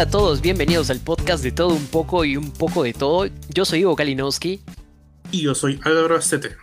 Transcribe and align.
Hola 0.00 0.08
a 0.08 0.12
todos, 0.12 0.40
bienvenidos 0.40 0.88
al 0.88 0.98
podcast 0.98 1.44
de 1.44 1.52
todo 1.52 1.74
un 1.74 1.86
poco 1.88 2.24
y 2.24 2.34
un 2.34 2.52
poco 2.52 2.84
de 2.84 2.94
todo. 2.94 3.28
Yo 3.50 3.66
soy 3.66 3.80
Ivo 3.80 3.94
Kalinowski. 3.94 4.62
Y 5.30 5.42
yo 5.42 5.54
soy 5.54 5.78
Álvaro 5.84 6.16
Astete. 6.16 6.56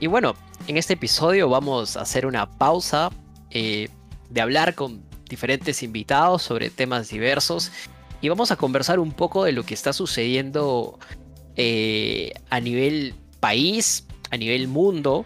Y 0.00 0.08
bueno, 0.08 0.34
en 0.66 0.76
este 0.76 0.94
episodio 0.94 1.48
vamos 1.48 1.96
a 1.96 2.00
hacer 2.00 2.26
una 2.26 2.50
pausa 2.50 3.10
eh, 3.50 3.88
de 4.30 4.40
hablar 4.40 4.74
con 4.74 5.04
diferentes 5.28 5.84
invitados 5.84 6.42
sobre 6.42 6.70
temas 6.70 7.08
diversos 7.08 7.70
y 8.20 8.28
vamos 8.30 8.50
a 8.50 8.56
conversar 8.56 8.98
un 8.98 9.12
poco 9.12 9.44
de 9.44 9.52
lo 9.52 9.62
que 9.62 9.74
está 9.74 9.92
sucediendo 9.92 10.98
eh, 11.54 12.32
a 12.50 12.58
nivel 12.58 13.14
país, 13.38 14.08
a 14.32 14.36
nivel 14.36 14.66
mundo, 14.66 15.24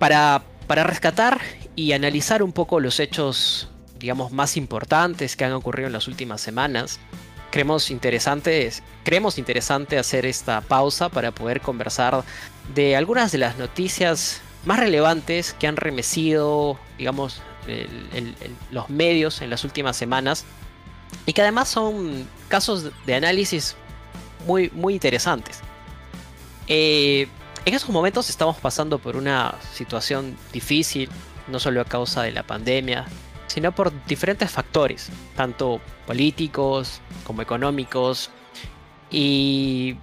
para, 0.00 0.42
para 0.66 0.82
rescatar 0.82 1.40
y 1.76 1.92
analizar 1.92 2.42
un 2.42 2.50
poco 2.50 2.80
los 2.80 2.98
hechos, 2.98 3.68
digamos, 4.06 4.30
más 4.30 4.56
importantes 4.56 5.34
que 5.34 5.44
han 5.44 5.52
ocurrido 5.52 5.88
en 5.88 5.92
las 5.92 6.06
últimas 6.06 6.40
semanas. 6.40 7.00
Creemos 7.50 7.90
interesante, 7.90 8.70
creemos 9.02 9.36
interesante 9.36 9.98
hacer 9.98 10.24
esta 10.26 10.60
pausa 10.60 11.08
para 11.08 11.32
poder 11.32 11.60
conversar 11.60 12.22
de 12.72 12.94
algunas 12.94 13.32
de 13.32 13.38
las 13.38 13.58
noticias 13.58 14.42
más 14.64 14.78
relevantes 14.78 15.54
que 15.54 15.66
han 15.66 15.74
remecido, 15.74 16.78
digamos, 16.98 17.42
los 18.70 18.88
medios 18.90 19.42
en 19.42 19.50
las 19.50 19.64
últimas 19.64 19.96
semanas 19.96 20.44
y 21.26 21.32
que 21.32 21.42
además 21.42 21.68
son 21.68 22.28
casos 22.46 22.92
de 23.06 23.14
análisis 23.16 23.74
muy, 24.46 24.70
muy 24.70 24.94
interesantes. 24.94 25.62
Eh, 26.68 27.26
en 27.64 27.74
estos 27.74 27.90
momentos 27.90 28.30
estamos 28.30 28.56
pasando 28.58 29.00
por 29.00 29.16
una 29.16 29.56
situación 29.74 30.36
difícil, 30.52 31.08
no 31.48 31.58
solo 31.58 31.80
a 31.80 31.84
causa 31.84 32.22
de 32.22 32.30
la 32.30 32.44
pandemia, 32.44 33.06
sino 33.46 33.72
por 33.72 33.92
diferentes 34.06 34.50
factores, 34.50 35.10
tanto 35.36 35.80
políticos 36.06 37.00
como 37.24 37.42
económicos. 37.42 38.30
Y, 39.10 39.96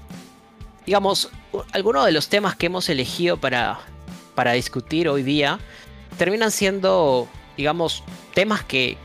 digamos, 0.86 1.30
algunos 1.72 2.06
de 2.06 2.12
los 2.12 2.30
temas 2.30 2.56
que 2.56 2.68
hemos 2.68 2.90
elegido 2.90 3.38
para, 3.38 3.80
para 4.36 4.54
discutir 4.54 5.08
hoy 5.10 5.24
día 5.24 5.60
terminan 6.18 6.52
siendo, 6.52 7.28
digamos, 7.58 8.04
temas 8.34 8.64
que, 8.64 8.98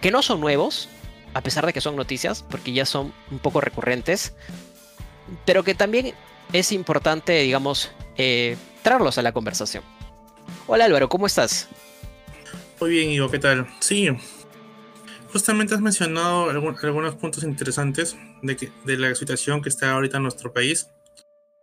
que 0.00 0.10
no 0.10 0.22
son 0.22 0.40
nuevos, 0.40 0.88
a 1.34 1.40
pesar 1.40 1.66
de 1.66 1.72
que 1.72 1.80
son 1.80 1.96
noticias, 1.96 2.42
porque 2.42 2.72
ya 2.72 2.86
son 2.86 3.12
un 3.30 3.38
poco 3.38 3.60
recurrentes, 3.60 4.34
pero 5.44 5.64
que 5.64 5.74
también 5.74 6.14
es 6.52 6.72
importante, 6.72 7.40
digamos, 7.40 7.90
eh, 8.16 8.56
traerlos 8.82 9.18
a 9.18 9.22
la 9.22 9.32
conversación. 9.32 9.82
Hola 10.66 10.84
Álvaro, 10.84 11.08
¿cómo 11.08 11.26
estás? 11.26 11.68
Muy 12.80 12.90
bien, 12.90 13.10
Ivo, 13.10 13.30
¿qué 13.30 13.38
tal? 13.38 13.66
Sí, 13.80 14.08
justamente 15.32 15.74
has 15.74 15.80
mencionado 15.80 16.50
algunos 16.50 17.14
puntos 17.16 17.44
interesantes 17.44 18.16
de, 18.42 18.96
la 18.98 19.14
situación 19.14 19.62
que 19.62 19.68
está 19.68 19.92
ahorita 19.92 20.16
en 20.16 20.24
nuestro 20.24 20.52
país. 20.52 20.88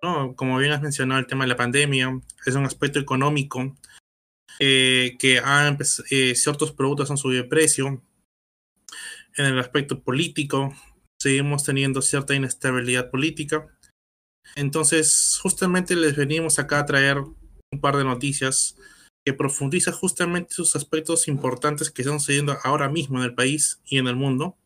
¿no? 0.02 0.36
Como 0.36 0.58
bien 0.58 0.72
has 0.72 0.82
mencionado, 0.82 1.20
el 1.20 1.28
tema 1.28 1.44
de 1.44 1.50
la 1.50 1.58
pandemia 1.58 2.20
es 2.46 2.56
un 2.56 2.66
aspecto 2.66 3.00
económico 3.00 3.78
eh, 4.60 5.16
que 5.20 5.42
eh, 6.10 6.36
ciertos 6.36 6.72
productos 6.72 7.12
han 7.12 7.18
subido 7.18 7.44
de 7.44 7.50
precio, 7.50 8.02
en 9.38 9.46
el 9.46 9.60
aspecto 9.60 10.02
político, 10.02 10.74
seguimos 11.20 11.64
teniendo 11.64 12.02
cierta 12.02 12.36
inestabilidad 12.36 13.10
política. 13.10 13.68
Entonces, 14.56 15.40
justamente 15.42 15.96
les 15.96 16.16
venimos 16.16 16.60
acá 16.60 16.80
a 16.80 16.86
traer 16.86 17.20
un 17.20 17.82
par 17.82 17.96
de 17.96 18.04
noticias 18.04 18.76
que 19.24 19.34
profundizan 19.34 19.94
justamente 19.94 20.54
sus 20.54 20.76
aspectos 20.76 21.28
importantes 21.28 21.92
que 21.92 22.02
están 22.02 22.20
sucediendo 22.20 22.58
ahora 22.64 22.90
mismo 22.90 23.20
en 23.20 23.26
el 23.26 23.36
país 23.36 23.80
y 23.86 23.98
en 23.98 24.08
el 24.08 24.16
mundo 24.16 24.58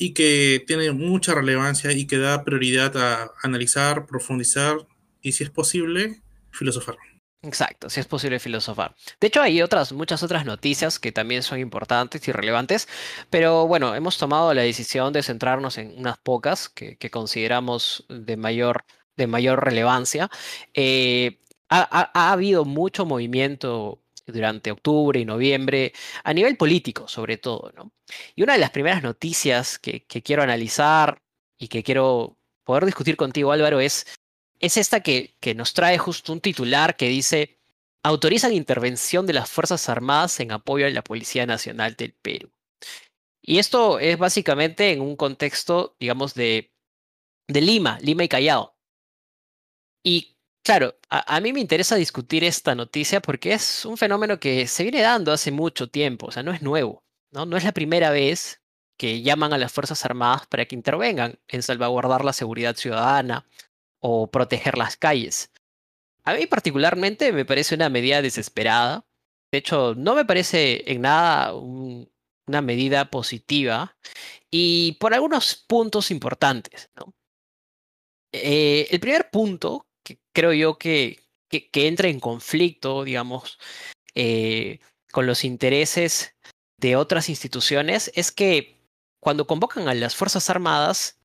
y 0.00 0.14
que 0.14 0.64
tienen 0.66 0.96
mucha 0.96 1.34
relevancia 1.34 1.92
y 1.92 2.06
que 2.06 2.16
da 2.16 2.42
prioridad 2.42 2.96
a 2.96 3.32
analizar, 3.42 4.06
profundizar 4.06 4.86
y, 5.20 5.32
si 5.32 5.44
es 5.44 5.50
posible, 5.50 6.22
filosofar. 6.50 6.96
Exacto, 7.42 7.88
si 7.88 8.00
es 8.00 8.06
posible 8.06 8.38
filosofar. 8.38 8.94
De 9.20 9.26
hecho, 9.26 9.42
hay 9.42 9.62
otras, 9.62 9.92
muchas 9.92 10.22
otras 10.22 10.44
noticias 10.44 10.98
que 10.98 11.10
también 11.10 11.42
son 11.42 11.58
importantes 11.58 12.26
y 12.28 12.32
relevantes, 12.32 12.88
pero 13.30 13.66
bueno, 13.66 13.94
hemos 13.94 14.18
tomado 14.18 14.52
la 14.54 14.62
decisión 14.62 15.12
de 15.12 15.22
centrarnos 15.22 15.76
en 15.76 15.98
unas 15.98 16.18
pocas 16.18 16.68
que, 16.68 16.96
consideramos 17.10 18.06
de 18.08 18.36
mayor, 18.36 18.84
de 19.16 19.26
mayor 19.26 19.64
relevancia. 19.64 20.30
Eh, 20.74 21.40
ha, 21.70 22.32
habido 22.32 22.64
mucho 22.64 23.06
movimiento 23.06 24.02
durante 24.26 24.70
octubre 24.70 25.18
y 25.18 25.24
noviembre, 25.24 25.92
a 26.24 26.34
nivel 26.34 26.56
político 26.56 27.08
sobre 27.08 27.36
todo, 27.36 27.72
¿no? 27.76 27.92
Y 28.34 28.42
una 28.42 28.54
de 28.54 28.58
las 28.58 28.70
primeras 28.70 29.02
noticias 29.02 29.78
que, 29.78 30.04
que 30.04 30.22
quiero 30.22 30.42
analizar 30.42 31.22
y 31.58 31.68
que 31.68 31.82
quiero 31.82 32.36
poder 32.64 32.84
discutir 32.86 33.16
contigo, 33.16 33.52
Álvaro, 33.52 33.80
es 33.80 34.06
es 34.60 34.76
esta 34.76 35.00
que, 35.00 35.34
nos 35.56 35.74
trae 35.74 35.98
justo 35.98 36.32
un 36.32 36.40
titular 36.40 36.96
que 36.96 37.08
dice, 37.08 37.58
autorizan 38.02 38.52
intervención 38.52 39.26
de 39.26 39.32
las 39.32 39.50
Fuerzas 39.50 39.88
Armadas 39.88 40.38
en 40.40 40.52
apoyo 40.52 40.86
a 40.86 40.90
la 40.90 41.02
Policía 41.02 41.46
Nacional 41.46 41.96
del 41.96 42.12
Perú. 42.12 42.52
Y 43.42 43.58
esto 43.58 43.98
es 43.98 44.18
básicamente 44.18 44.92
en 44.92 45.00
un 45.00 45.16
contexto, 45.16 45.96
digamos, 45.98 46.34
de, 46.34 46.72
de 47.48 47.60
Lima, 47.62 47.98
Lima 48.02 48.24
y 48.24 48.28
Callao. 48.28 48.76
Y 50.04 50.36
claro, 50.62 50.96
a, 51.08 51.40
mí 51.40 51.52
me 51.52 51.60
interesa 51.60 51.96
discutir 51.96 52.44
esta 52.44 52.74
noticia 52.74 53.20
porque 53.20 53.52
es 53.52 53.84
un 53.84 53.96
fenómeno 53.96 54.38
que 54.38 54.66
se 54.66 54.82
viene 54.82 55.02
dando 55.02 55.32
hace 55.32 55.50
mucho 55.50 55.88
tiempo, 55.88 56.26
o 56.26 56.30
sea, 56.30 56.42
no 56.42 56.52
es 56.52 56.62
nuevo, 56.62 57.04
¿no? 57.32 57.46
No 57.46 57.56
es 57.56 57.64
la 57.64 57.72
primera 57.72 58.10
vez 58.10 58.60
que 58.98 59.22
llaman 59.22 59.52
a 59.52 59.58
las 59.58 59.72
Fuerzas 59.72 60.04
Armadas 60.04 60.46
para 60.46 60.66
que 60.66 60.74
intervengan 60.74 61.38
en 61.48 61.62
salvaguardar 61.62 62.24
la 62.24 62.34
seguridad 62.34 62.76
ciudadana 62.76 63.46
o 63.98 64.30
proteger 64.30 64.76
las 64.76 64.96
calles. 64.96 65.50
A 66.24 66.34
mí 66.34 66.46
particularmente 66.46 67.32
me 67.32 67.44
parece 67.44 67.74
una 67.74 67.88
medida 67.88 68.22
desesperada. 68.22 69.06
De 69.50 69.58
hecho, 69.58 69.94
no 69.96 70.14
me 70.14 70.24
parece 70.24 70.90
en 70.92 71.02
nada 71.02 71.54
una 71.54 72.60
medida 72.62 73.10
positiva 73.10 73.96
y 74.50 74.92
por 75.00 75.14
algunos 75.14 75.54
puntos 75.56 76.10
importantes. 76.10 76.90
Eh, 78.32 78.86
el 78.90 79.00
primer 79.00 79.30
punto, 79.30 79.86
creo 80.32 80.52
yo 80.52 80.78
que, 80.78 81.20
que, 81.48 81.86
entra 81.86 82.08
en 82.08 82.20
conflicto, 82.20 83.04
digamos, 83.04 83.58
eh, 84.14 84.80
con 85.12 85.26
los 85.26 85.44
intereses 85.44 86.34
de 86.78 86.96
otras 86.96 87.28
instituciones, 87.28 88.10
es 88.14 88.32
que 88.32 88.80
cuando 89.20 89.46
convocan 89.46 89.88
a 89.88 89.94
las 89.94 90.16
Fuerzas 90.16 90.48
Armadas, 90.48 91.18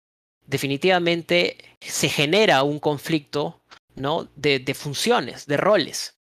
definitivamente 0.45 1.57
se 1.81 2.09
genera 2.09 2.63
un 2.63 2.79
conflicto 2.79 3.61
¿no? 3.95 4.29
de, 4.35 4.73
funciones, 4.73 5.45
de 5.45 5.57
roles. 5.57 6.17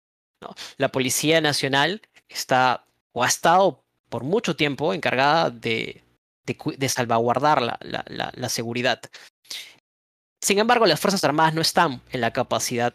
La 0.76 0.88
Policía 0.88 1.40
Nacional 1.40 2.02
está 2.28 2.86
o 3.12 3.24
ha 3.24 3.28
estado 3.28 3.84
por 4.08 4.24
mucho 4.24 4.56
tiempo 4.56 4.94
encargada 4.94 5.50
de, 5.50 6.02
de, 6.46 6.88
salvaguardar 6.88 7.60
la, 7.60 7.78
la, 7.80 8.48
seguridad. 8.48 9.00
Sin 10.42 10.58
embargo, 10.58 10.86
las 10.86 11.00
Fuerzas 11.00 11.24
Armadas 11.24 11.54
no 11.54 11.60
están 11.60 12.00
en 12.10 12.20
la 12.20 12.32
capacidad 12.32 12.94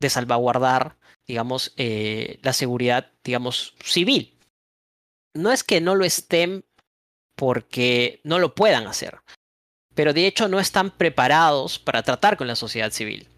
de 0.00 0.10
salvaguardar, 0.10 0.96
digamos, 1.26 1.72
eh, 1.76 2.38
la 2.42 2.52
seguridad, 2.52 3.10
digamos, 3.24 3.74
civil. 3.84 4.38
No 5.34 5.52
es 5.52 5.62
que 5.62 5.80
no 5.80 5.94
lo 5.94 6.04
estén 6.04 6.64
porque 7.36 8.20
no 8.24 8.38
lo 8.38 8.54
puedan 8.54 8.86
hacer, 8.86 9.18
pero 9.94 10.12
de 10.12 10.26
hecho 10.26 10.48
no 10.48 10.58
están 10.58 10.90
preparados 10.90 11.78
para 11.78 12.02
tratar 12.02 12.36
con 12.36 12.46
la 12.46 12.56
sociedad 12.56 12.90
civil. 12.90 13.28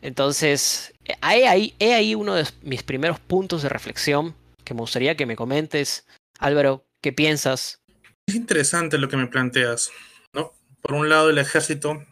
Entonces, 0.00 0.92
he 1.04 1.46
ahí, 1.46 2.14
uno 2.14 2.34
de 2.34 2.46
mis 2.62 2.82
primeros 2.82 3.20
puntos 3.20 3.62
de 3.62 3.68
reflexión 3.68 4.34
que 4.64 4.74
me 4.74 4.80
gustaría 4.80 5.16
que 5.16 5.26
me 5.26 5.36
comentes. 5.36 6.06
Álvaro, 6.38 6.84
¿qué 7.00 7.12
piensas? 7.12 7.80
Es 8.26 8.34
interesante 8.34 8.98
lo 8.98 9.08
que 9.08 9.16
me 9.16 9.28
planteas, 9.28 9.90
¿no? 10.32 10.52
Por 10.80 10.94
un 10.94 11.08
lado, 11.08 11.30
el 11.30 11.38
ejército, 11.38 12.04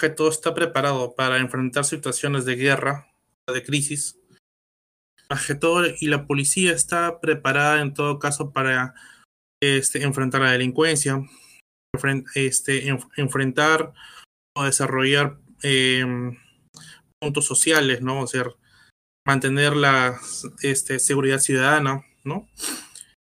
que 0.00 0.10
todo, 0.10 0.28
está 0.28 0.54
preparado 0.54 1.14
para 1.14 1.38
enfrentar 1.38 1.84
situaciones 1.84 2.44
de 2.44 2.56
guerra, 2.56 3.12
de 3.52 3.62
crisis. 3.62 4.18
Más 5.30 5.46
todo, 5.58 5.84
y 6.00 6.06
la 6.06 6.26
policía 6.26 6.72
está 6.72 7.20
preparada 7.20 7.80
en 7.80 7.94
todo 7.94 8.18
caso 8.18 8.52
para 8.52 8.94
este, 9.62 10.02
enfrentar 10.02 10.40
la 10.42 10.52
delincuencia, 10.52 11.20
este, 12.34 12.88
enfrentar 13.16 13.92
o 14.56 14.64
desarrollar 14.64 15.38
em, 15.62 16.36
puntos 17.20 17.44
sociales, 17.44 18.02
¿no? 18.02 18.22
O 18.22 18.26
sea, 18.26 18.44
mantener 19.26 19.74
la 19.74 20.18
este, 20.62 20.98
seguridad 20.98 21.38
ciudadana, 21.38 22.04
¿no? 22.22 22.48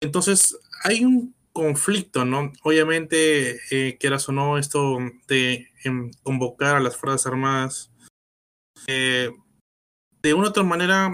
Entonces, 0.02 0.58
hay 0.84 1.04
un 1.04 1.34
conflicto, 1.52 2.24
¿no? 2.24 2.52
Obviamente, 2.62 3.60
eh, 3.70 3.96
quieras 3.98 4.28
o 4.28 4.32
no, 4.32 4.58
esto 4.58 4.98
de 5.28 5.68
em, 5.84 6.10
convocar 6.22 6.76
a 6.76 6.80
las 6.80 6.96
Fuerzas 6.96 7.26
Armadas, 7.26 7.90
eh, 8.86 9.30
de 10.22 10.34
una 10.34 10.48
u 10.48 10.50
otra 10.50 10.62
manera, 10.62 11.12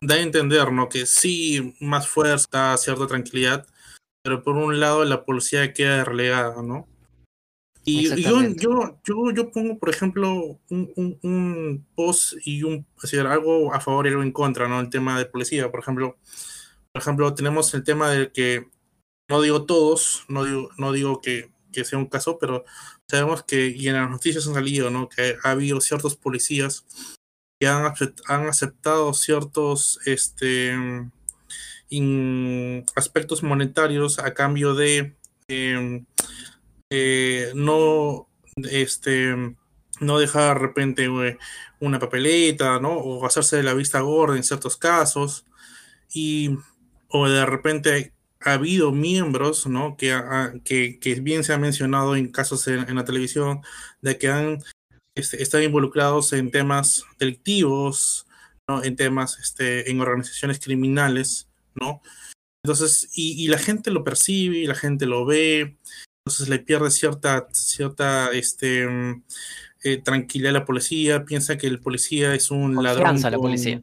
da 0.00 0.14
a 0.16 0.20
entender, 0.20 0.72
¿no? 0.72 0.88
Que 0.88 1.06
sí, 1.06 1.74
más 1.80 2.08
fuerza, 2.08 2.76
cierta 2.76 3.06
tranquilidad, 3.06 3.66
pero 4.22 4.42
por 4.42 4.56
un 4.56 4.78
lado 4.80 5.04
la 5.04 5.24
policía 5.24 5.72
queda 5.72 6.04
relegada, 6.04 6.62
¿no? 6.62 6.86
Y 7.84 8.06
yo, 8.22 8.42
yo, 8.42 9.00
yo, 9.02 9.30
yo, 9.32 9.50
pongo, 9.50 9.78
por 9.78 9.88
ejemplo, 9.88 10.60
un, 10.68 11.18
un, 11.22 11.86
post 11.94 12.34
y 12.44 12.62
un, 12.62 12.86
algo 13.26 13.72
a 13.72 13.80
favor 13.80 14.06
y 14.06 14.10
algo 14.10 14.22
en 14.22 14.32
contra, 14.32 14.68
¿no? 14.68 14.78
El 14.80 14.90
tema 14.90 15.18
de 15.18 15.24
policía, 15.24 15.70
por 15.70 15.80
ejemplo. 15.80 16.18
Por 16.92 17.02
ejemplo, 17.02 17.32
tenemos 17.34 17.72
el 17.72 17.84
tema 17.84 18.10
del 18.10 18.30
que, 18.30 18.68
no 19.28 19.40
digo 19.42 19.64
todos, 19.64 20.24
no 20.28 20.44
digo, 20.44 20.70
no 20.76 20.92
digo 20.92 21.20
que, 21.20 21.50
que 21.72 21.84
sea 21.84 21.98
un 21.98 22.06
caso, 22.06 22.38
pero 22.38 22.64
sabemos 23.06 23.42
que, 23.44 23.68
y 23.68 23.88
en 23.88 23.94
las 23.94 24.10
noticias 24.10 24.46
han 24.46 24.54
salido, 24.54 24.90
¿no? 24.90 25.08
Que 25.08 25.36
ha 25.42 25.50
habido 25.50 25.80
ciertos 25.80 26.16
policías 26.16 26.86
que 27.60 27.66
han, 27.66 28.46
aceptado 28.48 29.12
ciertos, 29.14 29.98
este, 30.06 30.74
aspectos 32.94 33.42
monetarios 33.42 34.18
a 34.18 34.34
cambio 34.34 34.74
de 34.74 35.16
em, 35.48 36.06
eh, 36.90 37.52
no 37.54 38.28
este 38.70 39.34
no 40.00 40.18
dejar 40.18 40.54
de 40.54 40.66
repente 40.66 41.08
una 41.80 41.98
papeleta, 41.98 42.78
¿no? 42.80 42.92
O 42.92 43.26
hacerse 43.26 43.56
de 43.56 43.62
la 43.64 43.74
vista 43.74 44.00
gorda 44.00 44.36
en 44.36 44.44
ciertos 44.44 44.76
casos. 44.76 45.44
Y, 46.12 46.56
o 47.08 47.28
de 47.28 47.44
repente 47.46 48.12
ha 48.40 48.52
habido 48.52 48.92
miembros, 48.92 49.66
¿no? 49.66 49.96
Que, 49.96 50.16
que, 50.64 50.98
que, 50.98 51.14
bien 51.20 51.44
se 51.44 51.52
ha 51.52 51.58
mencionado 51.58 52.16
en 52.16 52.30
casos 52.30 52.66
en, 52.68 52.94
la 52.94 53.04
televisión, 53.04 53.62
de 54.00 54.18
que 54.18 54.28
han 54.28 54.58
este, 55.14 55.42
estado 55.42 55.64
involucrados 55.64 56.32
en 56.32 56.50
temas 56.50 57.04
delictivos, 57.18 58.26
¿no? 58.68 58.82
En 58.82 58.96
temas, 58.96 59.38
este, 59.38 59.90
en 59.90 60.00
organizaciones 60.00 60.60
criminales, 60.60 61.48
¿no? 61.74 62.02
Entonces, 62.64 63.08
y, 63.14 63.44
y 63.44 63.48
la 63.48 63.58
gente 63.58 63.90
lo 63.90 64.04
percibe, 64.04 64.58
y 64.58 64.66
la 64.66 64.74
gente 64.74 65.06
lo 65.06 65.24
ve, 65.24 65.78
entonces 66.28 66.48
le 66.50 66.58
pierde 66.58 66.90
cierta, 66.90 67.48
cierta 67.52 68.30
este, 68.32 68.86
mm, 68.86 69.22
eh, 69.84 70.02
tranquilidad 70.02 70.50
a 70.50 70.58
la 70.60 70.64
policía, 70.66 71.24
piensa 71.24 71.56
que 71.56 71.66
el 71.66 71.80
policía 71.80 72.34
es 72.34 72.50
un 72.50 72.82
ladrón. 72.82 73.20
la 73.20 73.38
policía. 73.38 73.82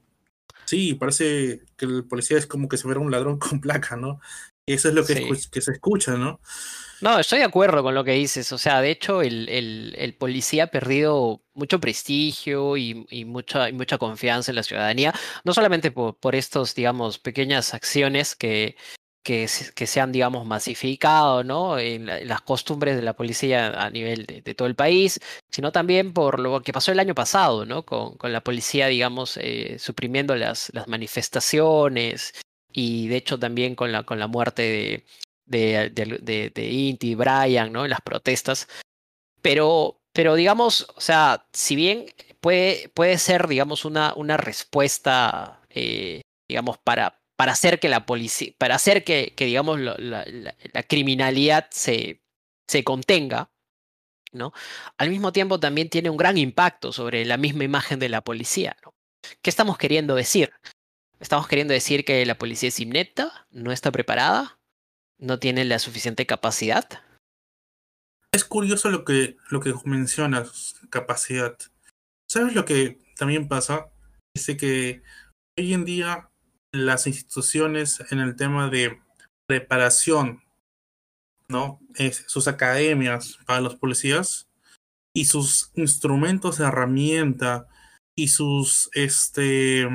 Sí, 0.65 0.95
parece 0.95 1.62
que 1.77 1.85
el 1.85 2.06
policía 2.06 2.38
es 2.38 2.47
como 2.47 2.67
que 2.67 2.77
se 2.77 2.83
fuera 2.83 3.00
un 3.00 3.12
ladrón 3.12 3.39
con 3.39 3.62
placa, 3.62 3.95
¿no? 3.95 4.19
Y 4.65 4.73
eso 4.73 4.89
es 4.89 4.95
lo 4.95 5.06
que, 5.06 5.29
que, 5.51 5.62
se 5.62 5.71
escucha, 5.71 6.13
¿no? 6.13 6.39
No, 7.01 7.19
estoy 7.19 7.39
de 7.39 7.45
acuerdo 7.45 7.83
con 7.83 7.94
lo 7.94 8.03
que 8.03 8.13
dices. 8.13 8.51
O 8.51 8.57
sea, 8.57 8.81
de 8.81 8.89
hecho, 8.89 9.21
el, 9.21 9.47
el, 9.47 9.94
el 9.97 10.15
policía 10.15 10.63
ha 10.63 10.67
perdido 10.67 11.44
mucho 11.53 11.79
prestigio 11.79 12.75
y, 12.75 13.06
y, 13.12 13.25
mucha, 13.25 13.69
y 13.69 13.73
mucha 13.73 14.00
confianza 14.00 14.51
en 14.51 14.56
la 14.56 14.63
ciudadanía, 14.63 15.13
no 15.44 15.53
solamente 15.53 15.91
por, 15.91 16.17
por 16.17 16.35
estos, 16.35 16.73
digamos, 16.73 17.19
pequeñas 17.19 17.75
acciones 17.75 18.35
que, 18.35 18.75
que, 19.25 19.50
que 19.74 19.88
se 19.88 20.00
han, 20.00 20.12
digamos, 20.12 20.45
masificado 20.45 21.44
¿no? 21.44 21.80
en, 21.80 22.06
las 22.27 22.42
costumbres 22.42 22.95
de 22.95 23.01
la 23.01 23.16
policía 23.16 23.69
a 23.69 23.89
nivel 23.89 24.27
de, 24.27 24.54
todo 24.54 24.68
el 24.68 24.75
país, 24.75 25.19
sino 25.50 25.72
también 25.72 26.13
por 26.13 26.39
lo 26.39 26.62
que 26.62 26.72
pasó 26.72 26.92
el 26.92 27.00
año 27.00 27.16
pasado, 27.16 27.66
¿no? 27.66 27.83
con, 27.83 28.18
con 28.18 28.31
la 28.31 28.42
policía, 28.42 28.86
digamos, 28.86 29.38
eh, 29.38 29.77
suprimiendo 29.80 30.36
las, 30.36 30.72
las 30.75 30.88
manifestaciones 30.88 32.33
y 32.72 33.07
de 33.07 33.18
hecho 33.18 33.39
también 33.39 33.74
con 33.74 33.92
la, 33.92 34.04
con 34.04 34.19
la 34.19 34.27
muerte 34.27 35.04
de, 35.48 35.89
de, 35.89 36.51
de, 36.54 36.66
Inti 36.69 37.12
y 37.12 37.16
Brian, 37.16 37.74
¿no? 37.74 37.83
en 37.83 37.89
las 37.89 38.01
protestas. 38.01 38.68
Pero, 39.42 40.01
pero 40.13 40.36
digamos, 40.36 40.88
o 40.95 41.01
sea, 41.01 41.48
si 41.51 41.75
bien 41.75 42.06
puede, 42.42 42.89
puede 42.89 43.18
ser, 43.18 43.48
digamos, 43.48 43.86
una, 43.86 44.13
una 44.16 44.38
respuesta, 44.38 45.62
eh, 45.69 46.22
digamos, 46.48 46.77
para, 46.77 47.19
para 47.35 47.51
hacer 47.51 47.79
que 47.79 47.89
la 47.89 48.05
policía, 48.05 48.53
para 48.57 48.75
hacer 48.75 49.03
que, 49.03 49.33
que 49.35 49.45
digamos, 49.45 49.79
la, 49.79 50.25
criminalidad 50.87 51.67
se, 51.71 52.21
se 52.67 52.83
contenga, 52.83 53.51
¿no? 54.31 54.53
Al 54.97 55.09
mismo 55.09 55.31
tiempo 55.31 55.59
también 55.59 55.89
tiene 55.89 56.09
un 56.09 56.17
gran 56.17 56.37
impacto 56.37 56.91
sobre 56.91 57.25
la 57.25 57.37
misma 57.37 57.63
imagen 57.63 57.99
de 57.99 58.09
la 58.09 58.21
policía, 58.21 58.77
¿no? 58.83 58.93
¿Qué 59.41 59.49
estamos 59.49 59.77
queriendo 59.77 60.15
decir? 60.15 60.53
¿Estamos 61.19 61.47
queriendo 61.47 61.73
decir 61.73 62.05
que 62.05 62.25
la 62.25 62.37
policía 62.37 62.69
es 62.69 62.79
inepta? 62.79 63.47
¿No 63.49 63.71
está 63.71 63.91
preparada? 63.91 64.59
¿No 65.17 65.39
tiene 65.39 65.65
la 65.65 65.79
suficiente 65.79 66.25
capacidad? 66.25 66.88
Es 68.31 68.43
curioso 68.43 68.89
lo 68.89 69.05
que, 69.05 69.38
lo 69.49 69.61
que 69.61 69.73
mencionas, 69.85 70.75
capacidad. 70.89 71.57
¿Sabes 72.29 72.53
lo 72.53 72.65
que 72.65 72.99
también 73.17 73.47
pasa? 73.47 73.91
Dice 74.35 74.57
que 74.57 75.01
hoy 75.57 75.73
en 75.73 75.85
día 75.85 76.29
las 76.75 77.07
instituciones 77.07 78.04
en 78.12 78.19
el 78.19 78.36
tema 78.36 78.69
de 78.69 79.00
preparación, 79.48 80.44
¿no? 81.48 81.80
sus 82.27 82.48
academias 82.48 83.38
para 83.45 83.62
los 83.62 83.75
policías 83.75 84.48
y 85.13 85.25
sus 85.25 85.72
instrumentos 85.75 86.57
de 86.57 86.66
herramienta 86.66 87.68
y 88.16 88.30
sus 88.30 88.89
este 88.94 89.88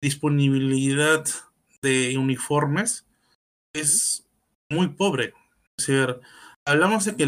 disponibilidad 0.00 1.24
de 1.80 2.18
uniformes 2.18 3.06
es 3.72 4.24
muy 4.68 4.88
pobre. 4.88 5.34
Es 5.76 5.86
decir, 5.86 6.20
hablamos 6.64 7.04
de 7.04 7.16
que 7.16 7.26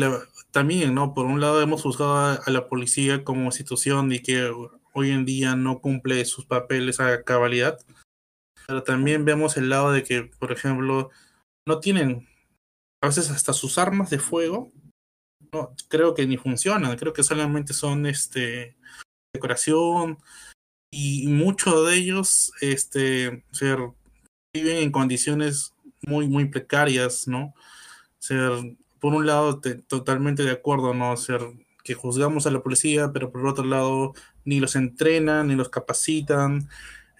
también, 0.50 0.94
¿no? 0.94 1.14
Por 1.14 1.26
un 1.26 1.40
lado 1.40 1.60
hemos 1.62 1.82
buscado 1.82 2.16
a, 2.16 2.50
la 2.50 2.68
policía 2.68 3.24
como 3.24 3.46
institución 3.46 4.12
y 4.12 4.20
que 4.20 4.50
hoy 4.92 5.10
en 5.10 5.24
día 5.24 5.56
no 5.56 5.80
cumple 5.80 6.24
sus 6.24 6.46
papeles 6.46 7.00
a 7.00 7.22
cabalidad. 7.22 7.78
Pero 8.66 8.82
también 8.82 9.24
vemos 9.24 9.56
el 9.56 9.68
lado 9.68 9.92
de 9.92 10.02
que, 10.02 10.22
por 10.38 10.52
ejemplo, 10.52 11.10
no 11.66 11.80
tienen 11.80 12.26
a 13.02 13.08
veces 13.08 13.30
hasta 13.30 13.52
sus 13.52 13.78
armas 13.78 14.10
de 14.10 14.18
fuego. 14.18 14.72
No, 15.52 15.74
creo 15.88 16.14
que 16.14 16.26
ni 16.26 16.36
funcionan, 16.36 16.96
creo 16.96 17.12
que 17.12 17.22
solamente 17.22 17.74
son 17.74 18.06
este 18.06 18.76
decoración 19.34 20.18
y 20.90 21.26
muchos 21.26 21.86
de 21.88 21.96
ellos 21.96 22.52
este 22.60 23.44
ser, 23.50 23.78
viven 24.54 24.78
en 24.78 24.92
condiciones 24.92 25.74
muy 26.02 26.28
muy 26.28 26.46
precarias, 26.46 27.28
¿no? 27.28 27.54
Ser 28.18 28.52
por 29.00 29.14
un 29.14 29.26
lado 29.26 29.60
totalmente 29.88 30.44
de 30.44 30.52
acuerdo, 30.52 30.94
¿no? 30.94 31.16
Ser 31.16 31.40
que 31.82 31.94
juzgamos 31.94 32.46
a 32.46 32.50
la 32.50 32.62
policía, 32.62 33.12
pero 33.12 33.30
por 33.30 33.46
otro 33.46 33.64
lado 33.64 34.14
ni 34.44 34.60
los 34.60 34.76
entrenan, 34.76 35.48
ni 35.48 35.54
los 35.54 35.68
capacitan, 35.68 36.68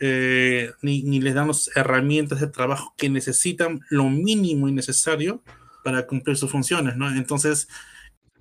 eh, 0.01 0.73
ni, 0.83 1.03
ni, 1.03 1.21
les 1.21 1.35
damos 1.35 1.71
herramientas 1.77 2.41
de 2.41 2.49
trabajo 2.49 2.95
que 2.97 3.09
necesitan 3.09 3.81
lo 3.91 4.05
mínimo 4.05 4.69
y 4.69 4.73
necesario 4.73 5.43
para 5.85 6.07
cumplir 6.07 6.37
sus 6.37 6.51
funciones, 6.51 6.97
¿no? 6.97 7.09
Entonces, 7.15 7.69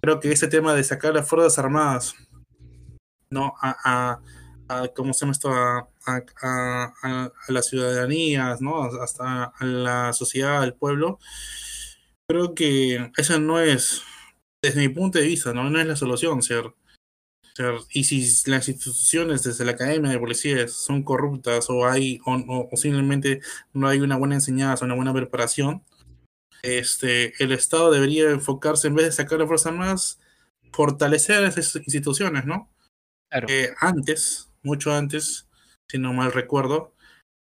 creo 0.01 0.19
que 0.19 0.31
ese 0.31 0.47
tema 0.47 0.73
de 0.73 0.83
sacar 0.83 1.13
las 1.13 1.27
Fuerzas 1.27 1.59
Armadas, 1.59 2.15
¿no? 3.29 3.53
A, 3.61 4.21
a, 4.67 4.87
¿cómo 4.95 5.13
se 5.13 5.21
llama 5.21 5.31
esto? 5.33 5.51
A, 5.51 5.89
a, 6.05 6.93
a, 7.03 7.31
las 7.49 7.67
ciudadanías, 7.67 8.61
¿no? 8.61 8.83
Hasta 8.83 9.45
a 9.45 9.65
la 9.65 10.13
sociedad, 10.13 10.61
al 10.63 10.75
pueblo, 10.75 11.19
creo 12.27 12.55
que 12.55 13.11
esa 13.17 13.39
no 13.39 13.59
es, 13.59 14.01
desde 14.61 14.81
mi 14.81 14.89
punto 14.89 15.19
de 15.19 15.25
vista, 15.27 15.53
¿no? 15.53 15.69
No 15.69 15.79
es 15.79 15.87
la 15.87 15.95
solución, 15.95 16.41
¿cierto? 16.41 16.75
Y 17.89 18.03
si 18.05 18.49
las 18.49 18.67
instituciones 18.67 19.43
desde 19.43 19.65
la 19.65 19.73
academia 19.73 20.09
de 20.09 20.19
policía 20.19 20.67
son 20.67 21.03
corruptas 21.03 21.69
o 21.69 21.85
hay 21.85 22.19
o, 22.25 22.69
simplemente 22.75 23.41
no 23.73 23.87
hay 23.87 23.99
una 23.99 24.17
buena 24.17 24.35
enseñanza, 24.35 24.85
una 24.85 24.95
buena 24.95 25.13
preparación, 25.13 25.83
este, 26.63 27.33
el 27.43 27.51
Estado 27.51 27.91
debería 27.91 28.31
enfocarse 28.31 28.87
en 28.87 28.95
vez 28.95 29.05
de 29.05 29.11
sacar 29.11 29.41
a 29.41 29.47
fuerzas 29.47 29.73
más, 29.73 30.19
fortalecer 30.71 31.43
esas 31.43 31.75
instituciones, 31.75 32.45
¿no? 32.45 32.71
Claro. 33.29 33.47
antes, 33.79 34.51
mucho 34.61 34.93
antes, 34.93 35.47
si 35.89 35.97
no 35.97 36.13
mal 36.13 36.31
recuerdo, 36.31 36.95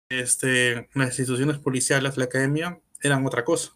este, 0.09 0.89
las 0.95 1.09
instituciones 1.09 1.59
policiales, 1.59 2.17
la 2.17 2.25
academia, 2.25 2.81
eran 3.03 3.27
otra 3.27 3.45
cosa. 3.45 3.73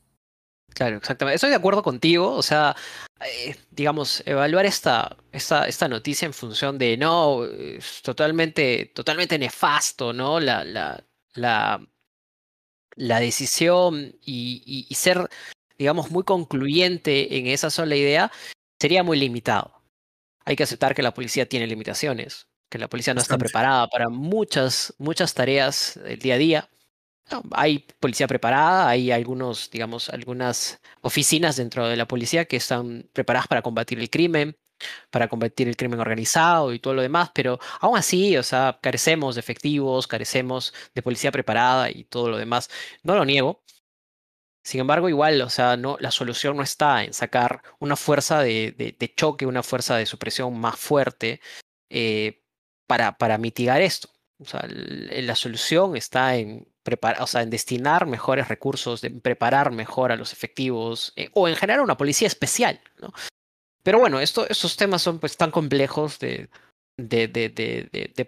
Claro, 0.74 0.96
exactamente. 0.96 1.36
Estoy 1.36 1.50
de 1.50 1.56
acuerdo 1.56 1.82
contigo. 1.82 2.32
O 2.32 2.42
sea, 2.42 2.76
eh, 3.24 3.56
digamos, 3.70 4.22
evaluar 4.26 4.66
esta, 4.66 5.16
esta, 5.32 5.66
esta, 5.66 5.88
noticia 5.88 6.26
en 6.26 6.32
función 6.32 6.78
de 6.78 6.96
no, 6.96 7.44
es 7.44 8.02
totalmente, 8.02 8.92
totalmente 8.94 9.38
nefasto, 9.38 10.12
¿no? 10.12 10.40
La, 10.40 10.64
la, 10.64 11.04
la, 11.34 11.86
la 12.96 13.20
decisión 13.20 14.16
y, 14.24 14.86
y, 14.88 14.94
ser, 14.94 15.28
digamos, 15.78 16.10
muy 16.10 16.24
concluyente 16.24 17.38
en 17.38 17.46
esa 17.46 17.70
sola 17.70 17.96
idea 17.96 18.32
sería 18.80 19.02
muy 19.02 19.18
limitado. 19.18 19.82
Hay 20.44 20.56
que 20.56 20.62
aceptar 20.62 20.94
que 20.94 21.02
la 21.02 21.14
policía 21.14 21.46
tiene 21.48 21.66
limitaciones, 21.66 22.48
que 22.70 22.78
la 22.78 22.88
policía 22.88 23.14
no 23.14 23.20
está 23.20 23.36
preparada 23.36 23.88
para 23.88 24.08
muchas, 24.08 24.94
muchas 24.98 25.34
tareas 25.34 26.00
del 26.02 26.18
día 26.18 26.34
a 26.34 26.38
día 26.38 26.70
hay 27.52 27.86
policía 28.00 28.26
preparada, 28.26 28.88
hay 28.88 29.10
algunos, 29.10 29.70
digamos, 29.70 30.08
algunas 30.10 30.80
oficinas 31.02 31.56
dentro 31.56 31.86
de 31.88 31.96
la 31.96 32.06
policía 32.06 32.44
que 32.46 32.56
están 32.56 33.08
preparadas 33.12 33.48
para 33.48 33.62
combatir 33.62 33.98
el 34.00 34.10
crimen, 34.10 34.56
para 35.10 35.28
combatir 35.28 35.68
el 35.68 35.76
crimen 35.76 36.00
organizado 36.00 36.72
y 36.72 36.78
todo 36.78 36.94
lo 36.94 37.02
demás, 37.02 37.30
pero 37.34 37.58
aún 37.80 37.98
así, 37.98 38.36
o 38.36 38.42
sea, 38.42 38.78
carecemos 38.82 39.34
de 39.34 39.40
efectivos, 39.40 40.06
carecemos 40.06 40.74
de 40.94 41.02
policía 41.02 41.32
preparada 41.32 41.90
y 41.90 42.04
todo 42.04 42.30
lo 42.30 42.36
demás. 42.38 42.70
No 43.02 43.14
lo 43.14 43.24
niego, 43.24 43.62
Sin 44.62 44.80
embargo, 44.80 45.08
igual, 45.08 45.40
o 45.42 45.48
sea, 45.50 45.76
no, 45.76 45.96
la 46.00 46.10
solución 46.10 46.56
no 46.56 46.62
está 46.62 47.02
en 47.04 47.14
sacar 47.14 47.62
una 47.78 47.96
fuerza 47.96 48.40
de, 48.42 48.72
de, 48.98 49.14
choque, 49.14 49.46
una 49.46 49.62
fuerza 49.62 49.96
de 49.96 50.06
supresión 50.06 50.58
más 50.60 50.78
fuerte 50.78 51.40
eh, 51.88 52.42
para, 52.86 53.16
para 53.18 53.38
mitigar 53.38 53.80
esto. 53.80 54.10
O 54.38 54.44
sea, 54.44 54.66
la 54.68 55.34
solución 55.36 55.96
está 55.96 56.36
en 56.36 56.66
en 56.90 57.50
destinar 57.50 58.06
mejores 58.06 58.48
recursos, 58.48 59.04
en 59.04 59.20
preparar 59.20 59.70
mejor 59.70 60.12
a 60.12 60.16
los 60.16 60.32
efectivos 60.32 61.12
eh, 61.16 61.30
o 61.34 61.48
en 61.48 61.56
generar 61.56 61.82
una 61.82 61.96
policía 61.96 62.26
especial, 62.26 62.80
¿no? 63.00 63.12
Pero 63.82 63.98
bueno, 63.98 64.20
esto, 64.20 64.46
estos 64.48 64.76
temas 64.76 65.02
son 65.02 65.18
pues 65.18 65.36
tan 65.36 65.50
complejos 65.50 66.18
de, 66.18 66.48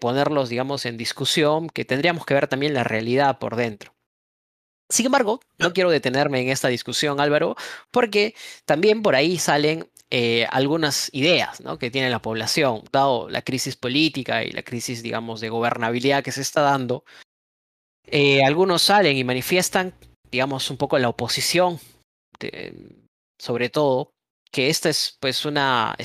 ponerlos, 0.00 0.48
digamos, 0.48 0.86
en 0.86 0.96
discusión 0.96 1.68
que 1.68 1.84
tendríamos 1.84 2.24
que 2.24 2.34
ver 2.34 2.48
también 2.48 2.74
la 2.74 2.84
realidad 2.84 3.38
por 3.38 3.56
dentro. 3.56 3.94
Sin 4.88 5.06
embargo, 5.06 5.40
no 5.58 5.72
quiero 5.72 5.90
detenerme 5.90 6.40
en 6.40 6.48
esta 6.48 6.68
discusión, 6.68 7.20
Álvaro, 7.20 7.56
porque 7.90 8.34
también 8.64 9.02
por 9.02 9.14
ahí 9.14 9.38
salen 9.38 9.90
eh, 10.10 10.46
algunas 10.50 11.08
ideas 11.14 11.62
que 11.80 11.90
tiene 11.90 12.10
la 12.10 12.20
población, 12.20 12.82
dado 12.92 13.30
la 13.30 13.40
crisis 13.40 13.76
política 13.76 14.44
y 14.44 14.52
la 14.52 14.62
crisis, 14.62 15.02
digamos, 15.02 15.40
de 15.40 15.48
gobernabilidad 15.48 16.22
que 16.22 16.32
se 16.32 16.42
está 16.42 16.60
dando. 16.60 17.04
Eh, 18.06 18.42
algunos 18.44 18.82
salen 18.82 19.16
y 19.16 19.24
manifiestan, 19.24 19.94
digamos, 20.30 20.70
un 20.70 20.76
poco 20.76 20.98
la 20.98 21.08
oposición, 21.08 21.78
sobre 23.38 23.68
todo, 23.68 24.12
que 24.50 24.68
esta 24.68 24.88
es 24.88 25.16
pues 25.20 25.44
una, 25.44 25.96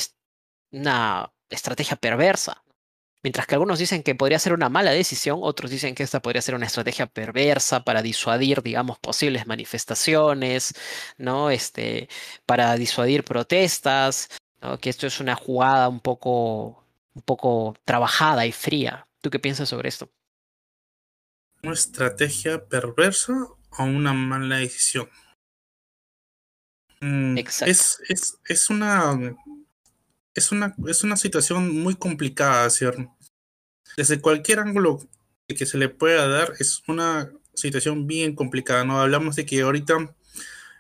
una 0.72 1.32
estrategia 1.50 1.96
perversa 1.96 2.64
Mientras 3.24 3.48
que 3.48 3.56
algunos 3.56 3.80
dicen 3.80 4.04
que 4.04 4.16
podría 4.16 4.40
ser 4.40 4.54
una 4.54 4.70
mala 4.70 4.92
decisión, 4.92 5.40
otros 5.42 5.72
dicen 5.72 5.96
que 5.96 6.04
esta 6.04 6.22
podría 6.22 6.42
ser 6.42 6.56
una 6.56 6.68
estrategia 6.68 7.08
perversa 7.08 7.84
para 7.84 8.02
disuadir, 8.02 8.62
digamos, 8.62 9.00
posibles 9.00 9.48
manifestaciones, 9.48 10.74
¿no? 11.18 11.50
Este, 11.50 12.10
para 12.46 12.76
disuadir 12.76 13.24
protestas, 13.24 14.30
que 14.80 14.90
esto 14.90 15.08
es 15.08 15.20
una 15.20 15.36
jugada 15.36 15.90
un 15.90 16.00
poco, 16.00 16.86
un 17.16 17.22
poco 17.24 17.76
trabajada 17.86 18.46
y 18.46 18.52
fría. 18.52 19.08
¿Tú 19.22 19.30
qué 19.30 19.40
piensas 19.40 19.68
sobre 19.68 19.90
esto? 19.90 20.10
¿Una 21.68 21.74
estrategia 21.74 22.66
perversa 22.66 23.34
o 23.78 23.84
una 23.84 24.14
mala 24.14 24.60
decisión? 24.60 25.10
Mm, 27.02 27.38
Exacto. 27.38 27.70
Es, 27.70 28.00
es, 28.08 28.40
es 28.46 28.70
una 28.70 29.36
es 30.34 30.54
una, 30.54 30.74
es 30.88 31.04
una 31.04 31.18
situación 31.18 31.82
muy 31.82 31.96
complicada, 31.96 32.70
¿cierto? 32.70 33.14
Desde 33.98 34.22
cualquier 34.22 34.60
ángulo 34.60 35.02
que 35.50 35.66
se 35.66 35.78
le 35.78 35.90
pueda 35.90 36.30
dar, 36.30 36.54
es 36.58 36.84
una 36.88 37.34
situación 37.54 38.08
bien 38.08 38.34
complicada, 38.34 38.86
¿no? 38.86 39.02
Hablamos 39.02 39.36
de 39.36 39.46
que 39.46 39.60
ahorita 39.60 40.16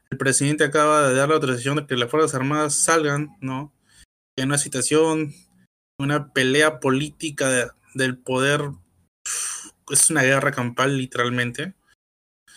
el 0.09 0.17
presidente 0.17 0.63
acaba 0.63 1.09
de 1.09 1.15
dar 1.15 1.27
la 1.27 1.35
autorización 1.35 1.75
de 1.75 1.85
que 1.85 1.97
las 1.97 2.09
Fuerzas 2.09 2.33
Armadas 2.33 2.75
salgan, 2.75 3.35
¿no? 3.41 3.73
En 4.37 4.45
una 4.45 4.57
situación, 4.57 5.33
una 5.99 6.31
pelea 6.31 6.79
política 6.79 7.75
del 7.93 8.17
poder, 8.17 8.69
es 9.89 10.09
una 10.09 10.23
guerra 10.23 10.51
campal 10.51 10.97
literalmente, 10.97 11.73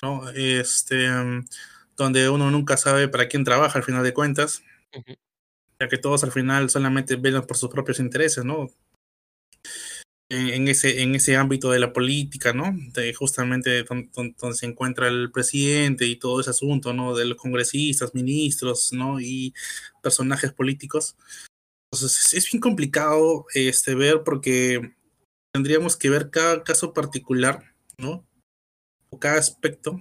¿no? 0.03 0.29
Este, 0.31 1.09
donde 1.97 2.29
uno 2.29 2.51
nunca 2.51 2.77
sabe 2.77 3.09
para 3.09 3.29
quién 3.29 3.45
trabaja 3.45 3.79
al 3.79 3.85
final 3.85 4.03
de 4.03 4.15
cuentas 4.15 4.63
ya 5.81 5.89
que 5.89 5.99
todos 5.99 6.23
al 6.25 6.33
final 6.33 6.69
solamente 6.69 7.17
velan 7.17 7.47
por 7.47 7.57
sus 7.57 7.71
propios 7.71 7.99
intereses, 7.99 8.45
¿no? 8.45 8.71
En, 10.29 10.69
ese, 10.69 11.03
en 11.03 11.17
ese 11.17 11.35
ámbito 11.37 11.73
de 11.73 11.81
la 11.81 11.93
política, 11.93 12.53
¿no? 12.53 12.73
De 12.93 13.13
justamente 13.15 13.83
donde, 13.83 14.55
se 14.55 14.67
encuentra 14.67 15.09
el 15.09 15.33
presidente 15.33 16.07
y 16.07 16.17
todo 16.17 16.41
ese 16.41 16.51
asunto, 16.51 16.93
¿no? 16.93 17.17
De 17.17 17.25
los 17.25 17.37
congresistas, 17.37 18.15
ministros, 18.15 18.93
¿no? 18.93 19.21
Y 19.21 19.55
personajes 20.03 20.53
políticos. 20.53 21.17
Entonces 21.91 22.35
es 22.35 22.53
bien 22.53 22.61
complicado 22.61 23.47
este, 23.55 23.97
ver 23.97 24.23
porque 24.25 24.95
tendríamos 25.52 25.97
que 25.97 26.11
ver 26.11 26.30
cada 26.30 26.62
caso 26.64 26.92
particular, 26.92 27.75
¿no? 27.99 28.26
O 29.11 29.19
cada 29.19 29.38
aspecto 29.38 30.00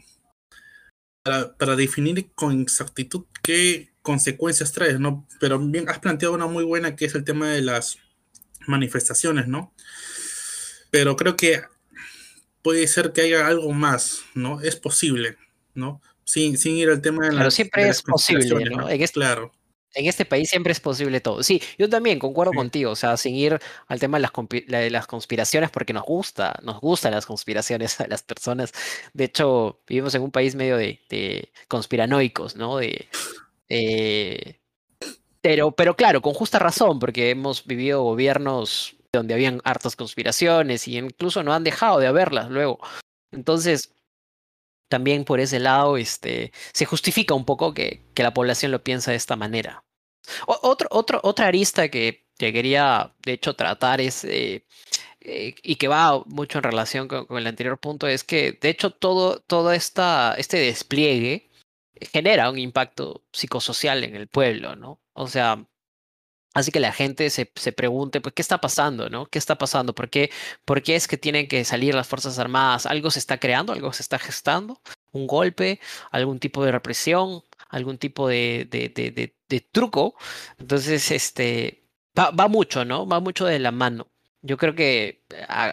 para, 1.23 1.55
para 1.57 1.75
definir 1.75 2.31
con 2.33 2.61
exactitud 2.61 3.25
qué 3.41 3.91
consecuencias 4.01 4.71
trae, 4.71 4.97
¿no? 4.99 5.27
Pero 5.39 5.59
bien, 5.59 5.89
has 5.89 5.99
planteado 5.99 6.35
una 6.35 6.47
muy 6.47 6.63
buena 6.63 6.95
que 6.95 7.05
es 7.05 7.15
el 7.15 7.23
tema 7.23 7.49
de 7.49 7.61
las 7.61 7.97
manifestaciones, 8.67 9.47
¿no? 9.47 9.73
Pero 10.91 11.15
creo 11.15 11.35
que 11.35 11.61
puede 12.61 12.87
ser 12.87 13.13
que 13.13 13.21
haya 13.21 13.47
algo 13.47 13.71
más, 13.73 14.23
¿no? 14.33 14.61
Es 14.61 14.75
posible, 14.75 15.37
¿no? 15.73 16.01
Sin, 16.23 16.57
sin 16.57 16.75
ir 16.75 16.89
al 16.89 17.01
tema 17.01 17.27
de 17.27 17.35
Pero 17.35 17.51
siempre 17.51 17.89
es 17.89 18.01
posible, 18.01 18.69
¿no? 18.69 18.89
En 18.89 19.01
este, 19.01 19.13
claro. 19.13 19.51
En 19.95 20.05
este 20.05 20.25
país 20.25 20.49
siempre 20.49 20.71
es 20.71 20.79
posible 20.79 21.19
todo. 21.19 21.41
Sí, 21.43 21.61
yo 21.77 21.89
también 21.89 22.19
concuerdo 22.19 22.53
contigo, 22.53 22.91
o 22.91 22.95
sea, 22.95 23.17
sin 23.17 23.35
ir 23.35 23.59
al 23.87 23.99
tema 23.99 24.17
de 24.19 24.21
las, 24.21 24.31
de 24.67 24.89
las 24.91 25.07
conspiraciones, 25.07 25.71
porque 25.71 25.93
nos 25.93 26.03
gusta, 26.03 26.59
nos 26.63 26.79
gustan 26.79 27.11
las 27.11 27.25
conspiraciones 27.25 27.99
a 27.99 28.07
las 28.07 28.21
personas. 28.23 28.71
De 29.13 29.25
hecho, 29.25 29.81
vivimos 29.87 30.13
en 30.15 30.21
un 30.21 30.31
país 30.31 30.55
medio 30.55 30.77
de, 30.77 30.99
de 31.09 31.51
conspiranoicos, 31.67 32.55
¿no? 32.55 32.77
De, 32.77 33.07
eh, 33.69 34.59
pero, 35.41 35.71
pero 35.71 35.95
claro, 35.95 36.21
con 36.21 36.33
justa 36.33 36.59
razón, 36.59 36.99
porque 36.99 37.29
hemos 37.31 37.65
vivido 37.65 38.03
gobiernos 38.03 38.95
donde 39.13 39.33
habían 39.33 39.61
hartas 39.63 39.95
conspiraciones 39.95 40.87
y 40.87 40.97
incluso 40.97 41.43
no 41.43 41.53
han 41.53 41.63
dejado 41.63 41.99
de 41.99 42.07
haberlas 42.07 42.49
luego. 42.49 42.79
Entonces, 43.31 43.93
también 44.89 45.23
por 45.25 45.39
ese 45.39 45.59
lado, 45.59 45.97
este, 45.97 46.51
se 46.73 46.85
justifica 46.85 47.33
un 47.33 47.45
poco 47.45 47.73
que, 47.73 48.03
que 48.13 48.23
la 48.23 48.33
población 48.33 48.71
lo 48.71 48.83
piensa 48.83 49.11
de 49.11 49.17
esta 49.17 49.35
manera. 49.35 49.85
otro, 50.47 50.87
otro, 50.91 51.19
otra 51.23 51.47
arista 51.47 51.89
que, 51.89 52.27
que, 52.37 52.53
quería, 52.53 53.15
de 53.25 53.33
hecho, 53.33 53.55
tratar 53.55 54.01
es, 54.01 54.23
eh, 54.25 54.65
eh, 55.21 55.55
y 55.63 55.75
que 55.77 55.87
va 55.87 56.23
mucho 56.25 56.59
en 56.59 56.63
relación 56.63 57.07
con, 57.07 57.25
con, 57.25 57.37
el 57.37 57.47
anterior 57.47 57.79
punto, 57.79 58.07
es 58.07 58.23
que, 58.23 58.57
de 58.61 58.69
hecho, 58.69 58.91
todo, 58.91 59.39
todo 59.41 59.71
esta, 59.71 60.35
este 60.37 60.57
despliegue 60.57 61.49
genera 62.01 62.49
un 62.49 62.59
impacto 62.59 63.23
psicosocial 63.31 64.03
en 64.03 64.15
el 64.15 64.27
pueblo, 64.27 64.75
¿no? 64.75 65.01
O 65.13 65.27
sea, 65.27 65.65
Así 66.53 66.71
que 66.71 66.79
la 66.79 66.91
gente 66.91 67.29
se, 67.29 67.51
se, 67.55 67.71
pregunte, 67.71 68.21
pues, 68.21 68.33
¿qué 68.33 68.41
está 68.41 68.59
pasando, 68.59 69.09
no? 69.09 69.27
¿Qué 69.27 69.37
está 69.37 69.57
pasando? 69.57 69.93
¿Por 69.93 70.09
qué, 70.09 70.31
¿Por 70.65 70.81
qué 70.81 70.95
es 70.95 71.07
que 71.07 71.17
tienen 71.17 71.47
que 71.47 71.63
salir 71.63 71.93
las 71.93 72.07
Fuerzas 72.07 72.39
Armadas? 72.39 72.85
¿Algo 72.87 73.11
se 73.11 73.19
está 73.19 73.37
creando? 73.39 73.73
¿Algo 73.73 73.93
se 73.93 74.01
está 74.01 74.17
gestando? 74.17 74.81
¿Un 75.11 75.27
golpe? 75.27 75.79
¿Algún 76.11 76.39
tipo 76.39 76.65
de 76.65 76.71
represión? 76.71 77.43
¿Algún 77.69 77.97
tipo 77.99 78.27
de, 78.27 78.67
de, 78.69 78.89
de, 79.47 79.59
truco? 79.71 80.15
Entonces, 80.57 81.11
este, 81.11 81.83
va, 82.17 82.31
va, 82.31 82.47
mucho, 82.47 82.83
¿no? 82.85 83.07
Va 83.07 83.19
mucho 83.19 83.45
de 83.45 83.59
la 83.59 83.71
mano. 83.71 84.07
Yo 84.41 84.57
creo 84.57 84.75
que 84.75 85.23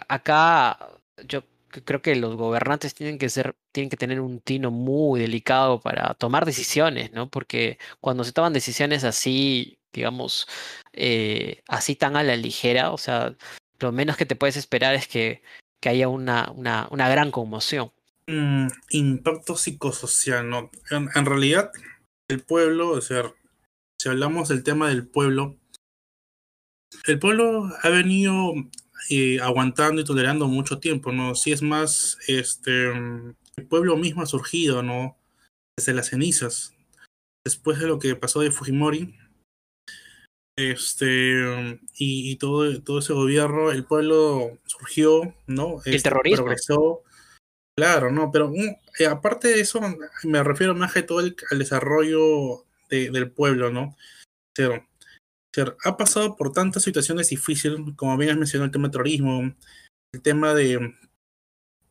acá, 0.07 0.99
yo 1.27 1.43
creo 1.85 2.01
que 2.01 2.15
los 2.15 2.35
gobernantes 2.35 2.93
tienen 2.93 3.17
que 3.17 3.29
ser, 3.29 3.55
tienen 3.71 3.89
que 3.89 3.97
tener 3.97 4.21
un 4.21 4.39
tino 4.41 4.71
muy 4.71 5.19
delicado 5.19 5.79
para 5.81 6.13
tomar 6.15 6.45
decisiones, 6.45 7.11
¿no? 7.13 7.29
Porque 7.29 7.77
cuando 7.99 8.23
se 8.23 8.33
toman 8.33 8.53
decisiones 8.53 9.03
así, 9.03 9.76
digamos, 9.97 10.47
eh, 10.93 11.63
así 11.67 11.95
tan 11.95 12.15
a 12.15 12.23
la 12.23 12.37
ligera, 12.37 12.91
o 12.91 12.97
sea, 12.97 13.35
lo 13.79 13.91
menos 13.91 14.15
que 14.15 14.25
te 14.25 14.35
puedes 14.35 14.57
esperar 14.57 14.95
es 14.95 15.07
que, 15.07 15.41
que 15.81 15.89
haya 15.89 16.07
una, 16.07 16.51
una, 16.51 16.87
una 16.91 17.09
gran 17.09 17.31
conmoción. 17.31 17.91
Mm, 18.27 18.67
impacto 18.91 19.55
psicosocial, 19.55 20.49
¿no? 20.49 20.69
En, 20.91 21.25
realidad, 21.25 21.71
el 22.29 22.41
pueblo, 22.41 22.89
o 22.91 23.01
sea, 23.01 23.33
si 23.99 24.09
hablamos 24.09 24.49
del 24.49 24.63
tema 24.63 24.89
del 24.89 25.07
pueblo, 25.07 25.57
el 27.07 27.19
pueblo 27.19 27.69
ha 27.81 27.89
venido 27.89 28.53
aguantando 29.41 30.01
y 30.01 30.05
tolerando 30.05 30.47
mucho 30.47 30.79
tiempo, 30.79 31.11
¿no? 31.11 31.33
Si 31.35 31.51
es 31.51 31.61
más, 31.61 32.17
este, 32.27 32.91
el 32.91 33.67
pueblo 33.67 33.97
mismo 33.97 34.21
ha 34.21 34.27
surgido, 34.27 34.83
¿no? 34.83 35.17
Desde 35.77 35.93
las 35.93 36.09
cenizas. 36.09 36.73
Después 37.45 37.79
de 37.79 37.87
lo 37.87 37.97
que 37.97 38.15
pasó 38.15 38.41
de 38.41 38.51
Fujimori, 38.51 39.15
este, 40.57 41.79
y, 41.97 42.35
todo, 42.37 42.81
todo 42.81 42.99
ese 42.99 43.13
gobierno, 43.13 43.71
el 43.71 43.85
pueblo 43.85 44.57
surgió, 44.65 45.35
¿no? 45.45 45.81
El 45.85 45.95
este, 45.95 46.09
terrorismo. 46.09 46.45
Progresó. 46.45 47.03
Claro, 47.77 48.11
no, 48.11 48.31
pero 48.31 48.49
mm, 48.49 48.75
eh, 48.99 49.05
aparte 49.05 49.49
de 49.49 49.59
eso, 49.59 49.79
me 50.23 50.43
refiero 50.43 50.73
más 50.73 50.93
que 50.93 51.03
todo 51.03 51.19
al 51.19 51.59
desarrollo 51.59 52.65
de, 52.89 53.11
del 53.11 53.31
pueblo, 53.31 53.71
¿no? 53.71 53.95
Pero 54.55 54.83
ha 55.83 55.97
pasado 55.97 56.35
por 56.35 56.51
tantas 56.51 56.83
situaciones 56.83 57.29
difíciles, 57.29 57.79
como 57.95 58.17
bien 58.17 58.31
has 58.31 58.37
mencionado 58.37 58.65
el 58.65 58.71
tema 58.71 58.87
del 58.87 58.91
terrorismo, 58.91 59.55
el 60.13 60.21
tema 60.21 60.53
de, 60.53 60.95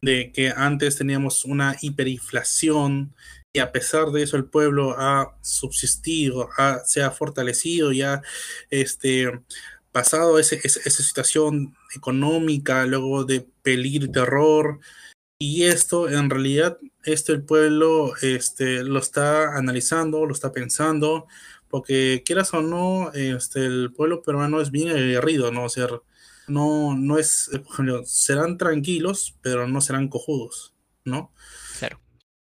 de 0.00 0.32
que 0.32 0.50
antes 0.50 0.96
teníamos 0.96 1.44
una 1.44 1.76
hiperinflación 1.80 3.14
y 3.56 3.58
a 3.58 3.72
pesar 3.72 4.10
de 4.10 4.22
eso 4.22 4.36
el 4.36 4.44
pueblo 4.44 4.94
ha 4.98 5.34
subsistido, 5.40 6.50
ha, 6.58 6.80
se 6.84 7.02
ha 7.02 7.10
fortalecido 7.10 7.90
y 7.90 8.02
ha 8.02 8.20
este, 8.68 9.40
pasado 9.92 10.38
ese, 10.38 10.60
esa 10.62 11.02
situación 11.02 11.74
económica, 11.94 12.84
luego 12.84 13.24
de 13.24 13.48
peligro 13.62 14.04
y 14.04 14.12
terror, 14.12 14.80
Y 15.38 15.64
esto, 15.64 16.08
en 16.10 16.28
realidad, 16.30 16.78
esto 17.04 17.32
el 17.32 17.44
pueblo 17.44 18.14
este, 18.20 18.84
lo 18.84 18.98
está 18.98 19.56
analizando, 19.56 20.26
lo 20.26 20.34
está 20.34 20.52
pensando, 20.52 21.26
porque 21.68 22.22
quieras 22.26 22.52
o 22.54 22.60
no, 22.62 23.10
este, 23.14 23.64
el 23.64 23.92
pueblo 23.94 24.22
peruano 24.22 24.60
es 24.60 24.70
bien 24.70 24.90
aguerrido, 24.90 25.50
¿no? 25.50 25.64
O 25.64 25.68
sea, 25.70 25.88
no, 26.46 26.94
no 26.94 27.18
es, 27.18 27.50
serán 28.04 28.58
tranquilos, 28.58 29.36
pero 29.40 29.66
no 29.66 29.80
serán 29.80 30.08
cojudos, 30.08 30.74
¿no? 31.04 31.32
Claro. 31.78 32.00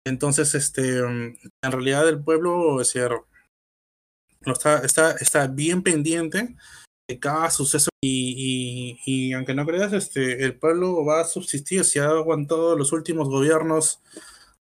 Entonces, 0.07 0.55
este, 0.55 1.01
en 1.01 1.37
realidad 1.63 2.09
el 2.09 2.23
pueblo, 2.23 2.77
lo 2.77 4.53
está, 4.53 4.79
está, 4.85 5.11
está 5.19 5.49
bien 5.49 5.83
pendiente 5.83 6.55
de 7.09 7.19
cada 7.19 7.51
suceso 7.51 7.91
y, 8.01 8.99
y, 9.05 9.33
aunque 9.33 9.53
no 9.53 9.67
creas, 9.67 9.93
este, 9.93 10.45
el 10.45 10.57
pueblo 10.61 11.05
va 11.05 11.23
a 11.23 11.25
subsistir, 11.25 11.85
si 11.85 11.99
ha 11.99 12.07
aguantado 12.07 12.77
los 12.77 12.93
últimos 12.93 13.29
gobiernos, 13.29 14.01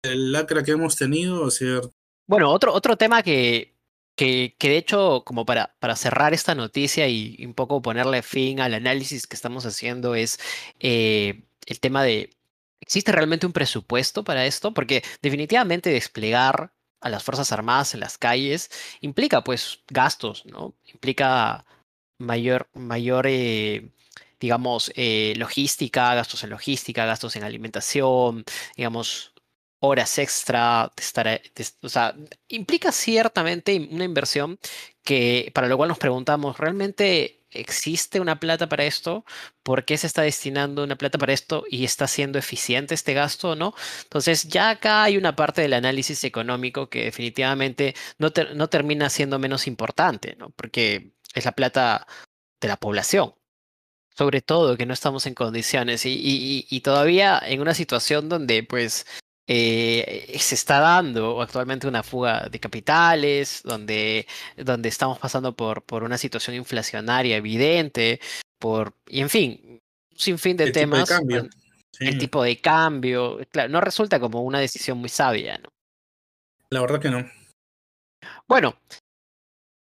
el 0.04 0.34
lacra 0.34 0.62
que 0.62 0.72
hemos 0.72 0.98
tenido, 0.98 1.44
o 1.44 1.52
sea... 1.52 1.80
Bueno, 2.28 2.52
otro, 2.52 2.74
otro 2.74 2.98
tema 2.98 3.24
que, 3.24 3.78
que, 4.18 4.58
que, 4.60 4.70
de 4.70 4.78
hecho, 4.78 5.24
como 5.26 5.46
para, 5.46 5.74
para 5.80 5.96
cerrar 5.96 6.34
esta 6.34 6.54
noticia 6.54 7.08
y, 7.08 7.46
un 7.46 7.54
poco 7.54 7.82
ponerle 7.82 8.24
fin 8.24 8.60
al 8.60 8.74
análisis 8.74 9.26
que 9.26 9.36
estamos 9.38 9.66
haciendo 9.66 10.16
es 10.16 10.38
eh, 10.82 11.46
el 11.66 11.80
tema 11.80 12.04
de, 12.04 12.30
¿existe 12.82 13.12
realmente 13.12 13.46
un 13.46 13.54
presupuesto 13.54 14.24
para 14.24 14.46
esto? 14.46 14.74
Porque 14.74 15.04
definitivamente 15.22 15.90
desplegar 15.92 16.74
a 17.02 17.10
las 17.10 17.24
Fuerzas 17.24 17.52
Armadas 17.52 17.94
en 17.94 18.02
las 18.02 18.18
calles 18.18 18.70
implica 19.02 19.44
pues 19.44 19.84
gastos, 19.88 20.46
¿no? 20.46 20.76
Implica 20.86 21.66
mayor, 22.20 22.70
mayor 22.74 23.26
eh, 23.28 23.92
digamos, 24.40 24.92
eh, 24.96 25.34
logística, 25.38 26.16
gastos 26.16 26.44
en 26.44 26.52
logística, 26.52 27.06
gastos 27.06 27.36
en 27.36 27.44
alimentación, 27.44 28.44
digamos, 28.76 29.34
horas 29.80 30.18
extra, 30.20 30.92
estar, 30.98 31.28
eh, 31.28 31.42
o 31.82 31.90
sea, 31.90 32.16
implica 32.48 32.92
ciertamente 32.92 33.88
una 33.92 34.06
inversión 34.06 34.60
que 35.04 35.52
para 35.54 35.68
lo 35.68 35.78
cual 35.78 35.90
nos 35.90 35.98
preguntamos, 35.98 36.58
¿realmente 36.58 37.39
existe 37.52 38.20
una 38.20 38.40
plata 38.40 38.70
para 38.70 38.86
esto? 38.86 39.26
¿Por 39.64 39.86
qué 39.86 39.98
se 39.98 40.08
está 40.08 40.22
destinando 40.22 40.84
una 40.84 40.98
plata 40.98 41.18
para 41.18 41.34
esto 41.34 41.64
y 41.70 41.86
está 41.86 42.08
siendo 42.08 42.40
eficiente 42.40 42.96
este 42.96 43.14
gasto 43.14 43.52
o 43.52 43.56
no? 43.56 43.74
Entonces, 44.04 44.48
ya 44.48 44.70
acá 44.72 45.04
hay 45.04 45.18
una 45.18 45.36
parte 45.36 45.62
del 45.62 45.74
análisis 45.74 46.24
económico 46.24 46.90
que 46.90 47.06
definitivamente 47.06 47.96
no, 48.18 48.32
no 48.56 48.70
termina 48.70 49.10
siendo 49.10 49.40
menos 49.40 49.68
importante, 49.68 50.36
¿no? 50.38 50.52
Porque 50.52 51.14
es 51.34 51.46
la 51.46 51.52
plata 51.54 52.08
de 52.62 52.68
la 52.68 52.78
población. 52.78 53.36
Sobre 54.16 54.42
todo 54.42 54.78
que 54.78 54.86
no 54.86 54.94
estamos 54.94 55.26
en 55.28 55.34
condiciones 55.34 56.06
y, 56.06 56.10
y, 56.12 56.68
y 56.70 56.82
todavía 56.82 57.42
en 57.44 57.62
una 57.62 57.74
situación 57.74 58.28
donde 58.28 58.64
pues 58.64 59.06
eh, 59.52 60.38
se 60.38 60.54
está 60.54 60.80
dando 60.80 61.42
actualmente 61.42 61.88
una 61.88 62.04
fuga 62.04 62.48
de 62.52 62.60
capitales, 62.60 63.62
donde, 63.64 64.28
donde 64.56 64.90
estamos 64.90 65.18
pasando 65.18 65.56
por, 65.56 65.82
por 65.82 66.04
una 66.04 66.20
situación 66.20 66.56
inflacionaria 66.56 67.38
evidente, 67.38 68.20
por, 68.60 68.94
y 69.08 69.22
en 69.22 69.30
fin, 69.32 69.60
un 69.64 69.80
sinfín 70.16 70.56
de 70.56 70.72
temas. 70.72 71.10
El 72.00 72.20
tipo 72.20 72.44
de 72.44 72.62
cambio, 72.62 73.40
claro, 73.52 73.70
no 73.70 73.82
resulta 73.82 74.20
como 74.20 74.44
una 74.44 74.60
decisión 74.60 75.00
muy 75.00 75.10
sabia, 75.10 75.58
¿no? 75.58 75.70
La 76.70 76.82
verdad 76.82 77.02
que 77.02 77.10
no. 77.10 77.28
Bueno, 78.48 78.78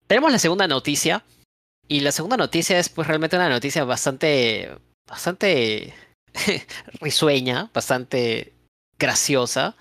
tenemos 0.07 0.33
la 0.33 0.39
segunda 0.39 0.67
noticia, 0.67 1.23
y 1.87 2.01
la 2.01 2.11
segunda 2.11 2.39
noticia 2.39 2.79
es 2.79 2.89
pues 2.89 3.07
realmente 3.07 3.37
una 3.37 3.51
noticia 3.51 3.85
bastante, 3.85 4.71
bastante 5.07 5.93
risueña, 7.01 7.71
bastante 7.75 8.55
graciosa 8.99 9.77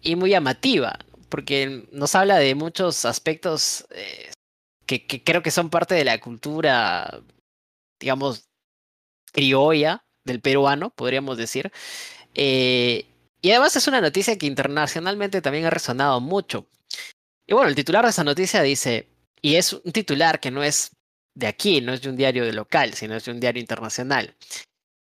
y 0.00 0.16
muy 0.16 0.30
llamativa, 0.30 0.98
porque 1.28 1.86
nos 1.92 2.14
habla 2.14 2.38
de 2.38 2.54
muchos 2.54 3.04
aspectos 3.04 3.86
eh, 3.90 4.30
que, 4.86 5.22
creo 5.22 5.42
que 5.42 5.50
son 5.50 5.70
parte 5.70 5.94
de 5.94 6.04
la 6.04 6.18
cultura, 6.18 7.22
digamos, 8.00 8.48
criolla 9.32 10.04
del 10.24 10.40
peruano, 10.40 10.90
podríamos 10.90 11.36
decir. 11.36 11.70
Eh, 12.34 13.06
y 13.42 13.50
además 13.50 13.76
es 13.76 13.86
una 13.86 14.00
noticia 14.00 14.38
que 14.38 14.46
internacionalmente 14.46 15.42
también 15.42 15.66
ha 15.66 15.70
resonado 15.70 16.20
mucho. 16.20 16.66
Y 17.46 17.54
bueno, 17.54 17.68
el 17.68 17.74
titular 17.74 18.04
de 18.04 18.10
esa 18.10 18.24
noticia 18.24 18.62
dice, 18.62 19.08
y 19.40 19.56
es 19.56 19.72
un 19.72 19.92
titular 19.92 20.40
que 20.40 20.50
no 20.50 20.62
es 20.62 20.90
de 21.34 21.46
aquí, 21.46 21.80
no 21.80 21.92
es 21.92 22.02
de 22.02 22.10
un 22.10 22.16
diario 22.16 22.44
de 22.44 22.52
local, 22.52 22.94
sino 22.94 23.14
es 23.14 23.24
de 23.24 23.32
un 23.32 23.40
diario 23.40 23.60
internacional. 23.60 24.34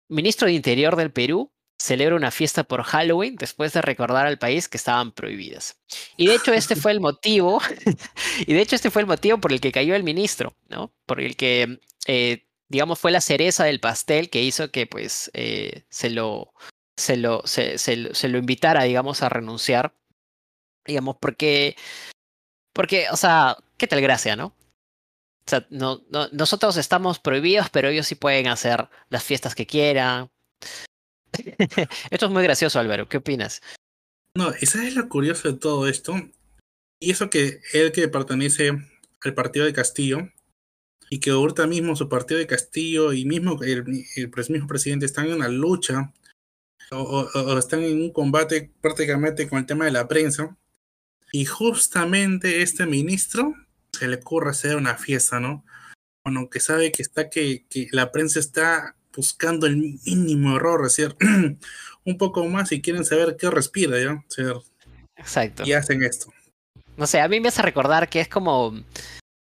Ministro 0.08 0.46
de 0.46 0.54
Interior 0.54 0.96
del 0.96 1.12
Perú 1.12 1.50
celebra 1.84 2.16
una 2.16 2.30
fiesta 2.30 2.64
por 2.64 2.82
Halloween 2.82 3.36
después 3.36 3.74
de 3.74 3.82
recordar 3.82 4.26
al 4.26 4.38
país 4.38 4.68
que 4.68 4.78
estaban 4.78 5.12
prohibidas. 5.12 5.78
Y 6.16 6.26
de 6.28 6.34
hecho 6.34 6.54
este 6.54 6.76
fue 6.76 6.92
el 6.92 7.00
motivo, 7.00 7.60
y 8.46 8.54
de 8.54 8.60
hecho 8.62 8.74
este 8.74 8.90
fue 8.90 9.02
el 9.02 9.08
motivo 9.08 9.38
por 9.38 9.52
el 9.52 9.60
que 9.60 9.72
cayó 9.72 9.94
el 9.94 10.02
ministro, 10.02 10.56
¿no? 10.68 10.94
Por 11.04 11.20
el 11.20 11.36
que, 11.36 11.78
eh, 12.06 12.46
digamos, 12.68 12.98
fue 12.98 13.10
la 13.10 13.20
cereza 13.20 13.64
del 13.64 13.80
pastel 13.80 14.30
que 14.30 14.42
hizo 14.42 14.70
que 14.70 14.86
pues 14.86 15.30
eh, 15.34 15.84
se 15.90 16.08
lo, 16.08 16.54
se 16.96 17.18
lo, 17.18 17.42
se, 17.46 17.76
se, 17.76 18.28
lo 18.28 18.38
invitara, 18.38 18.84
digamos, 18.84 19.22
a 19.22 19.28
renunciar, 19.28 19.94
digamos, 20.86 21.16
porque, 21.20 21.76
porque, 22.72 23.08
o 23.10 23.16
sea, 23.16 23.58
¿qué 23.76 23.86
tal 23.86 24.00
gracia, 24.00 24.36
no? 24.36 24.46
O 25.46 25.50
sea, 25.50 25.66
no, 25.68 26.02
no, 26.08 26.28
nosotros 26.32 26.78
estamos 26.78 27.18
prohibidos, 27.18 27.68
pero 27.68 27.88
ellos 27.88 28.06
sí 28.06 28.14
pueden 28.14 28.48
hacer 28.48 28.88
las 29.10 29.22
fiestas 29.22 29.54
que 29.54 29.66
quieran, 29.66 30.30
esto 32.10 32.26
es 32.26 32.32
muy 32.32 32.42
gracioso, 32.42 32.78
Álvaro. 32.78 33.08
¿Qué 33.08 33.18
opinas? 33.18 33.60
No, 34.36 34.52
y 34.60 34.66
sabes 34.66 34.94
lo 34.94 35.08
curioso 35.08 35.52
de 35.52 35.58
todo 35.58 35.88
esto. 35.88 36.14
Y 37.00 37.10
eso 37.10 37.30
que 37.30 37.60
él 37.72 37.92
que 37.92 38.08
pertenece 38.08 38.72
al 39.22 39.34
partido 39.34 39.66
de 39.66 39.72
Castillo, 39.72 40.28
y 41.10 41.20
que 41.20 41.30
ahorita 41.30 41.66
mismo 41.66 41.96
su 41.96 42.08
partido 42.08 42.38
de 42.38 42.46
Castillo 42.46 43.12
y 43.12 43.24
mismo 43.24 43.62
el, 43.62 43.84
mismo 44.48 44.66
presidente 44.66 45.06
están 45.06 45.26
en 45.26 45.34
una 45.34 45.48
lucha 45.48 46.12
o, 46.90 47.58
están 47.58 47.82
en 47.82 48.00
un 48.00 48.12
combate 48.12 48.72
prácticamente 48.80 49.48
con 49.48 49.58
el 49.58 49.66
tema 49.66 49.84
de 49.84 49.92
la 49.92 50.08
prensa. 50.08 50.56
Y 51.32 51.44
justamente 51.44 52.62
este 52.62 52.86
ministro 52.86 53.54
se 53.92 54.08
le 54.08 54.16
ocurre 54.16 54.50
hacer 54.50 54.76
una 54.76 54.96
fiesta, 54.96 55.40
¿no? 55.40 55.64
Bueno, 56.24 56.48
que 56.48 56.60
sabe 56.60 56.92
que 56.92 57.02
está 57.02 57.28
que 57.28 57.64
la 57.92 58.12
prensa 58.12 58.38
está 58.38 58.96
buscando 59.14 59.66
el 59.66 59.76
mínimo 59.76 60.56
error, 60.56 60.86
es 60.86 60.96
decir, 60.96 61.16
un 62.04 62.18
poco 62.18 62.44
más 62.46 62.72
y 62.72 62.80
quieren 62.80 63.04
saber 63.04 63.36
qué 63.38 63.50
respira, 63.50 63.98
¿ya? 63.98 64.24
Exacto. 65.16 65.64
Y 65.64 65.72
hacen 65.72 66.02
esto. 66.02 66.32
No 66.96 67.06
sé, 67.06 67.20
a 67.20 67.28
mí 67.28 67.40
me 67.40 67.48
hace 67.48 67.62
recordar 67.62 68.08
que 68.08 68.20
es 68.20 68.28
como. 68.28 68.74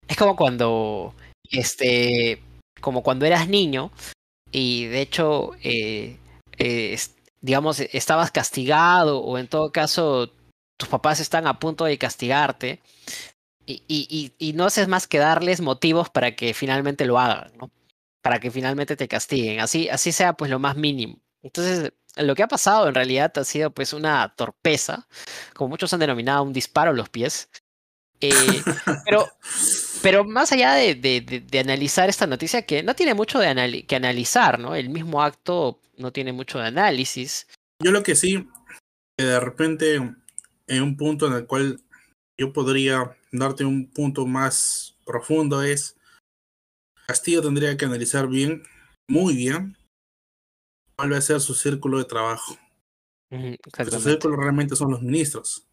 Es 0.07 0.17
como 0.17 0.35
cuando. 0.35 1.13
Este. 1.49 2.41
Como 2.81 3.03
cuando 3.03 3.25
eras 3.25 3.47
niño. 3.47 3.91
Y 4.51 4.85
de 4.85 5.01
hecho. 5.01 5.51
Eh, 5.63 6.17
eh, 6.57 6.97
digamos, 7.41 7.79
estabas 7.79 8.31
castigado. 8.31 9.19
O 9.19 9.37
en 9.37 9.47
todo 9.47 9.71
caso. 9.71 10.31
Tus 10.77 10.89
papás 10.89 11.19
están 11.19 11.47
a 11.47 11.59
punto 11.59 11.85
de 11.85 11.97
castigarte. 11.97 12.79
Y, 13.67 13.81
y, 13.87 14.33
y 14.37 14.53
no 14.53 14.65
haces 14.65 14.87
más 14.87 15.07
que 15.07 15.17
darles 15.17 15.59
motivos 15.59 16.09
para 16.09 16.35
que 16.35 16.53
finalmente 16.53 17.05
lo 17.05 17.17
hagan, 17.17 17.51
¿no? 17.57 17.71
Para 18.25 18.39
que 18.39 18.49
finalmente 18.49 18.95
te 18.95 19.07
castiguen, 19.07 19.59
así, 19.59 19.87
así 19.87 20.11
sea 20.11 20.33
pues 20.33 20.49
lo 20.49 20.57
más 20.57 20.75
mínimo. 20.75 21.21
Entonces, 21.43 21.93
lo 22.15 22.33
que 22.33 22.41
ha 22.41 22.47
pasado 22.47 22.87
en 22.87 22.95
realidad 22.95 23.31
ha 23.37 23.43
sido 23.43 23.69
pues 23.69 23.93
una 23.93 24.33
torpeza, 24.35 25.07
como 25.53 25.69
muchos 25.69 25.93
han 25.93 25.99
denominado 25.99 26.41
un 26.41 26.51
disparo 26.51 26.89
a 26.89 26.95
los 26.95 27.07
pies. 27.07 27.51
Eh, 28.21 28.33
pero, 29.05 29.27
pero 30.01 30.23
más 30.23 30.51
allá 30.51 30.73
de, 30.73 30.95
de, 30.95 31.21
de, 31.21 31.59
analizar 31.59 32.09
esta 32.09 32.25
noticia, 32.25 32.63
que 32.63 32.81
no 32.81 32.95
tiene 32.95 33.13
mucho 33.13 33.37
de 33.37 33.85
que 33.87 33.95
analizar, 33.95 34.57
¿no? 34.57 34.73
El 34.73 34.89
mismo 34.89 35.21
acto 35.21 35.79
no 35.95 36.11
tiene 36.11 36.33
mucho 36.33 36.57
de 36.57 36.65
análisis. 36.65 37.45
Yo 37.79 37.91
lo 37.91 38.01
que 38.01 38.15
sí, 38.15 38.49
que 39.19 39.23
de 39.23 39.39
repente, 39.39 39.97
en 39.97 40.81
un 40.81 40.97
punto 40.97 41.27
en 41.27 41.33
el 41.33 41.45
cual 41.45 41.79
yo 42.39 42.51
podría 42.53 43.15
darte 43.31 43.65
un 43.65 43.87
punto 43.87 44.25
más 44.25 44.95
profundo 45.05 45.61
es 45.61 45.94
Castillo 47.07 47.41
tendría 47.41 47.77
que 47.77 47.85
analizar 47.85 48.27
bien, 48.27 48.63
muy 49.07 49.35
bien, 49.35 49.77
cuál 50.95 51.13
va 51.13 51.17
a 51.17 51.21
ser 51.21 51.39
su 51.39 51.53
círculo 51.53 51.97
de 51.97 52.05
trabajo. 52.05 52.57
su 53.29 53.99
círculo 54.01 54.37
realmente 54.37 54.75
son 54.75 54.91
los 54.91 55.01
ministros. 55.01 55.67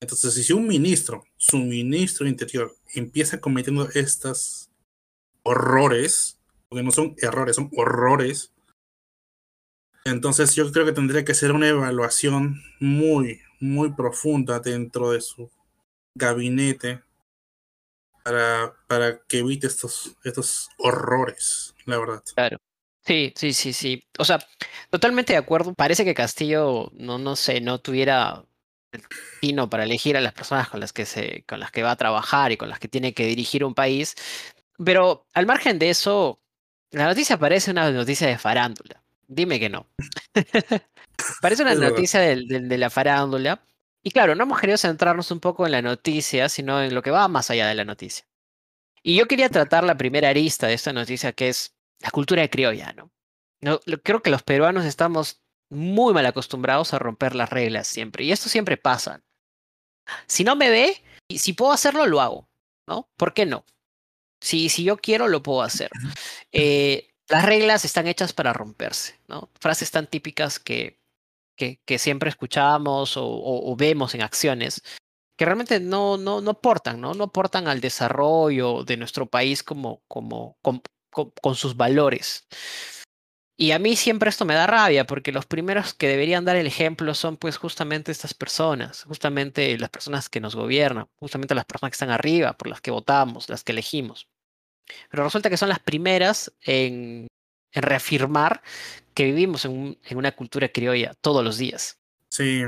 Entonces, 0.00 0.34
si 0.34 0.52
un 0.52 0.66
ministro, 0.66 1.24
su 1.36 1.58
ministro 1.58 2.26
interior, 2.26 2.76
empieza 2.94 3.40
cometiendo 3.40 3.88
estos 3.90 4.68
horrores, 5.44 6.40
porque 6.68 6.82
no 6.82 6.90
son 6.90 7.14
errores, 7.18 7.56
son 7.56 7.70
horrores, 7.76 8.52
entonces 10.04 10.54
yo 10.56 10.70
creo 10.72 10.84
que 10.84 10.92
tendría 10.92 11.24
que 11.24 11.34
ser 11.34 11.52
una 11.52 11.68
evaluación 11.68 12.60
muy, 12.80 13.40
muy 13.60 13.92
profunda 13.92 14.58
dentro 14.58 15.12
de 15.12 15.20
su 15.20 15.50
gabinete 16.14 17.02
para, 18.22 18.74
para 18.86 19.18
que 19.26 19.38
evite 19.38 19.66
estos, 19.66 20.16
estos 20.24 20.68
horrores, 20.78 21.74
la 21.86 21.98
verdad. 21.98 22.22
Claro. 22.34 22.58
Sí, 23.04 23.32
sí, 23.36 23.52
sí, 23.52 23.72
sí. 23.72 24.04
O 24.18 24.24
sea, 24.24 24.38
totalmente 24.90 25.32
de 25.32 25.38
acuerdo. 25.38 25.74
Parece 25.74 26.04
que 26.04 26.14
Castillo, 26.14 26.90
no, 26.94 27.18
no 27.18 27.34
sé, 27.34 27.60
no 27.60 27.80
tuviera 27.80 28.44
el 28.92 29.02
tino 29.40 29.68
para 29.68 29.84
elegir 29.84 30.16
a 30.16 30.20
las 30.20 30.34
personas 30.34 30.68
con 30.68 30.80
las 30.80 30.92
que 30.92 31.04
se, 31.04 31.44
con 31.48 31.58
las 31.58 31.72
que 31.72 31.82
va 31.82 31.92
a 31.92 31.96
trabajar 31.96 32.52
y 32.52 32.56
con 32.56 32.68
las 32.68 32.78
que 32.78 32.88
tiene 32.88 33.12
que 33.12 33.26
dirigir 33.26 33.64
un 33.64 33.74
país. 33.74 34.14
Pero 34.84 35.26
al 35.34 35.46
margen 35.46 35.78
de 35.78 35.90
eso, 35.90 36.40
la 36.90 37.06
noticia 37.06 37.38
parece 37.38 37.72
una 37.72 37.90
noticia 37.90 38.28
de 38.28 38.38
farándula. 38.38 39.02
Dime 39.26 39.58
que 39.58 39.68
no. 39.68 39.86
parece 41.40 41.62
una 41.62 41.74
noticia 41.74 42.20
de 42.20 42.78
la 42.78 42.90
farándula. 42.90 43.64
Y 44.02 44.10
claro, 44.10 44.34
no 44.34 44.42
hemos 44.42 44.60
querido 44.60 44.78
centrarnos 44.78 45.30
un 45.30 45.40
poco 45.40 45.64
en 45.64 45.72
la 45.72 45.82
noticia, 45.82 46.48
sino 46.48 46.82
en 46.82 46.94
lo 46.94 47.02
que 47.02 47.10
va 47.10 47.28
más 47.28 47.50
allá 47.50 47.68
de 47.68 47.74
la 47.74 47.84
noticia. 47.84 48.26
Y 49.02 49.16
yo 49.16 49.26
quería 49.26 49.48
tratar 49.48 49.84
la 49.84 49.96
primera 49.96 50.28
arista 50.28 50.66
de 50.66 50.74
esta 50.74 50.92
noticia, 50.92 51.32
que 51.32 51.48
es 51.48 51.76
la 52.00 52.10
cultura 52.10 52.46
criolla, 52.48 52.92
¿no? 52.92 53.10
No, 53.60 53.80
creo 54.02 54.22
que 54.22 54.30
los 54.30 54.42
peruanos 54.42 54.84
estamos 54.84 55.42
muy 55.70 56.12
mal 56.12 56.26
acostumbrados 56.26 56.92
a 56.92 56.98
romper 56.98 57.34
las 57.36 57.50
reglas 57.50 57.86
siempre. 57.86 58.24
Y 58.24 58.32
esto 58.32 58.48
siempre 58.48 58.76
pasa. 58.76 59.22
Si 60.26 60.42
no 60.42 60.56
me 60.56 60.68
ve, 60.68 61.02
y 61.28 61.38
si 61.38 61.52
puedo 61.52 61.72
hacerlo, 61.72 62.06
lo 62.06 62.20
hago, 62.20 62.48
¿no? 62.88 63.08
¿Por 63.16 63.34
qué 63.34 63.46
no? 63.46 63.64
Si, 64.40 64.68
si 64.68 64.82
yo 64.82 64.96
quiero, 64.96 65.28
lo 65.28 65.42
puedo 65.42 65.62
hacer. 65.62 65.90
Eh, 66.50 67.08
las 67.28 67.44
reglas 67.44 67.84
están 67.84 68.08
hechas 68.08 68.32
para 68.32 68.52
romperse, 68.52 69.18
¿no? 69.28 69.48
Frases 69.60 69.90
tan 69.92 70.08
típicas 70.08 70.58
que, 70.58 71.01
que, 71.84 71.98
siempre 71.98 72.30
escuchamos 72.30 73.14
o 73.16 73.74
vemos 73.76 74.14
en 74.14 74.22
acciones 74.22 74.82
que 75.36 75.44
realmente 75.44 75.80
no, 75.80 76.16
no, 76.18 76.40
no 76.40 76.52
aportan, 76.52 77.00
¿no? 77.00 77.14
No 77.14 77.24
aportan 77.24 77.68
al 77.68 77.80
desarrollo 77.80 78.84
de 78.84 78.96
nuestro 78.96 79.26
país 79.26 79.62
como, 79.62 80.02
como, 80.08 80.56
con, 80.62 80.82
con- 81.10 81.32
con 81.42 81.54
sus 81.54 81.76
valores. 81.76 82.46
Y 83.56 83.72
a 83.72 83.78
mí 83.78 83.96
siempre 83.96 84.28
esto 84.30 84.44
me 84.44 84.54
da 84.54 84.66
rabia, 84.66 85.06
porque 85.06 85.30
los 85.30 85.46
primeros 85.46 85.94
que 85.94 86.08
deberían 86.08 86.44
dar 86.44 86.56
el 86.56 86.66
ejemplo 86.66 87.14
son 87.14 87.36
pues 87.36 87.56
justamente 87.58 88.10
estas 88.10 88.34
personas, 88.34 89.04
justamente 89.04 89.78
las 89.78 89.90
personas 89.90 90.28
que 90.28 90.40
nos 90.40 90.56
gobiernan, 90.56 91.06
justamente 91.16 91.54
las 91.54 91.64
personas 91.66 91.90
que 91.90 91.94
están 91.94 92.10
arriba, 92.10 92.54
por 92.54 92.68
las 92.68 92.80
que 92.80 92.90
votamos, 92.90 93.48
las 93.48 93.62
que 93.62 93.72
elegimos. 93.72 94.28
Pero 95.10 95.24
resulta 95.24 95.50
que 95.50 95.56
son 95.56 95.68
las 95.68 95.80
primeras 95.80 96.52
en, 96.62 97.28
en 97.72 97.82
reafirmar 97.82 98.62
que 99.14 99.24
vivimos 99.24 99.64
en, 99.64 99.72
un- 99.72 99.98
en 100.04 100.18
una 100.18 100.32
cultura 100.32 100.68
criolla 100.70 101.14
todos 101.20 101.44
los 101.44 101.58
días. 101.58 101.98
Sí. 102.30 102.62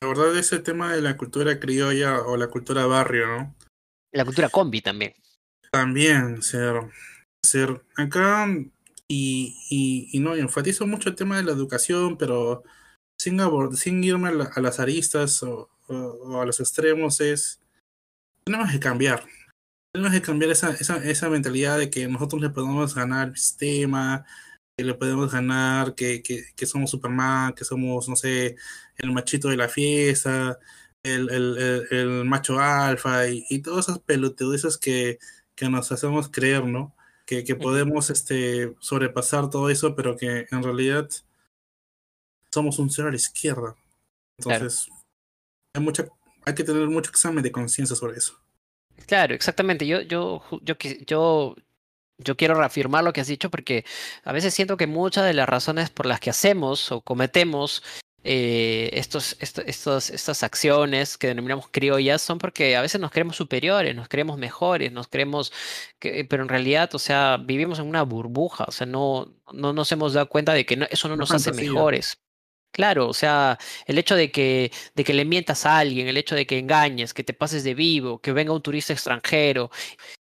La 0.00 0.08
verdad, 0.08 0.36
ese 0.36 0.58
tema 0.60 0.92
de 0.94 1.00
la 1.02 1.16
cultura 1.16 1.58
criolla 1.58 2.20
o 2.22 2.36
la 2.36 2.48
cultura 2.48 2.86
barrio, 2.86 3.26
¿no? 3.26 3.54
La 4.12 4.24
cultura 4.24 4.48
combi 4.48 4.80
también. 4.80 5.14
También 5.72 6.40
ser, 6.42 6.80
ser 7.44 7.82
acá 7.96 8.46
y, 9.08 9.56
y, 9.68 10.08
y 10.12 10.20
no, 10.20 10.34
enfatizo 10.36 10.86
mucho 10.86 11.08
el 11.08 11.16
tema 11.16 11.36
de 11.36 11.42
la 11.42 11.52
educación, 11.52 12.16
pero 12.16 12.62
sin, 13.20 13.38
abord- 13.40 13.74
sin 13.74 14.02
irme 14.04 14.28
a, 14.28 14.32
la- 14.32 14.50
a 14.54 14.60
las 14.60 14.78
aristas 14.80 15.42
o, 15.42 15.68
o- 15.88 15.94
o 15.94 16.40
a 16.40 16.46
los 16.46 16.60
extremos, 16.60 17.20
es 17.20 17.60
tenemos 18.44 18.70
que 18.70 18.80
cambiar. 18.80 19.24
Tenemos 19.98 20.16
que 20.16 20.24
cambiar 20.24 20.52
esa, 20.52 20.70
esa, 20.70 20.98
esa 20.98 21.28
mentalidad 21.28 21.76
de 21.76 21.90
que 21.90 22.06
nosotros 22.06 22.40
le 22.40 22.50
podemos 22.50 22.94
ganar 22.94 23.30
al 23.30 23.36
sistema, 23.36 24.24
que 24.76 24.84
le 24.84 24.94
podemos 24.94 25.32
ganar, 25.32 25.96
que, 25.96 26.22
que, 26.22 26.44
que 26.54 26.66
somos 26.66 26.92
Superman, 26.92 27.52
que 27.52 27.64
somos, 27.64 28.08
no 28.08 28.14
sé, 28.14 28.54
el 28.96 29.10
machito 29.10 29.48
de 29.48 29.56
la 29.56 29.68
fiesta, 29.68 30.56
el, 31.02 31.28
el, 31.30 31.58
el, 31.58 31.88
el 31.90 32.24
macho 32.24 32.60
alfa 32.60 33.26
y, 33.26 33.44
y 33.50 33.58
todas 33.58 33.88
esas 33.88 33.98
pelotudeces 33.98 34.78
que, 34.78 35.18
que 35.56 35.68
nos 35.68 35.90
hacemos 35.90 36.28
creer, 36.28 36.64
¿no? 36.64 36.94
Que, 37.26 37.42
que 37.42 37.56
podemos 37.56 38.08
este, 38.08 38.76
sobrepasar 38.78 39.50
todo 39.50 39.68
eso, 39.68 39.96
pero 39.96 40.16
que 40.16 40.46
en 40.48 40.62
realidad 40.62 41.08
somos 42.54 42.78
un 42.78 42.88
cero 42.88 43.08
a 43.08 43.10
la 43.10 43.16
izquierda. 43.16 43.74
Claro. 44.40 44.64
Entonces, 44.64 44.88
hay, 45.74 45.82
mucha, 45.82 46.06
hay 46.46 46.54
que 46.54 46.62
tener 46.62 46.86
mucho 46.86 47.10
examen 47.10 47.42
de 47.42 47.50
conciencia 47.50 47.96
sobre 47.96 48.18
eso. 48.18 48.40
Claro, 49.06 49.34
exactamente. 49.34 49.86
Yo, 49.86 50.00
yo, 50.02 50.42
yo, 50.62 50.74
yo, 51.06 51.54
yo 52.18 52.36
quiero 52.36 52.54
reafirmar 52.54 53.04
lo 53.04 53.12
que 53.12 53.20
has 53.20 53.26
dicho 53.28 53.50
porque 53.50 53.84
a 54.24 54.32
veces 54.32 54.52
siento 54.54 54.76
que 54.76 54.86
muchas 54.86 55.24
de 55.24 55.34
las 55.34 55.48
razones 55.48 55.90
por 55.90 56.06
las 56.06 56.20
que 56.20 56.30
hacemos 56.30 56.90
o 56.92 57.00
cometemos 57.00 57.82
eh, 58.24 58.90
estos, 58.92 59.36
esto- 59.40 59.62
estos, 59.64 60.10
estas 60.10 60.42
acciones 60.42 61.16
que 61.16 61.28
denominamos 61.28 61.68
criollas 61.70 62.20
son 62.20 62.38
porque 62.38 62.76
a 62.76 62.82
veces 62.82 63.00
nos 63.00 63.12
creemos 63.12 63.36
superiores, 63.36 63.94
nos 63.94 64.08
creemos 64.08 64.36
mejores, 64.38 64.92
nos 64.92 65.06
creemos 65.08 65.52
que, 66.00 66.24
pero 66.24 66.42
en 66.42 66.48
realidad, 66.48 66.90
o 66.94 66.98
sea, 66.98 67.38
vivimos 67.38 67.78
en 67.78 67.86
una 67.86 68.02
burbuja, 68.02 68.64
o 68.66 68.72
sea, 68.72 68.86
no, 68.86 69.32
no 69.52 69.72
nos 69.72 69.90
hemos 69.92 70.12
dado 70.14 70.28
cuenta 70.28 70.52
de 70.52 70.66
que 70.66 70.76
no- 70.76 70.86
eso 70.90 71.08
no 71.08 71.16
nos 71.16 71.30
hace 71.36 71.50
mejores. 71.72 72.18
Claro, 72.78 73.08
o 73.08 73.12
sea, 73.12 73.58
el 73.86 73.98
hecho 73.98 74.14
de 74.14 74.30
que, 74.30 74.70
de 74.94 75.02
que 75.02 75.12
le 75.12 75.24
mientas 75.24 75.66
a 75.66 75.78
alguien, 75.78 76.06
el 76.06 76.16
hecho 76.16 76.36
de 76.36 76.46
que 76.46 76.60
engañes, 76.60 77.12
que 77.12 77.24
te 77.24 77.32
pases 77.32 77.64
de 77.64 77.74
vivo, 77.74 78.20
que 78.20 78.30
venga 78.30 78.52
un 78.52 78.62
turista 78.62 78.92
extranjero 78.92 79.68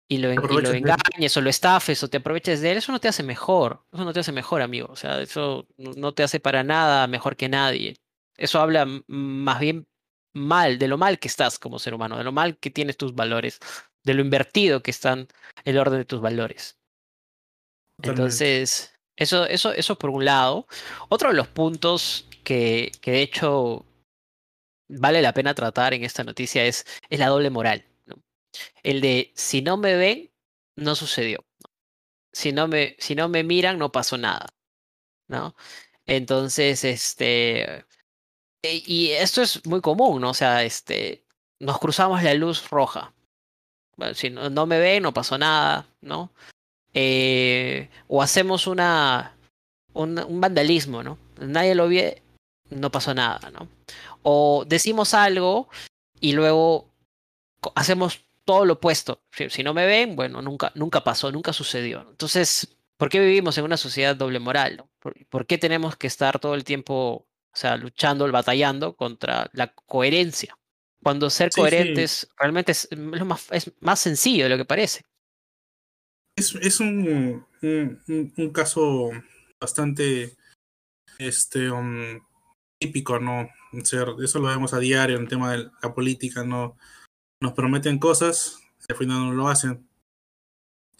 y 0.08 0.18
lo, 0.18 0.30
y 0.30 0.36
engañes 0.76 1.34
o 1.38 1.40
lo 1.40 1.48
estafes 1.48 2.02
o 2.02 2.08
te 2.10 2.18
aproveches 2.18 2.60
de 2.60 2.72
él, 2.72 2.76
eso 2.76 2.92
no 2.92 3.00
te 3.00 3.08
hace 3.08 3.22
mejor, 3.22 3.86
eso 3.90 4.04
no 4.04 4.12
te 4.12 4.20
hace 4.20 4.30
mejor, 4.30 4.60
amigo. 4.60 4.88
O 4.90 4.96
sea, 4.96 5.22
eso 5.22 5.66
no 5.78 6.12
te 6.12 6.22
hace 6.22 6.38
para 6.38 6.62
nada 6.62 7.06
mejor 7.06 7.34
que 7.34 7.48
nadie. 7.48 7.96
Eso 8.36 8.60
habla 8.60 8.86
más 9.06 9.58
bien 9.58 9.88
mal, 10.34 10.78
de 10.78 10.88
lo 10.88 10.98
mal 10.98 11.18
que 11.18 11.28
estás 11.28 11.58
como 11.58 11.78
ser 11.78 11.94
humano, 11.94 12.18
de 12.18 12.24
lo 12.24 12.32
mal 12.32 12.58
que 12.58 12.68
tienes 12.68 12.98
tus 12.98 13.14
valores, 13.14 13.58
de 14.02 14.12
lo 14.12 14.20
invertido 14.20 14.82
que 14.82 14.90
están 14.90 15.28
el 15.64 15.78
orden 15.78 16.00
de 16.00 16.04
tus 16.04 16.20
valores. 16.20 16.76
Totalmente. 17.96 18.20
Entonces, 18.20 18.94
eso, 19.16 19.46
eso, 19.46 19.72
eso 19.72 19.96
por 19.96 20.10
un 20.10 20.26
lado. 20.26 20.66
Otro 21.08 21.30
de 21.30 21.36
los 21.36 21.48
puntos 21.48 22.28
que, 22.44 22.92
de 23.04 23.22
hecho 23.22 23.86
vale 24.88 25.22
la 25.22 25.32
pena 25.34 25.54
tratar 25.54 25.94
en 25.94 26.04
esta 26.04 26.24
noticia 26.24 26.64
es, 26.64 26.86
es 27.08 27.18
la 27.18 27.28
doble 27.28 27.50
moral. 27.50 27.84
El 28.82 29.00
de 29.00 29.32
si 29.34 29.62
no 29.62 29.76
me 29.76 29.96
ven, 29.96 30.30
no 30.76 30.94
sucedió. 30.94 31.44
Si 32.32 32.52
no 32.52 32.68
me, 32.68 32.96
si 32.98 33.14
no 33.14 33.28
me 33.28 33.44
miran, 33.44 33.78
no 33.78 33.92
pasó 33.92 34.18
nada. 34.18 34.46
¿No? 35.28 35.56
Entonces, 36.06 36.84
este. 36.84 37.86
e- 38.62 38.82
Y 38.86 39.10
esto 39.12 39.42
es 39.42 39.64
muy 39.66 39.80
común, 39.80 40.20
¿no? 40.20 40.30
O 40.30 40.34
sea, 40.34 40.64
este. 40.64 41.24
Nos 41.60 41.78
cruzamos 41.78 42.22
la 42.22 42.34
luz 42.34 42.68
roja. 42.70 43.14
Bueno, 43.96 44.14
si 44.14 44.30
no, 44.30 44.50
no 44.50 44.66
me 44.66 44.78
ven, 44.78 45.02
no 45.02 45.14
pasó 45.14 45.38
nada, 45.38 45.86
¿no? 46.00 46.32
Eh, 46.94 47.90
o 48.08 48.22
hacemos 48.22 48.66
una, 48.66 49.36
un, 49.94 50.18
un 50.18 50.40
vandalismo, 50.40 51.02
¿no? 51.02 51.18
Nadie 51.38 51.74
lo 51.74 51.88
ve, 51.88 52.22
no 52.70 52.90
pasó 52.90 53.14
nada, 53.14 53.50
¿no? 53.50 53.68
O 54.22 54.64
decimos 54.66 55.14
algo 55.14 55.68
y 56.20 56.32
luego 56.32 56.90
hacemos 57.74 58.24
todo 58.44 58.64
lo 58.64 58.74
opuesto. 58.74 59.22
Si, 59.32 59.48
si 59.50 59.62
no 59.62 59.74
me 59.74 59.86
ven, 59.86 60.16
bueno, 60.16 60.42
nunca, 60.42 60.72
nunca 60.74 61.02
pasó, 61.04 61.30
nunca 61.32 61.52
sucedió. 61.52 62.06
Entonces, 62.10 62.76
¿por 62.96 63.08
qué 63.08 63.20
vivimos 63.20 63.56
en 63.58 63.64
una 63.64 63.76
sociedad 63.76 64.16
doble 64.16 64.38
moral? 64.38 64.76
¿no? 64.78 64.90
¿Por, 64.98 65.14
por 65.26 65.46
qué 65.46 65.58
tenemos 65.58 65.96
que 65.96 66.06
estar 66.06 66.38
todo 66.38 66.54
el 66.54 66.64
tiempo, 66.64 67.26
o 67.26 67.56
sea, 67.56 67.76
luchando, 67.76 68.30
batallando 68.30 68.96
contra 68.96 69.48
la 69.52 69.72
coherencia? 69.74 70.56
Cuando 71.02 71.28
ser 71.30 71.50
Sí, 71.52 71.56
sí. 71.56 71.60
coherentes 71.60 72.28
realmente 72.38 72.72
es, 72.72 72.88
lo 72.90 73.24
más, 73.26 73.46
es 73.52 73.70
más 73.80 74.00
sencillo 74.00 74.44
de 74.44 74.50
lo 74.50 74.56
que 74.56 74.64
parece. 74.64 75.02
Es, 76.36 76.54
es 76.56 76.80
un, 76.80 77.44
un, 77.62 78.02
un- 78.08 78.34
un 78.36 78.50
caso 78.52 79.10
bastante 79.60 80.36
este 81.18 81.70
um, 81.70 82.20
típico, 82.84 83.18
¿no? 83.18 83.48
O 83.72 83.84
sea, 83.84 84.04
eso 84.22 84.38
lo 84.38 84.48
vemos 84.48 84.74
a 84.74 84.78
diario 84.78 85.16
en 85.16 85.22
el 85.22 85.28
tema 85.28 85.52
de 85.52 85.70
la 85.82 85.94
política, 85.94 86.44
¿no? 86.44 86.76
Nos 87.40 87.52
prometen 87.54 87.98
cosas 87.98 88.58
y 88.88 88.92
al 88.92 88.98
final 88.98 89.26
no 89.26 89.32
lo 89.32 89.48
hacen. 89.48 89.88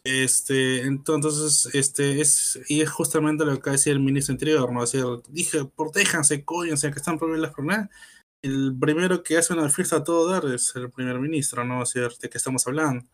Este, 0.03 0.83
entonces, 0.83 1.75
este, 1.75 2.21
es, 2.21 2.61
y 2.69 2.83
es 2.83 2.91
justamente 2.91 3.45
lo 3.45 3.53
que 3.53 3.59
acaba 3.59 3.73
de 3.73 3.79
decir 3.79 3.93
el 3.93 4.01
ministro 4.01 4.33
interior, 4.33 4.71
¿no? 4.73 4.87
Sea, 4.87 5.05
dije, 5.29 5.65
protéjanse, 5.65 6.45
cóyanse, 6.45 6.91
que 6.91 6.99
están 6.99 7.19
prohibidas 7.19 7.43
las 7.43 7.55
problemas. 7.55 7.91
El 8.43 8.77
primero 8.79 9.23
que 9.23 9.39
hace 9.39 9.55
una 9.55 9.71
fiesta 9.71 9.97
a 9.97 10.05
todo 10.05 10.31
dar 10.31 10.45
es 10.53 10.75
el 10.77 10.91
primer 10.91 11.19
ministro, 11.19 11.65
¿no? 11.65 11.81
O 11.81 11.87
sea, 11.87 12.09
de 12.21 12.29
que 12.29 12.39
estamos 12.39 12.67
hablando. 12.67 13.07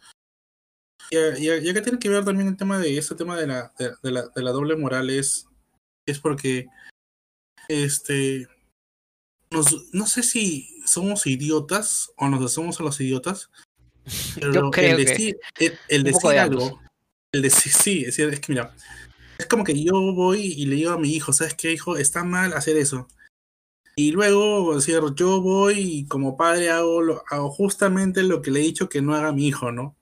Y, 1.11 1.16
y, 1.16 1.48
y 1.48 1.68
acá 1.68 1.83
tiene 1.83 1.98
que 1.98 2.09
ver 2.09 2.24
también 2.24 2.48
el 2.48 2.56
tema 2.56 2.78
de 2.78 2.98
ese 2.98 3.14
tema 3.14 3.37
de 3.37 3.46
la, 3.46 3.72
de, 3.78 3.92
de 4.02 4.11
la, 4.11 4.28
de 4.28 4.42
la 4.42 4.50
doble 4.50 4.76
moral 4.76 5.11
es, 5.11 5.48
es 6.06 6.18
porque 6.18 6.66
este 7.68 8.48
nos, 9.50 9.92
no 9.92 10.06
sé 10.06 10.22
si 10.22 10.82
somos 10.86 11.26
idiotas 11.26 12.10
o 12.16 12.28
nos 12.28 12.44
hacemos 12.44 12.80
a 12.80 12.84
los 12.84 13.00
idiotas, 13.00 13.50
pero 14.34 14.52
Yo 14.52 14.70
creo 14.70 14.98
el 14.98 15.04
que 15.04 15.10
decir, 15.10 15.40
el, 15.58 15.78
el 15.88 16.12
poco 16.12 16.28
decir 16.28 16.30
de 16.30 16.38
algo, 16.38 16.80
el 17.32 17.42
decir, 17.42 17.72
sí, 17.72 18.04
es, 18.04 18.18
es 18.18 18.40
que 18.40 18.52
mira, 18.52 18.74
es 19.38 19.46
como 19.46 19.64
que 19.64 19.82
yo 19.82 19.92
voy 20.14 20.40
y 20.40 20.66
le 20.66 20.76
digo 20.76 20.92
a 20.92 20.98
mi 20.98 21.12
hijo, 21.12 21.32
¿sabes 21.32 21.54
qué, 21.54 21.72
hijo? 21.72 21.96
Está 21.96 22.24
mal 22.24 22.52
hacer 22.52 22.76
eso. 22.76 23.08
Y 23.96 24.12
luego, 24.12 24.76
decir, 24.76 25.00
yo 25.14 25.40
voy 25.40 25.78
y 25.78 26.06
como 26.06 26.36
padre 26.36 26.70
hago, 26.70 27.02
lo, 27.02 27.22
hago 27.28 27.50
justamente 27.50 28.22
lo 28.22 28.40
que 28.40 28.50
le 28.50 28.60
he 28.60 28.62
dicho 28.62 28.88
que 28.88 29.02
no 29.02 29.14
haga 29.14 29.32
mi 29.32 29.48
hijo, 29.48 29.72
¿no? 29.72 29.96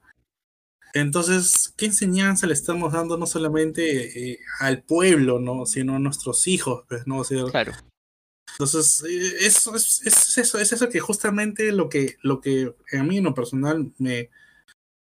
Entonces, 0.94 1.72
¿qué 1.76 1.86
enseñanza 1.86 2.46
le 2.46 2.54
estamos 2.54 2.92
dando 2.92 3.16
no 3.16 3.26
solamente 3.26 4.32
eh, 4.32 4.38
al 4.60 4.82
pueblo, 4.82 5.38
¿no? 5.38 5.66
sino 5.66 5.96
a 5.96 5.98
nuestros 5.98 6.46
hijos? 6.46 6.84
Pues, 6.88 7.06
¿no? 7.06 7.22
claro. 7.50 7.72
Entonces, 8.58 9.04
eh, 9.08 9.46
eso 9.46 9.76
es, 9.76 10.02
eso, 10.36 10.58
es 10.58 10.72
eso 10.72 10.88
que 10.88 11.00
justamente 11.00 11.70
lo 11.72 11.88
que, 11.88 12.16
lo 12.22 12.40
que 12.40 12.74
a 12.92 13.02
mí 13.02 13.18
en 13.18 13.24
lo 13.24 13.34
personal 13.34 13.92
me 13.98 14.30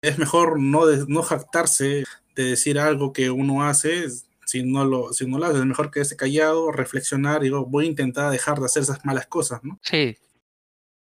es 0.02 0.18
mejor 0.18 0.60
no, 0.60 0.86
no 1.08 1.24
jactarse 1.24 2.04
de 2.36 2.44
decir 2.44 2.78
algo 2.78 3.14
que 3.14 3.32
uno 3.32 3.64
hace 3.64 4.08
si 4.46 4.64
no 4.64 4.86
lo, 4.86 5.12
si 5.12 5.26
lo 5.26 5.44
hace, 5.44 5.60
es 5.60 5.66
mejor 5.66 5.92
quedarse 5.92 6.16
callado, 6.16 6.72
reflexionar 6.72 7.42
y 7.42 7.46
digo, 7.46 7.66
voy 7.66 7.86
a 7.86 7.90
intentar 7.90 8.32
dejar 8.32 8.60
de 8.60 8.66
hacer 8.66 8.84
esas 8.84 9.04
malas 9.04 9.28
cosas, 9.28 9.64
¿no? 9.64 9.80
Sí. 9.82 10.18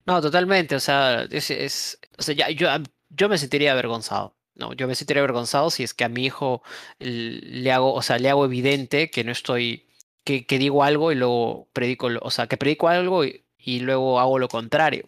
No, 0.05 0.21
totalmente, 0.21 0.75
o 0.75 0.79
sea, 0.79 1.23
es, 1.23 1.49
es 1.49 1.99
o 2.17 2.21
sea, 2.21 2.35
ya, 2.35 2.49
yo, 2.51 2.67
yo 3.09 3.29
me 3.29 3.37
sentiría 3.37 3.71
avergonzado. 3.71 4.35
No, 4.55 4.73
yo 4.73 4.87
me 4.87 4.93
sentiría 4.93 5.21
avergonzado 5.21 5.71
si 5.71 5.81
es 5.81 5.95
que 5.95 6.03
a 6.03 6.09
mi 6.09 6.25
hijo 6.25 6.61
le 6.99 7.71
hago, 7.71 7.93
o 7.93 8.03
sea, 8.03 8.19
le 8.19 8.29
hago 8.29 8.45
evidente 8.45 9.09
que 9.09 9.23
no 9.23 9.31
estoy, 9.31 9.87
que, 10.23 10.45
que 10.45 10.57
digo 10.57 10.83
algo 10.83 11.11
y 11.11 11.15
luego 11.15 11.67
predico, 11.73 12.09
o 12.21 12.31
sea, 12.31 12.47
que 12.47 12.57
predico 12.57 12.87
algo 12.87 13.25
y, 13.25 13.43
y 13.57 13.79
luego 13.79 14.19
hago 14.19 14.39
lo 14.39 14.47
contrario. 14.47 15.07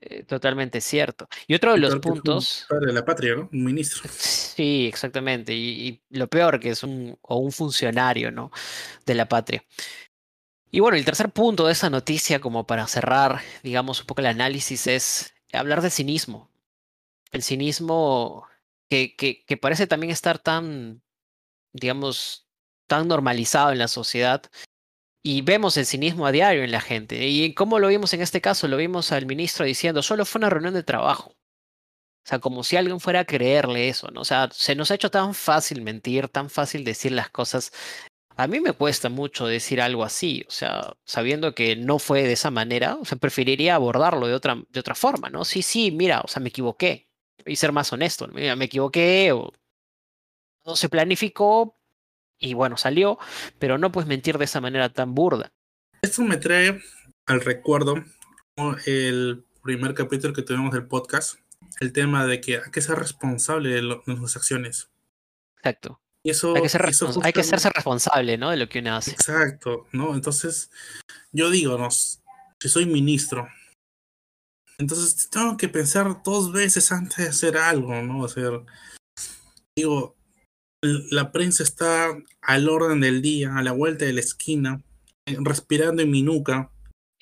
Eh, 0.00 0.22
totalmente 0.22 0.80
cierto. 0.80 1.28
Y 1.48 1.54
otro 1.54 1.72
de 1.72 1.78
los 1.78 1.96
puntos. 1.96 2.66
padre 2.68 2.86
de 2.86 2.92
la 2.92 3.04
patria, 3.04 3.34
¿no? 3.34 3.48
Un 3.52 3.64
ministro. 3.64 4.08
Sí, 4.58 4.88
exactamente. 4.88 5.54
Y, 5.54 6.02
lo 6.10 6.26
peor 6.26 6.58
que 6.58 6.70
es 6.70 6.82
un, 6.82 7.16
o 7.22 7.36
un 7.36 7.52
funcionario, 7.52 8.32
¿no? 8.32 8.50
De 9.06 9.14
la 9.14 9.28
patria. 9.28 9.64
Y 10.72 10.80
bueno, 10.80 10.96
el 10.96 11.04
tercer 11.04 11.30
punto 11.30 11.66
de 11.66 11.72
esa 11.72 11.90
noticia, 11.90 12.40
como 12.40 12.66
para 12.66 12.88
cerrar, 12.88 13.40
digamos, 13.62 14.00
un 14.00 14.06
poco 14.06 14.20
el 14.20 14.26
análisis, 14.26 14.88
es 14.88 15.34
hablar 15.52 15.80
de 15.80 15.90
cinismo. 15.90 16.50
El 17.30 17.44
cinismo 17.44 18.48
que, 18.90 19.14
que, 19.14 19.44
que 19.44 19.56
parece 19.56 19.86
también 19.86 20.10
estar 20.10 20.40
tan, 20.40 21.02
digamos, 21.72 22.47
tan 22.88 23.06
normalizado 23.06 23.70
en 23.70 23.78
la 23.78 23.88
sociedad 23.88 24.42
y 25.22 25.42
vemos 25.42 25.76
el 25.76 25.86
cinismo 25.86 26.26
a 26.26 26.32
diario 26.32 26.64
en 26.64 26.72
la 26.72 26.80
gente. 26.80 27.28
¿Y 27.28 27.54
cómo 27.54 27.78
lo 27.78 27.88
vimos 27.88 28.12
en 28.14 28.22
este 28.22 28.40
caso? 28.40 28.66
Lo 28.66 28.76
vimos 28.76 29.12
al 29.12 29.26
ministro 29.26 29.64
diciendo, 29.66 30.02
solo 30.02 30.24
fue 30.24 30.40
una 30.40 30.50
reunión 30.50 30.74
de 30.74 30.82
trabajo. 30.82 31.30
O 31.30 32.28
sea, 32.28 32.38
como 32.40 32.64
si 32.64 32.76
alguien 32.76 33.00
fuera 33.00 33.20
a 33.20 33.24
creerle 33.24 33.88
eso, 33.88 34.10
¿no? 34.10 34.22
O 34.22 34.24
sea, 34.24 34.48
se 34.52 34.74
nos 34.74 34.90
ha 34.90 34.94
hecho 34.94 35.10
tan 35.10 35.34
fácil 35.34 35.82
mentir, 35.82 36.28
tan 36.28 36.50
fácil 36.50 36.84
decir 36.84 37.12
las 37.12 37.30
cosas. 37.30 37.72
A 38.36 38.46
mí 38.46 38.60
me 38.60 38.72
cuesta 38.72 39.08
mucho 39.08 39.46
decir 39.46 39.80
algo 39.80 40.04
así, 40.04 40.44
o 40.48 40.50
sea, 40.50 40.94
sabiendo 41.04 41.54
que 41.54 41.74
no 41.76 41.98
fue 41.98 42.22
de 42.22 42.34
esa 42.34 42.50
manera, 42.50 42.96
o 42.96 43.04
sea, 43.04 43.18
preferiría 43.18 43.74
abordarlo 43.74 44.26
de 44.28 44.34
otra, 44.34 44.62
de 44.68 44.80
otra 44.80 44.94
forma, 44.94 45.30
¿no? 45.30 45.44
Sí, 45.44 45.62
sí, 45.62 45.90
mira, 45.90 46.20
o 46.20 46.28
sea, 46.28 46.40
me 46.40 46.50
equivoqué. 46.50 47.08
Y 47.46 47.56
ser 47.56 47.72
más 47.72 47.92
honesto, 47.92 48.28
me 48.28 48.64
equivoqué 48.64 49.32
o 49.32 49.52
no 50.66 50.76
se 50.76 50.88
planificó, 50.88 51.77
y 52.38 52.54
bueno, 52.54 52.76
salió, 52.76 53.18
pero 53.58 53.78
no 53.78 53.92
puedes 53.92 54.08
mentir 54.08 54.38
de 54.38 54.44
esa 54.44 54.60
manera 54.60 54.92
tan 54.92 55.14
burda. 55.14 55.52
Esto 56.02 56.22
me 56.22 56.36
trae 56.36 56.80
al 57.26 57.40
recuerdo 57.40 58.04
el 58.86 59.44
primer 59.62 59.94
capítulo 59.94 60.32
que 60.32 60.42
tuvimos 60.42 60.72
del 60.72 60.86
podcast, 60.86 61.40
el 61.80 61.92
tema 61.92 62.26
de 62.26 62.40
que 62.40 62.56
hay 62.56 62.70
que 62.70 62.80
ser 62.80 62.98
responsable 62.98 63.70
de, 63.70 63.82
nuestras 63.82 64.36
acciones. 64.36 64.90
Exacto. 65.58 66.00
Y 66.24 66.30
eso, 66.30 66.54
hay 66.54 66.62
que, 66.62 66.68
ser 66.68 66.84
hay 67.22 67.32
que 67.32 67.44
serse 67.44 67.70
responsable, 67.70 68.36
¿no? 68.38 68.50
De 68.50 68.56
lo 68.56 68.68
que 68.68 68.80
uno 68.80 68.96
hace. 68.96 69.12
Exacto, 69.12 69.86
¿no? 69.92 70.14
Entonces, 70.14 70.70
yo 71.32 71.50
digo, 71.50 71.78
¿no? 71.78 71.88
si 71.90 72.68
soy 72.68 72.86
ministro, 72.86 73.48
entonces 74.78 75.28
tengo 75.30 75.56
que 75.56 75.68
pensar 75.68 76.22
dos 76.24 76.52
veces 76.52 76.90
antes 76.92 77.16
de 77.18 77.28
hacer 77.28 77.56
algo, 77.56 77.94
¿no? 78.02 78.22
O 78.22 78.28
sea, 78.28 78.50
digo, 79.76 80.17
la 80.82 81.32
prensa 81.32 81.62
está 81.62 82.16
al 82.40 82.68
orden 82.68 83.00
del 83.00 83.22
día, 83.22 83.56
a 83.56 83.62
la 83.62 83.72
vuelta 83.72 84.04
de 84.04 84.12
la 84.12 84.20
esquina, 84.20 84.82
eh, 85.26 85.36
respirando 85.40 86.02
en 86.02 86.10
mi 86.10 86.22
nuca. 86.22 86.70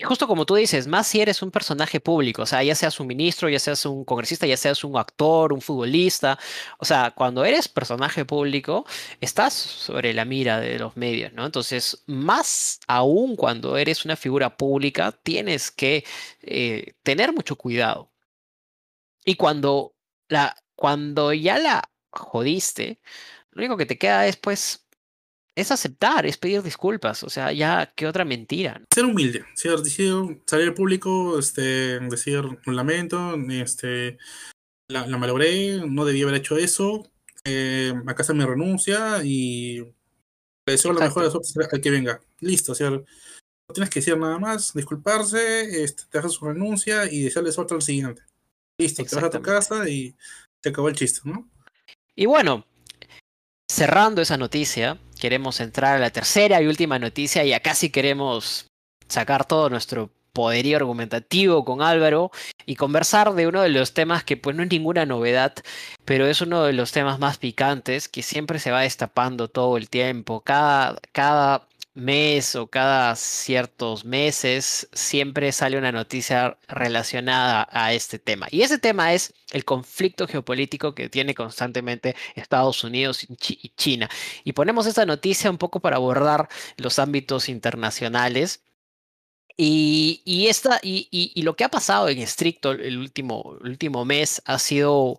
Justo 0.05 0.27
como 0.27 0.45
tú 0.45 0.57
dices, 0.57 0.87
más 0.87 1.07
si 1.07 1.23
eres 1.23 1.41
un 1.41 1.51
personaje 1.51 2.01
público, 2.01 2.43
o 2.43 2.47
sea, 2.47 2.63
ya 2.63 2.75
seas 2.75 3.01
un 3.01 3.07
ministro, 3.07 3.49
ya 3.49 3.59
seas 3.59 3.87
un 3.87 4.05
congresista, 4.05 4.47
ya 4.47 4.59
seas 4.59 4.85
un 4.85 4.99
actor, 4.99 5.55
un 5.55 5.63
futbolista, 5.63 6.39
o 6.79 6.85
sea, 6.85 7.13
cuando 7.13 7.47
eres 7.47 7.67
personaje 7.67 8.27
público, 8.27 8.85
estás 9.23 9.55
sobre 9.55 10.13
la 10.13 10.27
mira 10.27 10.61
de 10.61 10.79
los 10.79 10.99
medios, 10.99 11.33
¿no? 11.33 11.47
Entonces, 11.47 12.03
más 12.07 12.79
aún 12.87 13.37
cuando 13.37 13.79
eres 13.79 14.05
una 14.05 14.17
figura 14.17 14.55
pública, 14.59 15.13
tienes 15.23 15.71
que 15.71 16.05
eh, 16.43 16.93
tener 17.03 17.33
mucho 17.33 17.57
cuidado. 17.57 18.11
Y 19.25 19.37
cuando, 19.37 19.95
la, 20.29 20.57
cuando 20.75 21.33
ya 21.33 21.59
la 21.59 21.91
jodiste, 22.11 23.01
lo 23.57 23.63
único 23.63 23.79
que 23.79 23.87
te 23.87 23.97
queda 23.97 24.21
después 24.21 24.87
es 25.57 25.71
aceptar, 25.71 26.27
es 26.27 26.37
pedir 26.37 26.63
disculpas. 26.63 27.23
O 27.23 27.31
sea, 27.31 27.53
ya, 27.53 27.91
¿qué 27.97 28.07
otra 28.07 28.27
mentira? 28.27 28.83
Ser 28.93 29.07
humilde, 29.07 29.47
ser, 29.55 29.79
decir, 29.79 30.13
salir 30.45 30.69
al 30.69 30.75
público, 30.75 31.39
este, 31.39 31.99
decir 32.01 32.45
un 32.67 32.77
lamento, 32.77 33.35
este, 33.49 34.19
la, 34.89 35.07
la, 35.07 35.17
malogré, 35.17 35.81
no 35.89 36.05
debía 36.05 36.25
haber 36.25 36.37
hecho 36.37 36.59
eso, 36.59 37.11
eh, 37.45 37.95
acá 38.07 38.23
está 38.23 38.35
mi 38.35 38.45
renuncia 38.45 39.25
y 39.25 39.79
le 39.79 40.73
deseo 40.73 40.93
lo 40.93 41.01
mejor 41.01 41.25
al 41.25 41.81
que 41.81 41.91
venga. 41.91 42.21
Listo, 42.41 42.73
o 42.73 42.75
sea, 42.75 42.91
no 42.91 43.05
tienes 43.73 43.89
que 43.89 44.01
decir 44.01 44.19
nada 44.19 44.39
más, 44.39 44.75
disculparse, 44.75 45.83
este, 45.83 46.03
te 46.11 46.19
haces 46.19 46.33
su 46.33 46.45
renuncia 46.45 47.11
y 47.11 47.23
desearle 47.23 47.53
suerte 47.53 47.73
al 47.73 47.81
siguiente. 47.81 48.21
Listo, 48.79 49.03
te 49.03 49.17
vas 49.17 49.25
a 49.25 49.31
tu 49.31 49.41
casa 49.41 49.89
y 49.89 50.15
se 50.63 50.69
acabó 50.69 50.91
el 50.91 50.97
chiste, 50.97 51.21
¿no? 51.25 51.49
Y 52.15 52.27
bueno, 52.27 52.67
cerrando 53.77 54.23
esa 54.23 54.39
noticia, 54.39 54.97
queremos 55.21 55.61
entrar 55.61 55.97
a 55.97 55.99
la 55.99 56.09
tercera 56.09 56.63
y 56.63 56.67
última 56.67 56.99
noticia 56.99 57.45
y 57.45 57.53
acá 57.53 57.75
sí 57.75 57.91
queremos 57.91 58.69
sacar 59.07 59.45
todo 59.45 59.69
nuestro 59.69 60.09
poderío 60.33 60.79
argumentativo 60.79 61.63
con 61.63 61.83
Álvaro 61.83 62.31
y 62.65 62.77
conversar 62.77 63.35
de 63.35 63.47
uno 63.47 63.61
de 63.61 63.69
los 63.69 63.93
temas 63.93 64.25
que 64.25 64.39
pues 64.39 64.57
no 64.57 64.63
es 64.63 64.71
ninguna 64.71 65.05
novedad, 65.05 65.53
pero 66.07 66.27
es 66.27 66.41
uno 66.41 66.63
de 66.63 66.73
los 66.73 66.93
temas 66.93 67.19
más 67.19 67.37
picantes 67.37 68.09
que 68.09 68.23
siempre 68.23 68.61
se 68.61 68.71
va 68.71 68.81
destapando 68.81 69.49
todo 69.49 69.77
el 69.77 69.91
tiempo. 69.91 70.41
Cada, 70.41 70.99
cada 71.13 71.69
mes 71.97 72.55
o 72.55 72.67
cada 72.67 73.17
ciertos 73.17 74.05
meses 74.05 74.89
siempre 74.93 75.51
sale 75.51 75.79
una 75.79 75.93
noticia 75.93 76.59
relacionada 76.69 77.67
a 77.73 77.95
este 77.95 78.19
tema. 78.19 78.47
Y 78.51 78.63
ese 78.63 78.79
tema 78.79 79.15
es 79.15 79.33
el 79.51 79.65
conflicto 79.65 80.29
geopolítico 80.29 80.95
que 80.95 81.09
tiene 81.09 81.35
constantemente 81.35 82.15
Estados 82.35 82.85
Unidos 82.85 83.25
y 83.25 83.69
China. 83.77 84.11
Y 84.45 84.53
ponemos 84.53 84.87
esta 84.87 85.07
noticia 85.07 85.51
un 85.51 85.59
poco 85.59 85.81
para 85.81 85.97
abordar 85.97 86.49
los 86.77 86.99
ámbitos 86.99 87.49
internacionales. 87.49 88.63
Y, 89.57 90.21
y, 90.27 90.49
esta, 90.49 90.79
y, 90.83 91.09
y, 91.11 91.41
lo 91.43 91.57
que 91.57 91.65
ha 91.65 91.71
pasado 91.71 92.11
en 92.11 92.19
estricto 92.19 92.73
el 92.73 92.99
último, 92.99 93.57
último 93.63 94.05
mes 94.05 94.43
ha 94.45 94.59
sido 94.59 95.19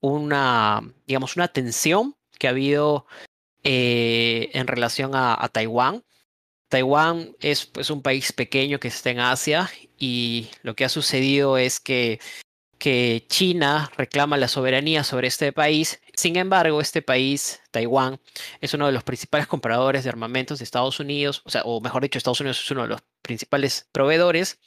una, 0.00 0.82
digamos, 1.06 1.36
una 1.36 1.48
tensión 1.48 2.14
que 2.38 2.48
ha 2.48 2.50
habido 2.50 3.06
eh, 3.64 4.50
en 4.52 4.66
relación 4.66 5.12
a 5.14 5.48
Taiwán. 5.50 6.04
Taiwán 6.68 7.34
es 7.40 7.66
pues, 7.66 7.90
un 7.90 8.02
país 8.02 8.32
pequeño 8.32 8.78
que 8.78 8.88
está 8.88 9.10
en 9.10 9.20
Asia 9.20 9.70
y 9.98 10.50
lo 10.62 10.74
que 10.74 10.84
ha 10.84 10.88
sucedido 10.88 11.58
es 11.58 11.80
que, 11.80 12.20
que 12.78 13.24
China 13.28 13.90
reclama 13.96 14.36
la 14.36 14.48
soberanía 14.48 15.04
sobre 15.04 15.28
este 15.28 15.52
país. 15.52 16.00
Sin 16.14 16.36
embargo, 16.36 16.80
este 16.80 17.02
país, 17.02 17.60
Taiwán, 17.70 18.20
es 18.60 18.74
uno 18.74 18.86
de 18.86 18.92
los 18.92 19.04
principales 19.04 19.46
compradores 19.46 20.04
de 20.04 20.10
armamentos 20.10 20.58
de 20.58 20.64
Estados 20.64 21.00
Unidos, 21.00 21.42
o 21.44 21.50
sea, 21.50 21.62
o 21.64 21.80
mejor 21.80 22.02
dicho, 22.02 22.18
Estados 22.18 22.40
Unidos 22.40 22.60
es 22.62 22.70
uno 22.70 22.82
de 22.82 22.88
los 22.88 23.00
principales 23.22 23.88
proveedores. 23.92 24.58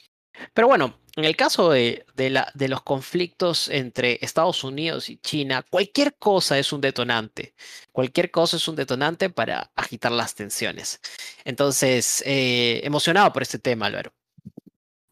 Pero 0.54 0.68
bueno, 0.68 1.00
en 1.16 1.26
el 1.26 1.36
caso 1.36 1.72
de, 1.72 2.06
la, 2.16 2.52
de, 2.54 2.68
los 2.70 2.84
conflictos 2.84 3.68
entre 3.70 4.18
Estados 4.22 4.64
Unidos 4.64 5.10
y 5.10 5.18
China, 5.18 5.66
cualquier 5.70 6.16
cosa 6.16 6.58
es 6.58 6.72
un 6.72 6.80
detonante. 6.80 7.54
Cualquier 7.92 8.32
cosa 8.32 8.58
es 8.58 8.68
un 8.68 8.76
detonante 8.76 9.30
para 9.30 9.72
agitar 9.76 10.12
las 10.12 10.36
tensiones. 10.36 11.02
Entonces, 11.44 12.24
eh, 12.26 12.82
emocionado 12.84 13.34
por 13.34 13.42
este 13.42 13.60
tema, 13.60 13.88
Álvaro. 13.88 14.14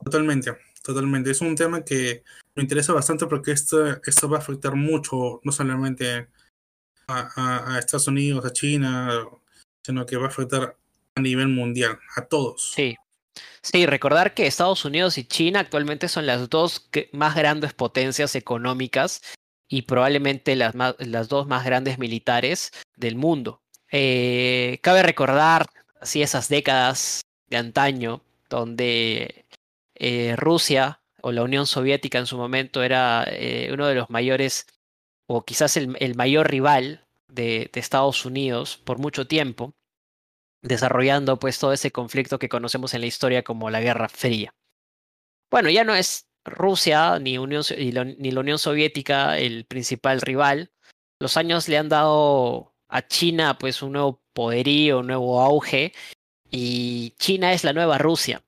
Totalmente, 0.03 0.55
totalmente. 0.81 1.31
Es 1.31 1.41
un 1.41 1.55
tema 1.55 1.83
que 1.83 2.23
me 2.55 2.63
interesa 2.63 2.93
bastante 2.93 3.25
porque 3.27 3.51
esto, 3.51 4.01
esto 4.05 4.29
va 4.29 4.37
a 4.37 4.41
afectar 4.41 4.75
mucho, 4.75 5.41
no 5.43 5.51
solamente 5.51 6.29
a, 7.07 7.75
a 7.75 7.79
Estados 7.79 8.07
Unidos, 8.07 8.45
a 8.45 8.53
China, 8.53 9.27
sino 9.83 10.05
que 10.05 10.15
va 10.15 10.27
a 10.27 10.29
afectar 10.29 10.77
a 11.15 11.21
nivel 11.21 11.49
mundial, 11.49 11.99
a 12.15 12.25
todos. 12.25 12.71
Sí, 12.73 12.95
Sí, 13.61 13.85
recordar 13.85 14.33
que 14.33 14.47
Estados 14.47 14.85
Unidos 14.85 15.17
y 15.17 15.25
China 15.25 15.59
actualmente 15.59 16.07
son 16.07 16.25
las 16.25 16.49
dos 16.49 16.89
más 17.11 17.35
grandes 17.35 17.73
potencias 17.73 18.35
económicas 18.35 19.21
y 19.67 19.83
probablemente 19.83 20.55
las, 20.55 20.73
las 20.97 21.29
dos 21.29 21.47
más 21.47 21.63
grandes 21.63 21.99
militares 21.99 22.71
del 22.95 23.15
mundo. 23.15 23.61
Eh, 23.91 24.79
cabe 24.81 25.03
recordar 25.03 25.67
así 25.99 26.21
esas 26.21 26.49
décadas 26.49 27.21
de 27.47 27.57
antaño 27.57 28.21
donde 28.49 29.45
eh, 29.95 30.35
Rusia 30.37 31.01
o 31.21 31.31
la 31.31 31.43
Unión 31.43 31.67
Soviética 31.67 32.19
en 32.19 32.25
su 32.25 32.37
momento 32.37 32.83
era 32.83 33.25
eh, 33.27 33.69
uno 33.73 33.87
de 33.87 33.95
los 33.95 34.09
mayores 34.09 34.67
o 35.27 35.43
quizás 35.43 35.77
el, 35.77 36.15
mayor 36.15 36.49
rival 36.49 37.05
de, 37.27 37.69
Estados 37.73 38.25
Unidos 38.25 38.77
por 38.83 38.97
mucho 38.97 39.27
tiempo, 39.27 39.73
desarrollando 40.61 41.39
pues 41.39 41.59
todo 41.59 41.73
ese 41.73 41.91
conflicto 41.91 42.39
que 42.39 42.49
conocemos 42.49 42.93
en 42.93 43.01
la 43.01 43.07
historia 43.07 43.43
como 43.43 43.69
la 43.69 43.81
Guerra 43.81 44.09
Fría. 44.09 44.53
Bueno, 45.51 45.69
ya 45.69 45.83
no 45.83 45.95
es 45.95 46.27
Rusia 46.45 47.19
ni, 47.19 47.37
Unión, 47.37 47.63
ni 47.77 48.31
la 48.31 48.39
Unión 48.39 48.59
Soviética 48.59 49.37
el 49.37 49.65
principal 49.65 50.21
rival. 50.21 50.71
Los 51.19 51.37
años 51.37 51.67
le 51.67 51.77
han 51.77 51.89
dado 51.89 52.75
a 52.87 53.07
China 53.07 53.57
pues 53.57 53.81
un 53.81 53.93
nuevo 53.93 54.21
poderío, 54.33 54.99
un 54.99 55.07
nuevo 55.07 55.41
auge, 55.41 55.93
y 56.51 57.11
China 57.19 57.53
es 57.53 57.63
la 57.63 57.73
nueva 57.73 57.97
Rusia. 57.97 58.43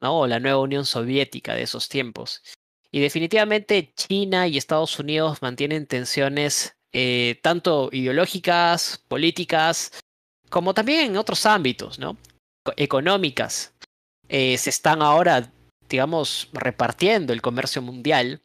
O 0.00 0.26
la 0.26 0.38
nueva 0.38 0.60
Unión 0.60 0.84
Soviética 0.84 1.54
de 1.54 1.62
esos 1.62 1.88
tiempos. 1.88 2.42
Y 2.90 3.00
definitivamente 3.00 3.92
China 3.96 4.46
y 4.46 4.58
Estados 4.58 4.98
Unidos 4.98 5.40
mantienen 5.40 5.86
tensiones 5.86 6.76
eh, 6.92 7.40
tanto 7.42 7.88
ideológicas, 7.90 9.02
políticas, 9.08 9.90
como 10.54 10.72
también 10.72 11.06
en 11.10 11.16
otros 11.16 11.46
ámbitos, 11.46 11.98
¿no? 11.98 12.16
Económicas. 12.76 13.74
Eh, 14.28 14.56
se 14.56 14.70
están 14.70 15.02
ahora, 15.02 15.50
digamos, 15.88 16.48
repartiendo 16.52 17.32
el 17.32 17.42
comercio 17.42 17.82
mundial. 17.82 18.40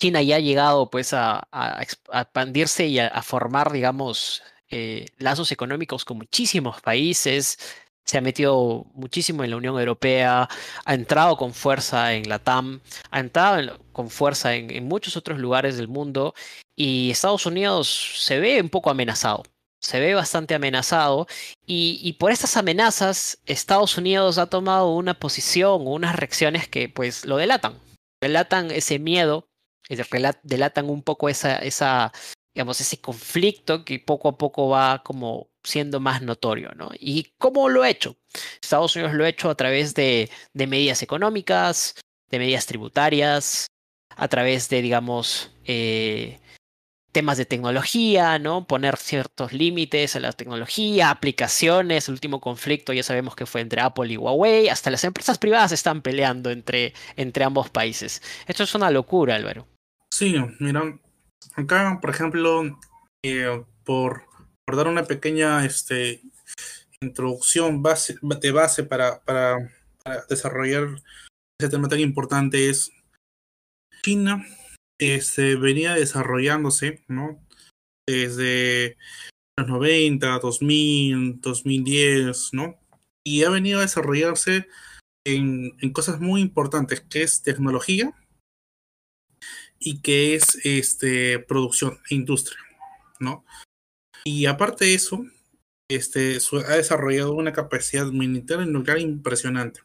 China 0.00 0.20
ya 0.20 0.34
ha 0.34 0.40
llegado 0.40 0.90
pues 0.90 1.12
a, 1.12 1.46
expandirse 2.12 2.88
y 2.88 2.98
a, 2.98 3.22
formar, 3.22 3.70
digamos, 3.70 4.42
eh, 4.68 5.06
lazos 5.18 5.52
económicos 5.52 6.04
con 6.04 6.18
muchísimos 6.18 6.80
países, 6.80 7.56
se 8.04 8.18
ha 8.18 8.20
metido 8.20 8.84
muchísimo 8.92 9.44
en 9.44 9.50
la 9.50 9.58
Unión 9.58 9.78
Europea, 9.78 10.48
ha 10.84 10.94
entrado 10.94 11.36
con 11.36 11.54
fuerza 11.54 12.14
en 12.14 12.28
la 12.28 12.40
TAM, 12.40 12.80
ha 13.12 13.20
entrado 13.20 13.78
con 13.92 14.10
fuerza 14.10 14.56
en, 14.56 14.88
muchos 14.88 15.16
otros 15.16 15.38
lugares 15.38 15.76
del 15.76 15.86
mundo 15.86 16.34
y 16.74 17.12
Estados 17.12 17.46
Unidos 17.46 17.86
se 18.16 18.40
ve 18.40 18.60
un 18.60 18.70
poco 18.70 18.90
amenazado, 18.90 19.44
se 19.80 19.98
ve 19.98 20.14
bastante 20.14 20.54
amenazado 20.54 21.26
y, 21.66 22.12
por 22.14 22.32
estas 22.32 22.56
amenazas 22.56 23.40
Estados 23.46 23.96
Unidos 23.96 24.38
ha 24.38 24.46
tomado 24.46 24.94
una 24.94 25.14
posición 25.14 25.82
o 25.86 25.92
unas 25.92 26.16
reacciones 26.16 26.68
que 26.68 26.88
pues 26.88 27.24
lo 27.24 27.36
delatan, 27.36 27.78
delatan 28.20 28.70
ese 28.70 28.98
miedo, 28.98 29.48
delatan 30.42 30.90
un 30.90 31.02
poco 31.02 31.28
esa, 31.28 31.56
esa 31.56 32.12
digamos, 32.54 32.80
ese 32.80 33.00
conflicto 33.00 33.84
que 33.84 33.98
poco 33.98 34.28
a 34.28 34.38
poco 34.38 34.68
va 34.68 35.02
como 35.02 35.50
siendo 35.62 36.00
más 36.00 36.22
notorio, 36.22 36.72
¿no? 36.76 36.90
¿Y 36.98 37.32
cómo 37.38 37.68
lo 37.68 37.82
ha 37.82 37.90
hecho? 37.90 38.16
Estados 38.62 38.96
Unidos 38.96 39.14
lo 39.14 39.24
ha 39.24 39.28
hecho 39.28 39.50
a 39.50 39.54
través 39.54 39.94
de, 39.94 40.30
medidas 40.54 41.02
económicas, 41.02 41.94
de 42.30 42.38
medidas 42.38 42.66
tributarias, 42.66 43.66
a 44.16 44.28
través 44.28 44.68
de, 44.68 44.82
digamos, 44.82 45.52
eh, 45.64 46.40
temas 47.12 47.38
de 47.38 47.44
tecnología, 47.44 48.38
¿no? 48.38 48.66
Poner 48.66 48.96
ciertos 48.96 49.52
límites 49.52 50.16
a 50.16 50.20
la 50.20 50.32
tecnología, 50.32 51.10
aplicaciones. 51.10 52.08
Último 52.08 52.40
conflicto 52.40 52.92
ya 52.92 53.02
sabemos 53.02 53.36
que 53.36 53.46
fue 53.46 53.60
entre 53.60 53.80
Apple 53.80 54.12
y 54.12 54.16
Huawei. 54.16 54.68
Hasta 54.68 54.90
las 54.90 55.04
empresas 55.04 55.38
privadas 55.38 55.72
están 55.72 56.02
peleando 56.02 56.50
entre, 56.50 56.94
entre 57.16 57.44
ambos 57.44 57.70
países. 57.70 58.22
Esto 58.46 58.62
es 58.62 58.74
una 58.74 58.90
locura, 58.90 59.34
Álvaro. 59.34 59.66
Sí, 60.12 60.36
mira, 60.58 60.98
acá, 61.54 61.98
por 62.00 62.10
ejemplo, 62.10 62.78
eh, 63.24 63.64
por 63.84 64.24
dar 64.66 64.88
una 64.88 65.04
pequeña 65.04 65.64
este, 65.64 66.22
introducción 67.00 67.82
de 67.82 68.52
base 68.52 68.84
para, 68.84 69.20
para, 69.22 69.56
desarrollar 70.28 70.88
ese 71.58 71.68
tema 71.68 71.88
tan 71.88 72.00
importante 72.00 72.70
es 72.70 72.90
China 74.02 74.44
este, 75.00 75.56
venía 75.56 75.94
desarrollándose 75.94 77.02
¿no? 77.08 77.44
desde 78.06 78.96
los 79.56 79.66
90, 79.66 80.38
2000, 80.38 81.40
2010, 81.40 82.50
¿no? 82.52 82.78
Y 83.24 83.44
ha 83.44 83.50
venido 83.50 83.78
a 83.78 83.82
desarrollarse 83.82 84.68
en, 85.26 85.74
en 85.80 85.92
cosas 85.92 86.20
muy 86.20 86.40
importantes, 86.40 87.00
que 87.00 87.22
es 87.22 87.42
tecnología 87.42 88.14
y 89.78 90.00
que 90.00 90.34
es 90.34 90.58
este, 90.64 91.38
producción 91.38 91.98
e 92.10 92.14
industria, 92.14 92.60
¿no? 93.18 93.44
Y 94.24 94.46
aparte 94.46 94.84
de 94.84 94.94
eso, 94.94 95.24
este, 95.90 96.38
ha 96.68 96.76
desarrollado 96.76 97.32
una 97.32 97.52
capacidad 97.52 98.06
militar 98.06 98.60
en 98.60 98.72
lugar 98.72 98.98
impresionante. 98.98 99.80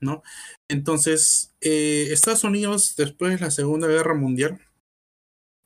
¿No? 0.00 0.22
Entonces, 0.68 1.54
eh, 1.60 2.08
Estados 2.10 2.44
Unidos, 2.44 2.94
después 2.96 3.32
de 3.32 3.44
la 3.44 3.50
Segunda 3.50 3.88
Guerra 3.88 4.14
Mundial, 4.14 4.60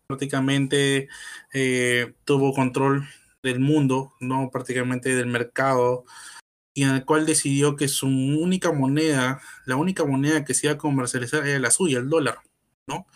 prácticamente 0.06 1.08
eh, 1.52 2.14
tuvo 2.24 2.52
control 2.52 3.08
del 3.42 3.60
mundo, 3.60 4.14
¿no? 4.20 4.50
prácticamente 4.50 5.14
del 5.14 5.26
mercado, 5.26 6.04
y 6.74 6.84
en 6.84 6.90
el 6.90 7.04
cual 7.04 7.26
decidió 7.26 7.76
que 7.76 7.88
su 7.88 8.06
única 8.06 8.72
moneda, 8.72 9.40
la 9.66 9.76
única 9.76 10.04
moneda 10.04 10.44
que 10.44 10.54
se 10.54 10.66
iba 10.66 10.74
a 10.74 10.78
comercializar 10.78 11.46
era 11.46 11.58
la 11.58 11.70
suya, 11.70 11.98
el 11.98 12.08
dólar, 12.08 12.38
¿no? 12.88 13.06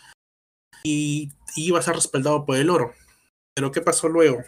Y 0.83 1.31
iba 1.55 1.79
a 1.79 1.81
ser 1.81 1.95
respaldado 1.95 2.45
por 2.45 2.57
el 2.57 2.69
oro. 2.69 2.93
Pero 3.55 3.71
¿qué 3.71 3.81
pasó 3.81 4.09
luego? 4.09 4.43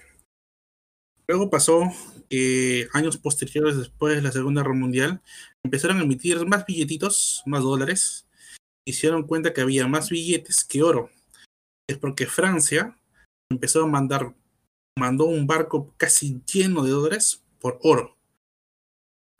Luego 1.28 1.50
pasó 1.50 1.84
que 2.30 2.88
años 2.94 3.18
posteriores, 3.18 3.78
después 3.78 4.16
de 4.16 4.22
la 4.22 4.32
Segunda 4.32 4.62
Guerra 4.62 4.76
Mundial, 4.76 5.22
empezaron 5.64 6.00
a 6.00 6.04
emitir 6.04 6.46
más 6.46 6.66
billetitos, 6.66 7.44
más 7.46 7.64
dólares. 7.64 8.28
Hicieron 8.88 9.24
cuenta 9.24 9.54
que 9.54 9.62
había 9.62 9.88
más 9.88 10.10
billetes 10.10 10.64
que 10.64 10.84
oro. 10.84 11.10
Es 11.88 11.98
porque 11.98 12.26
Francia 12.26 12.98
empezó 13.52 13.84
a 13.84 13.88
mandar, 13.88 14.36
mandó 14.98 15.26
un 15.26 15.48
barco 15.48 15.94
casi 15.98 16.42
lleno 16.52 16.84
de 16.84 16.92
dólares 16.92 17.44
por 17.60 17.80
oro. 17.84 18.16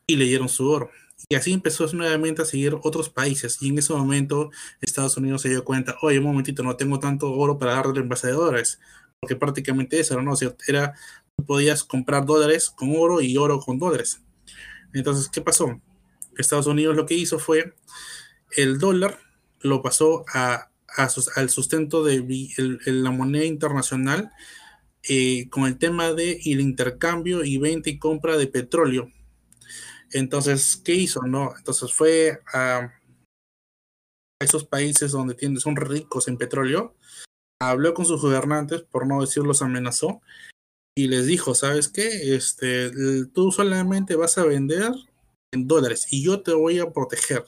Y 0.08 0.16
le 0.16 0.26
dieron 0.26 0.50
su 0.50 0.68
oro. 0.70 0.90
Y 1.28 1.36
así 1.36 1.52
empezó 1.52 1.86
nuevamente 1.94 2.42
a 2.42 2.46
seguir 2.46 2.78
otros 2.82 3.10
países. 3.10 3.62
Y 3.62 3.70
en 3.70 3.78
ese 3.78 3.94
momento 3.94 4.52
Estados 4.82 5.18
Unidos 5.18 5.42
se 5.42 5.50
dio 5.50 5.64
cuenta, 5.64 5.96
oye, 6.02 6.20
un 6.20 6.26
momentito, 6.26 6.64
no 6.64 6.76
tengo 6.76 7.00
tanto 7.00 7.32
oro 7.32 7.58
para 7.58 7.74
darle 7.74 8.00
en 8.00 8.10
base 8.10 8.28
de 8.28 8.34
dólares. 8.34 8.80
Porque 9.20 9.36
prácticamente 9.36 10.00
eso 10.00 10.20
¿no? 10.22 10.34
era 10.68 10.94
podías 11.46 11.84
comprar 11.84 12.26
dólares 12.26 12.70
con 12.70 12.96
oro 12.96 13.22
y 13.22 13.38
oro 13.38 13.60
con 13.60 13.78
dólares. 13.78 14.22
Entonces, 14.94 15.30
¿qué 15.30 15.42
pasó? 15.42 15.80
Estados 16.38 16.68
Unidos 16.68 16.96
lo 16.96 17.06
que 17.06 17.16
hizo 17.16 17.40
fue 17.40 17.74
el 18.56 18.80
dólar 18.80 19.20
lo 19.62 19.82
pasó 19.82 20.26
a, 20.34 20.72
al 21.36 21.50
sustento 21.50 22.04
de 22.04 22.24
la 22.86 23.12
moneda 23.12 23.46
internacional 23.46 24.32
eh, 25.04 25.50
con 25.50 25.66
el 25.66 25.78
tema 25.78 26.14
de 26.14 26.40
el 26.46 26.62
intercambio 26.62 27.44
y 27.44 27.58
venta 27.58 27.90
y 27.90 28.00
compra 28.00 28.38
de 28.38 28.48
petróleo. 28.48 29.12
Entonces, 30.12 30.82
¿qué 30.84 30.94
hizo? 30.96 31.22
No, 31.24 31.54
entonces 31.58 31.94
fue 31.94 32.42
a, 32.54 32.94
esos 34.42 34.66
países 34.66 35.12
donde 35.12 35.36
tienen, 35.36 35.60
son 35.60 35.76
ricos 35.76 36.28
en 36.28 36.38
petróleo, 36.38 36.96
habló 37.62 37.94
con 37.94 38.06
sus 38.06 38.22
gobernantes, 38.22 38.82
por 38.82 39.06
no 39.06 39.22
decir 39.22 39.44
los 39.44 39.62
amenazó, 39.62 40.22
y 40.98 41.08
les 41.08 41.28
dijo, 41.28 41.56
¿sabes 41.56 41.88
qué? 41.90 42.36
Este, 42.36 42.92
tú 43.28 43.52
solamente 43.52 44.16
vas 44.16 44.38
a 44.38 44.46
vender 44.46 44.92
en 45.52 45.68
dólares 45.68 46.08
y 46.12 46.24
yo 46.24 46.42
te 46.42 46.54
voy 46.54 46.80
a 46.80 46.92
proteger, 46.92 47.44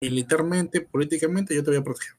militarmente, 0.00 0.80
políticamente, 0.80 1.54
yo 1.54 1.62
te 1.62 1.70
voy 1.70 1.80
a 1.80 1.84
proteger. 1.84 2.16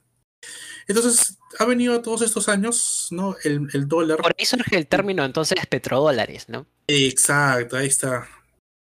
Entonces, 0.87 1.37
ha 1.59 1.65
venido 1.65 2.01
todos 2.01 2.21
estos 2.21 2.49
años, 2.49 3.07
¿no? 3.11 3.35
El, 3.43 3.69
el 3.73 3.87
dólar. 3.87 4.17
Por 4.17 4.33
ahí 4.37 4.45
surge 4.45 4.75
el 4.75 4.87
término 4.87 5.23
entonces 5.23 5.57
petrodólares, 5.67 6.49
¿no? 6.49 6.67
Exacto, 6.87 7.77
ahí 7.77 7.87
está. 7.87 8.27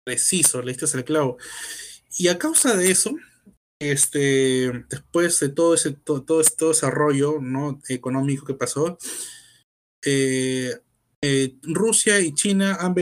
Preciso, 0.05 0.61
le 0.61 0.73
diste 0.73 0.97
el 0.97 1.05
clavo. 1.05 1.37
Y 2.17 2.27
a 2.27 2.37
causa 2.37 2.75
de 2.75 2.91
eso, 2.91 3.15
este, 3.79 4.85
después 4.89 5.39
de 5.39 5.49
todo 5.49 5.73
ese, 5.73 5.91
todo, 5.91 6.23
todo 6.23 6.41
este 6.41 6.65
desarrollo 6.65 7.39
¿no? 7.41 7.79
económico 7.89 8.45
que 8.45 8.53
pasó, 8.53 8.97
eh, 10.05 10.73
eh, 11.21 11.55
Rusia 11.63 12.19
y 12.19 12.33
China 12.33 12.77
han 12.79 12.93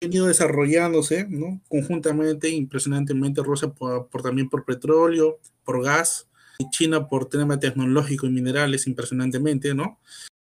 venido 0.00 0.26
desarrollándose 0.26 1.26
¿no? 1.28 1.60
conjuntamente, 1.68 2.48
impresionantemente, 2.48 3.42
Rusia 3.42 3.68
por, 3.68 4.08
también 4.22 4.48
por 4.48 4.64
petróleo, 4.64 5.38
por 5.64 5.82
gas, 5.82 6.26
y 6.58 6.70
China 6.70 7.08
por 7.08 7.28
tema 7.28 7.60
tecnológico 7.60 8.26
y 8.26 8.30
minerales, 8.30 8.88
impresionantemente, 8.88 9.74
¿no? 9.74 10.00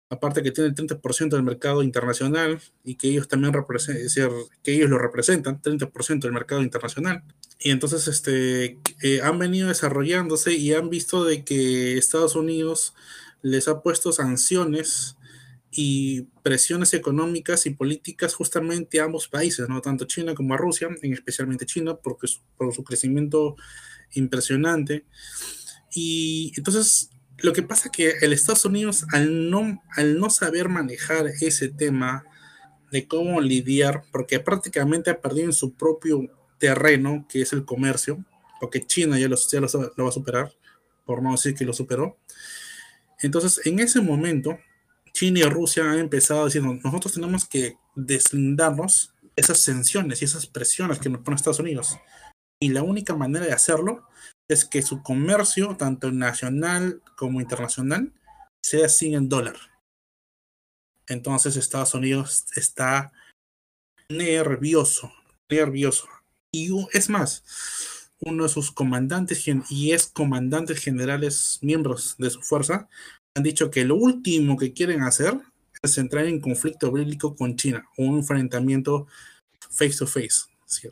Aparte 0.10 0.42
que 0.42 0.52
tiene 0.52 0.70
el 0.70 0.76
30% 0.76 1.32
del 1.32 1.44
mercado 1.44 1.84
internacional 1.84 2.62
y 2.86 2.96
que 2.96 3.10
ellos 3.10 3.28
también 3.28 3.52
representan, 3.52 4.32
que 4.64 4.74
ellos 4.74 4.90
lo 4.90 4.98
representan, 5.00 5.62
30% 5.62 6.20
del 6.22 6.32
mercado 6.32 6.64
internacional. 6.64 7.24
Y 7.60 7.72
entonces 7.72 8.08
este, 8.08 8.78
eh, 9.04 9.22
han 9.22 9.38
venido 9.38 9.68
desarrollándose 9.68 10.54
y 10.54 10.74
han 10.74 10.90
visto 10.90 11.26
de 11.26 11.44
que 11.44 11.98
Estados 11.98 12.38
Unidos 12.38 12.94
les 13.42 13.68
ha 13.68 13.82
puesto 13.82 14.14
sanciones 14.14 15.18
y 15.80 16.24
presiones 16.42 16.96
económicas 16.96 17.68
y 17.68 17.70
políticas 17.70 18.34
justamente 18.34 19.00
a 19.00 19.04
ambos 19.04 19.28
países, 19.28 19.70
¿no? 19.70 19.80
tanto 19.80 20.06
China 20.06 20.34
como 20.34 20.56
a 20.56 20.58
Rusia, 20.58 20.90
en 21.04 21.14
especialmente 21.14 21.68
China, 21.68 21.96
porque 21.96 22.26
por 22.58 22.74
su 22.74 22.84
crecimiento 22.84 23.56
impresionante. 24.14 25.06
Y 25.94 26.52
entonces 26.58 27.12
lo 27.38 27.54
que 27.54 27.62
pasa 27.62 27.90
es 27.90 27.92
que 27.92 28.14
el 28.26 28.34
Estados 28.34 28.66
Unidos, 28.66 29.06
al 29.14 29.52
no, 29.52 29.84
al 29.92 30.20
no 30.20 30.32
saber 30.32 30.68
manejar 30.68 31.28
ese 31.42 31.70
tema 31.70 32.26
de 32.92 33.08
cómo 33.08 33.40
lidiar, 33.40 34.04
porque 34.12 34.40
prácticamente 34.40 35.12
ha 35.12 35.22
perdido 35.22 35.46
en 35.46 35.54
su 35.54 35.76
propio 35.76 36.22
terreno, 36.58 37.28
que 37.30 37.44
es 37.44 37.54
el 37.54 37.66
comercio, 37.66 38.26
porque 38.60 38.84
China 38.84 39.20
ya, 39.20 39.28
lo, 39.28 39.38
lo 39.96 40.04
va 40.06 40.10
a 40.10 40.12
superar, 40.12 40.52
por 41.06 41.22
no 41.22 41.34
decir 41.34 41.54
que 41.54 41.66
lo 41.66 41.74
superó. 41.74 42.18
Entonces, 43.22 43.64
en 43.68 43.78
ese 43.78 44.02
momento, 44.02 44.58
China 45.18 45.40
y 45.40 45.44
Rusia 45.50 45.84
han 45.90 45.98
empezado 45.98 46.46
diciendo, 46.46 46.80
nosotros 46.84 47.16
tenemos 47.16 47.44
que 47.44 47.76
deslindarnos 47.96 49.16
esas 49.36 49.66
tensiones 49.66 50.22
y 50.22 50.26
esas 50.26 50.46
presiones 50.46 51.00
que 51.00 51.10
nos 51.10 51.24
pone 51.24 51.38
Estados 51.38 51.60
Unidos. 51.60 51.98
Y 52.62 52.70
la 52.70 52.84
única 52.84 53.16
manera 53.16 53.48
de 53.48 53.52
hacerlo 53.52 54.08
es 54.48 54.64
que 54.64 54.84
su 54.84 55.02
comercio, 55.02 55.76
tanto 55.76 56.12
nacional 56.12 57.02
como 57.16 57.42
internacional, 57.42 58.14
sea 58.64 58.90
sin 58.90 59.16
el 59.16 59.28
dólar. 59.28 59.56
Entonces 61.08 61.56
Estados 61.56 61.96
Unidos 61.96 62.46
está 62.56 63.12
nervioso, 64.10 65.12
nervioso. 65.50 66.08
Y 66.54 66.70
es 66.94 67.10
más, 67.10 67.44
uno 68.20 68.44
de 68.44 68.50
sus 68.50 68.72
comandantes 68.72 69.48
y 69.48 69.94
es 69.94 70.06
comandantes 70.06 70.80
generales, 70.80 71.58
miembros 71.64 72.14
de 72.20 72.30
su 72.30 72.44
fuerza, 72.44 72.88
han 73.38 73.44
dicho 73.44 73.70
que 73.72 73.86
lo 73.86 73.96
último 73.96 74.58
que 74.58 74.74
quieren 74.74 75.04
hacer 75.04 75.38
es 75.82 75.98
entrar 75.98 76.26
en 76.26 76.42
conflicto 76.42 76.92
bélico 76.92 77.36
con 77.36 77.56
China, 77.56 77.88
un 77.98 78.18
enfrentamiento 78.18 79.08
face 79.70 79.98
to 79.98 80.08
face. 80.08 80.42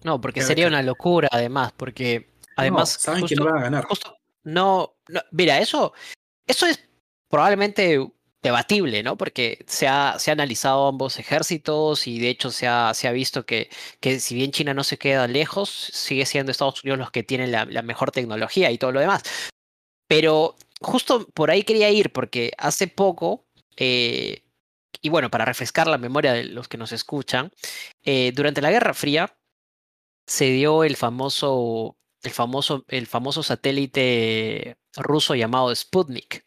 No, 0.03 0.21
porque 0.21 0.41
sería 0.41 0.67
una 0.67 0.81
locura 0.81 1.27
además, 1.31 1.73
porque 1.75 2.29
además... 2.55 2.97
saben 2.99 3.25
que 3.25 3.35
no 3.35 3.45
van 3.45 3.57
a 3.57 3.61
ganar. 3.61 3.87
no, 4.43 4.95
mira, 5.31 5.59
eso, 5.59 5.93
eso 6.47 6.65
es 6.65 6.79
probablemente 7.29 7.99
debatible, 8.45 9.01
¿no? 9.03 9.17
Porque 9.17 9.65
se 9.67 9.87
ha, 9.87 10.17
se 10.19 10.29
ha 10.29 10.33
analizado 10.33 10.87
ambos 10.87 11.17
ejércitos 11.17 12.07
y 12.07 12.19
de 12.19 12.29
hecho 12.29 12.51
se 12.51 12.67
ha, 12.67 12.93
se 12.93 13.07
ha 13.07 13.11
visto 13.11 13.45
que, 13.45 13.69
que, 13.99 14.19
si 14.19 14.35
bien 14.35 14.51
China 14.51 14.73
no 14.73 14.83
se 14.83 14.97
queda 14.99 15.27
lejos, 15.27 15.69
sigue 15.69 16.25
siendo 16.25 16.51
Estados 16.51 16.83
Unidos 16.83 16.99
los 16.99 17.11
que 17.11 17.23
tienen 17.23 17.51
la, 17.51 17.65
mejor 17.81 18.11
tecnología 18.11 18.69
y 18.71 18.77
todo 18.77 18.91
lo 18.91 18.99
demás. 18.99 19.23
Pero 20.07 20.55
justo 20.85 21.27
por 21.33 21.51
ahí 21.51 21.63
quería 21.63 21.89
ir, 21.89 22.11
porque 22.11 22.51
hace 22.57 22.87
poco, 22.87 23.47
eh, 23.77 24.43
y 25.01 25.09
bueno, 25.09 25.29
para 25.29 25.45
refrescar 25.45 25.87
la 25.87 25.97
memoria 25.97 26.33
de 26.33 26.45
los 26.45 26.67
que 26.67 26.77
nos 26.77 26.91
escuchan, 26.91 27.51
eh, 28.03 28.31
durante 28.33 28.61
la 28.61 28.71
Guerra 28.71 28.93
Fría 28.93 29.37
se 30.27 30.45
dio 30.51 30.83
el 30.83 30.95
famoso, 30.95 31.97
el 32.23 32.31
famoso, 32.31 32.85
el 32.87 33.07
famoso 33.07 33.43
satélite 33.43 34.77
ruso 34.95 35.35
llamado 35.35 35.75
Sputnik. 35.75 36.44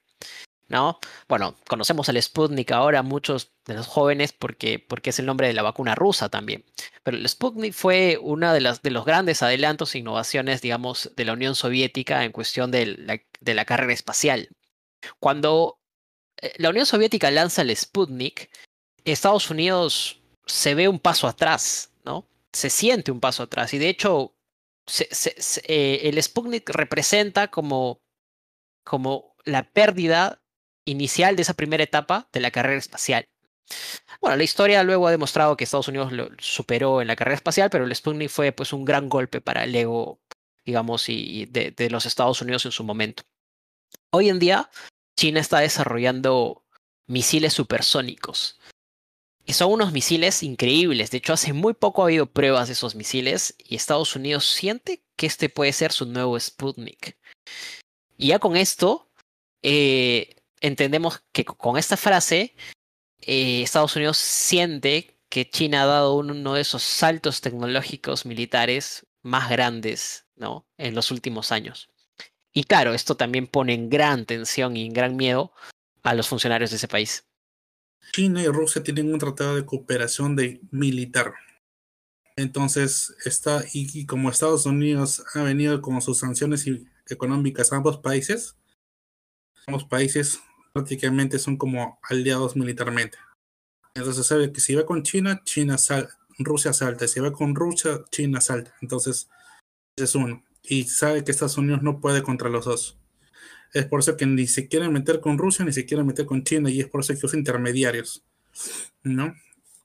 ¿No? 0.68 0.98
Bueno, 1.28 1.56
conocemos 1.66 2.08
al 2.08 2.22
Sputnik 2.22 2.72
ahora 2.72 3.02
muchos 3.02 3.52
de 3.66 3.74
los 3.74 3.86
jóvenes 3.86 4.32
porque, 4.32 4.78
porque 4.78 5.10
es 5.10 5.18
el 5.18 5.26
nombre 5.26 5.48
de 5.48 5.54
la 5.54 5.62
vacuna 5.62 5.94
rusa 5.94 6.28
también. 6.28 6.64
Pero 7.02 7.16
el 7.16 7.28
Sputnik 7.28 7.72
fue 7.72 8.18
una 8.20 8.52
de, 8.52 8.78
de 8.82 8.90
los 8.90 9.04
grandes 9.04 9.42
adelantos 9.42 9.94
e 9.94 9.98
innovaciones, 9.98 10.60
digamos, 10.60 11.10
de 11.16 11.24
la 11.24 11.32
Unión 11.32 11.54
Soviética 11.54 12.24
en 12.24 12.32
cuestión 12.32 12.70
de 12.70 12.86
la, 12.86 13.20
de 13.40 13.54
la 13.54 13.64
carrera 13.64 13.92
espacial. 13.92 14.48
Cuando 15.20 15.80
eh, 16.40 16.52
la 16.58 16.70
Unión 16.70 16.86
Soviética 16.86 17.30
lanza 17.30 17.62
el 17.62 17.74
Sputnik, 17.74 18.50
Estados 19.04 19.50
Unidos 19.50 20.20
se 20.46 20.74
ve 20.74 20.88
un 20.88 20.98
paso 20.98 21.26
atrás, 21.26 21.92
¿no? 22.04 22.26
Se 22.52 22.70
siente 22.70 23.10
un 23.10 23.20
paso 23.20 23.44
atrás 23.44 23.72
y 23.74 23.78
de 23.78 23.88
hecho 23.88 24.34
eh, 25.64 26.00
el 26.04 26.22
Sputnik 26.22 26.68
representa 26.70 27.48
como, 27.48 28.00
como 28.84 29.34
la 29.44 29.70
pérdida 29.70 30.40
inicial 30.88 31.36
de 31.36 31.42
esa 31.42 31.54
primera 31.54 31.84
etapa 31.84 32.28
de 32.32 32.40
la 32.40 32.50
carrera 32.50 32.78
espacial. 32.78 33.28
Bueno, 34.20 34.36
la 34.36 34.44
historia 34.44 34.82
luego 34.82 35.06
ha 35.06 35.10
demostrado 35.10 35.56
que 35.56 35.64
Estados 35.64 35.88
Unidos 35.88 36.12
lo 36.12 36.30
superó 36.38 37.00
en 37.02 37.08
la 37.08 37.16
carrera 37.16 37.36
espacial, 37.36 37.70
pero 37.70 37.84
el 37.84 37.94
Sputnik 37.94 38.30
fue 38.30 38.52
pues 38.52 38.72
un 38.72 38.84
gran 38.84 39.08
golpe 39.08 39.40
para 39.40 39.64
el 39.64 39.74
ego, 39.74 40.20
digamos, 40.64 41.08
y 41.08 41.46
de, 41.46 41.90
los 41.90 42.06
Estados 42.06 42.40
Unidos 42.40 42.64
en 42.64 42.72
su 42.72 42.82
momento. 42.84 43.22
Hoy 44.10 44.28
en 44.28 44.38
día, 44.38 44.70
China 45.18 45.40
está 45.40 45.60
desarrollando 45.60 46.64
misiles 47.06 47.52
supersónicos. 47.52 48.58
Y 49.44 49.54
son 49.54 49.72
unos 49.72 49.92
misiles 49.92 50.42
increíbles. 50.42 51.10
De 51.10 51.18
hecho, 51.18 51.32
hace 51.32 51.52
muy 51.52 51.72
poco 51.72 52.02
ha 52.02 52.06
habido 52.06 52.26
pruebas 52.26 52.68
de 52.68 52.74
esos 52.74 52.94
misiles 52.94 53.54
y 53.58 53.76
Estados 53.76 54.14
Unidos 54.14 54.46
siente 54.46 55.02
que 55.16 55.26
este 55.26 55.48
puede 55.48 55.72
ser 55.72 55.92
su 55.92 56.04
nuevo 56.06 56.38
Sputnik. 56.38 57.16
Y 58.18 58.28
ya 58.28 58.38
con 58.38 58.56
esto, 58.56 59.08
eh, 59.62 60.37
entendemos 60.60 61.22
que 61.32 61.44
con 61.44 61.76
esta 61.76 61.96
frase, 61.96 62.54
eh, 63.20 63.62
Estados 63.62 63.96
Unidos 63.96 64.18
siente 64.18 65.18
que 65.28 65.48
China 65.48 65.82
ha 65.82 65.86
dado 65.86 66.16
uno 66.16 66.54
de 66.54 66.60
esos 66.60 66.82
saltos 66.82 67.40
tecnológicos 67.40 68.24
militares 68.24 69.06
más 69.22 69.50
grandes 69.50 70.26
¿no? 70.36 70.66
en 70.78 70.94
los 70.94 71.10
últimos 71.10 71.52
años. 71.52 71.90
Y 72.52 72.64
claro, 72.64 72.94
esto 72.94 73.16
también 73.16 73.46
pone 73.46 73.74
en 73.74 73.90
gran 73.90 74.24
tensión 74.24 74.76
y 74.76 74.86
en 74.86 74.92
gran 74.92 75.16
miedo 75.16 75.52
a 76.02 76.14
los 76.14 76.28
funcionarios 76.28 76.70
de 76.70 76.76
ese 76.76 76.88
país. 76.88 77.24
China 78.12 78.42
y 78.42 78.48
Rusia 78.48 78.82
tienen 78.82 79.12
un 79.12 79.18
tratado 79.18 79.56
de 79.56 79.66
cooperación 79.66 80.34
de 80.34 80.60
militar. 80.70 81.34
Entonces, 82.36 83.14
está, 83.24 83.64
y, 83.72 84.00
y 84.00 84.06
como 84.06 84.30
Estados 84.30 84.64
Unidos 84.64 85.24
ha 85.34 85.42
venido 85.42 85.82
con 85.82 86.00
sus 86.00 86.18
sanciones 86.18 86.66
económicas 87.08 87.72
a 87.72 87.76
ambos 87.76 87.98
países, 87.98 88.56
ambos 89.68 89.84
países 89.84 90.40
prácticamente 90.72 91.38
son 91.38 91.56
como 91.56 91.98
aliados 92.02 92.56
militarmente. 92.56 93.18
Entonces 93.94 94.26
sabe 94.26 94.50
que 94.50 94.60
si 94.60 94.74
va 94.74 94.86
con 94.86 95.02
China, 95.02 95.42
China 95.44 95.76
sal, 95.76 96.08
Rusia 96.38 96.72
salta. 96.72 97.06
Si 97.06 97.20
va 97.20 97.32
con 97.32 97.54
Rusia, 97.54 98.00
China 98.10 98.40
salta. 98.40 98.74
Entonces, 98.80 99.28
es 99.96 100.14
uno. 100.14 100.42
Y 100.62 100.84
sabe 100.84 101.24
que 101.24 101.32
Estados 101.32 101.58
Unidos 101.58 101.82
no 101.82 102.00
puede 102.00 102.22
contra 102.22 102.48
los 102.48 102.64
dos. 102.64 102.98
Es 103.74 103.84
por 103.86 104.00
eso 104.00 104.16
que 104.16 104.24
ni 104.24 104.46
se 104.46 104.68
quieren 104.68 104.92
meter 104.92 105.20
con 105.20 105.36
Rusia, 105.36 105.64
ni 105.64 105.72
se 105.72 105.84
quieren 105.84 106.06
meter 106.06 106.24
con 106.24 106.42
China, 106.44 106.70
y 106.70 106.80
es 106.80 106.88
por 106.88 107.00
eso 107.00 107.14
que 107.14 107.26
usan 107.26 107.40
intermediarios. 107.40 108.24
¿No? 109.02 109.34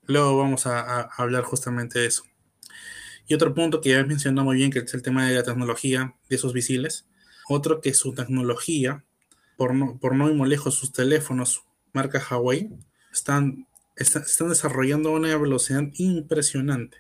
Luego 0.06 0.38
vamos 0.38 0.66
a, 0.66 1.02
hablar 1.02 1.44
justamente 1.44 2.00
de 2.00 2.06
eso. 2.06 2.24
Y 3.28 3.34
otro 3.34 3.54
punto 3.54 3.82
que 3.82 3.90
ya 3.90 4.04
mencionado 4.06 4.46
muy 4.46 4.58
bien, 4.58 4.72
que 4.72 4.80
es 4.80 4.94
el 4.94 5.02
tema 5.02 5.28
de 5.28 5.36
la 5.36 5.44
tecnología 5.44 6.16
de 6.30 6.36
esos 6.36 6.54
misiles. 6.54 7.06
Otro 7.50 7.82
que 7.82 7.94
su 7.94 8.14
tecnología 8.14 9.04
por 9.58 9.74
no, 9.74 9.98
por 10.00 10.16
no 10.16 10.30
ir 10.30 10.36
muy 10.36 10.50
lejos, 10.50 10.76
sus 10.76 10.92
teléfonos 10.92 11.64
marca 11.94 12.22
Huawei 12.30 12.70
están, 13.12 13.68
están 13.96 14.50
desarrollando 14.50 15.12
una 15.12 15.36
velocidad 15.38 15.84
impresionante. 15.96 16.98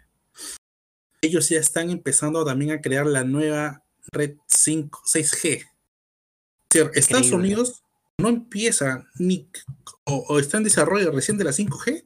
Ellos 1.22 1.49
ya 1.49 1.60
están 1.60 1.89
empezando 1.89 2.45
también 2.45 2.72
a 2.72 2.82
crear 2.82 3.06
la 3.06 3.24
nueva 3.24 3.84
red 4.12 4.36
5, 4.47 5.01
6G. 5.06 5.68
Estados 6.95 7.32
Unidos 7.32 7.84
no 8.18 8.30
empieza 8.30 9.08
ni 9.16 9.49
o, 10.06 10.26
o, 10.28 10.39
está 10.39 10.58
en 10.58 10.64
desarrollo 10.64 11.12
recién 11.12 11.38
de 11.38 11.43
la 11.43 11.51
5G 11.51 12.06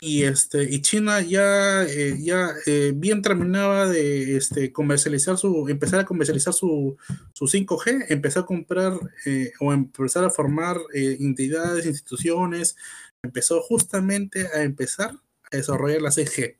y 0.00 0.24
este 0.24 0.64
y 0.64 0.82
China 0.82 1.20
ya 1.20 1.84
eh, 1.84 2.16
ya 2.20 2.50
eh, 2.66 2.92
bien 2.94 3.22
terminaba 3.22 3.88
de 3.88 4.36
este 4.36 4.72
comercializar 4.72 5.36
su 5.38 5.68
empezar 5.68 6.00
a 6.00 6.04
comercializar 6.04 6.52
su, 6.52 6.96
su 7.32 7.46
5G 7.46 8.06
empezar 8.08 8.44
a 8.44 8.46
comprar 8.46 8.98
eh, 9.24 9.52
o 9.60 9.72
empezar 9.72 10.24
a 10.24 10.30
formar 10.30 10.78
entidades 10.92 11.86
instituciones 11.86 12.76
empezó 13.22 13.60
justamente 13.62 14.48
a 14.54 14.62
empezar 14.62 15.12
a 15.50 15.56
desarrollar 15.56 16.02
la 16.02 16.10
6G 16.10 16.56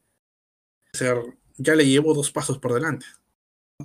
o 0.95 0.97
sea 0.97 1.15
ya 1.59 1.75
le 1.75 1.87
llevo 1.87 2.13
dos 2.13 2.31
pasos 2.31 2.59
por 2.59 2.75
delante. 2.75 3.07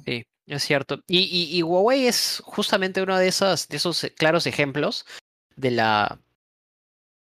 Sí 0.06 0.26
es 0.48 0.64
cierto. 0.64 1.02
Y, 1.08 1.20
y, 1.20 1.58
y 1.58 1.64
Huawei 1.64 2.08
es 2.08 2.42
justamente 2.44 3.02
uno 3.02 3.18
de 3.18 3.28
esos 3.28 3.70
de 3.70 3.78
esos 3.78 4.12
claros 4.18 4.48
ejemplos 4.48 5.06
de 5.56 5.72
la 5.72 6.20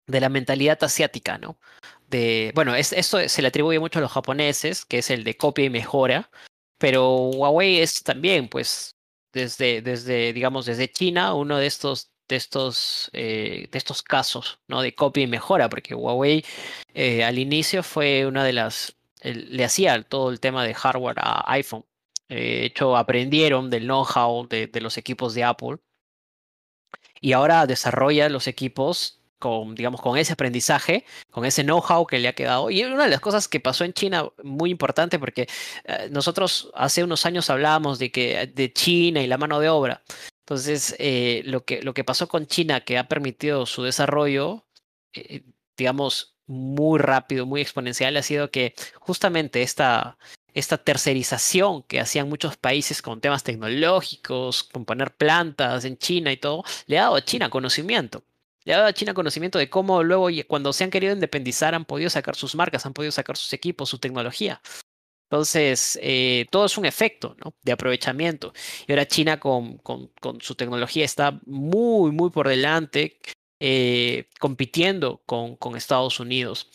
de 0.07 0.19
la 0.19 0.29
mentalidad 0.29 0.83
asiática, 0.83 1.37
¿no? 1.37 1.57
Bueno, 2.53 2.75
esto 2.75 3.27
se 3.27 3.41
le 3.41 3.47
atribuye 3.47 3.79
mucho 3.79 3.99
a 3.99 4.01
los 4.01 4.11
japoneses, 4.11 4.85
que 4.85 4.99
es 4.99 5.09
el 5.09 5.23
de 5.23 5.37
copia 5.37 5.65
y 5.65 5.69
mejora, 5.69 6.29
pero 6.77 7.15
Huawei 7.15 7.79
es 7.79 8.03
también, 8.03 8.47
pues, 8.49 8.97
desde, 9.33 9.81
desde 9.81 10.33
digamos, 10.33 10.65
desde 10.65 10.91
China, 10.91 11.33
uno 11.35 11.57
de 11.57 11.67
estos, 11.67 12.11
de 12.27 12.35
estos, 12.37 13.09
eh, 13.13 13.67
de 13.71 13.77
estos 13.77 14.01
casos, 14.03 14.59
¿no? 14.67 14.81
De 14.81 14.95
copia 14.95 15.23
y 15.23 15.27
mejora, 15.27 15.69
porque 15.69 15.95
Huawei 15.95 16.45
eh, 16.93 17.23
al 17.23 17.39
inicio 17.39 17.83
fue 17.83 18.25
una 18.25 18.43
de 18.43 18.53
las, 18.53 18.97
le 19.23 19.63
hacía 19.63 20.01
todo 20.03 20.31
el 20.31 20.39
tema 20.39 20.63
de 20.65 20.73
hardware 20.73 21.17
a 21.19 21.51
iPhone. 21.53 21.85
Eh, 22.29 22.35
de 22.35 22.65
hecho, 22.65 22.97
aprendieron 22.97 23.69
del 23.69 23.83
know-how 23.83 24.47
de 24.47 24.81
los 24.81 24.97
equipos 24.97 25.33
de 25.33 25.43
Apple 25.43 25.77
y 27.21 27.33
ahora 27.33 27.67
desarrolla 27.67 28.27
los 28.29 28.47
equipos 28.47 29.20
con, 29.41 29.75
digamos, 29.75 29.99
con 29.99 30.17
ese 30.17 30.33
aprendizaje, 30.33 31.03
con 31.31 31.45
ese 31.45 31.63
know-how 31.63 32.05
que 32.05 32.19
le 32.19 32.27
ha 32.29 32.33
quedado. 32.33 32.69
Y 32.69 32.83
una 32.83 33.05
de 33.05 33.09
las 33.09 33.19
cosas 33.19 33.47
que 33.47 33.59
pasó 33.59 33.83
en 33.83 33.93
China, 33.93 34.29
muy 34.43 34.69
importante, 34.69 35.19
porque 35.19 35.49
eh, 35.85 36.07
nosotros 36.11 36.71
hace 36.75 37.03
unos 37.03 37.25
años 37.25 37.49
hablábamos 37.49 37.99
de 37.99 38.11
que 38.11 38.47
de 38.53 38.71
China 38.71 39.21
y 39.21 39.27
la 39.27 39.37
mano 39.37 39.59
de 39.59 39.69
obra. 39.69 40.03
Entonces, 40.45 40.95
eh, 40.99 41.41
lo, 41.45 41.65
que, 41.65 41.81
lo 41.81 41.93
que 41.93 42.03
pasó 42.03 42.27
con 42.27 42.45
China, 42.45 42.81
que 42.81 42.97
ha 42.99 43.07
permitido 43.07 43.65
su 43.65 43.83
desarrollo, 43.83 44.65
eh, 45.13 45.43
digamos, 45.75 46.37
muy 46.45 46.99
rápido, 46.99 47.45
muy 47.45 47.61
exponencial, 47.61 48.15
ha 48.17 48.23
sido 48.23 48.51
que 48.51 48.75
justamente 48.99 49.63
esta, 49.63 50.17
esta 50.53 50.77
tercerización 50.77 51.83
que 51.83 51.99
hacían 51.99 52.29
muchos 52.29 52.57
países 52.57 53.01
con 53.01 53.21
temas 53.21 53.43
tecnológicos, 53.43 54.63
con 54.63 54.85
poner 54.85 55.15
plantas 55.15 55.85
en 55.85 55.97
China 55.97 56.31
y 56.31 56.37
todo, 56.37 56.63
le 56.85 56.99
ha 56.99 57.03
dado 57.03 57.15
a 57.15 57.25
China 57.25 57.49
conocimiento. 57.49 58.23
Le 58.63 58.73
ha 58.73 58.77
dado 58.77 58.89
a 58.89 58.93
China 58.93 59.13
conocimiento 59.13 59.57
de 59.57 59.69
cómo 59.69 60.03
luego, 60.03 60.27
cuando 60.47 60.71
se 60.73 60.83
han 60.83 60.91
querido 60.91 61.13
independizar, 61.13 61.73
han 61.73 61.85
podido 61.85 62.09
sacar 62.09 62.35
sus 62.35 62.55
marcas, 62.55 62.85
han 62.85 62.93
podido 62.93 63.11
sacar 63.11 63.37
sus 63.37 63.51
equipos, 63.53 63.89
su 63.89 63.97
tecnología. 63.97 64.61
Entonces, 65.31 65.97
eh, 66.01 66.45
todo 66.51 66.65
es 66.65 66.77
un 66.77 66.85
efecto 66.85 67.35
¿no? 67.43 67.53
de 67.63 67.71
aprovechamiento. 67.71 68.53
Y 68.85 68.91
ahora 68.91 69.07
China 69.07 69.39
con, 69.39 69.77
con, 69.77 70.07
con, 70.19 70.41
su 70.41 70.55
tecnología 70.55 71.05
está 71.05 71.39
muy, 71.45 72.11
muy 72.11 72.29
por 72.29 72.49
delante, 72.49 73.17
eh, 73.59 74.27
compitiendo 74.39 75.21
con, 75.25 75.55
con 75.55 75.77
Estados 75.77 76.19
Unidos. 76.19 76.69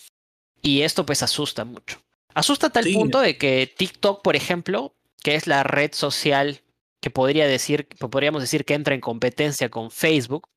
Y 0.62 0.82
esto 0.82 1.04
pues 1.04 1.22
asusta 1.22 1.64
mucho. 1.64 2.00
Asusta 2.34 2.68
a 2.68 2.70
tal 2.70 2.90
punto 2.92 3.20
de 3.20 3.36
que 3.36 3.72
TikTok, 3.76 4.22
por 4.22 4.36
ejemplo, 4.36 4.94
que 5.22 5.34
es 5.34 5.46
la 5.46 5.62
red 5.62 5.92
social 5.92 6.62
que 7.00 7.10
podría 7.10 7.46
decir, 7.46 7.86
podríamos 7.98 8.42
decir 8.42 8.64
que 8.64 8.74
entra 8.74 8.94
en 8.94 9.00
competencia 9.00 9.68
con 9.68 9.90
Facebook, 9.90 10.48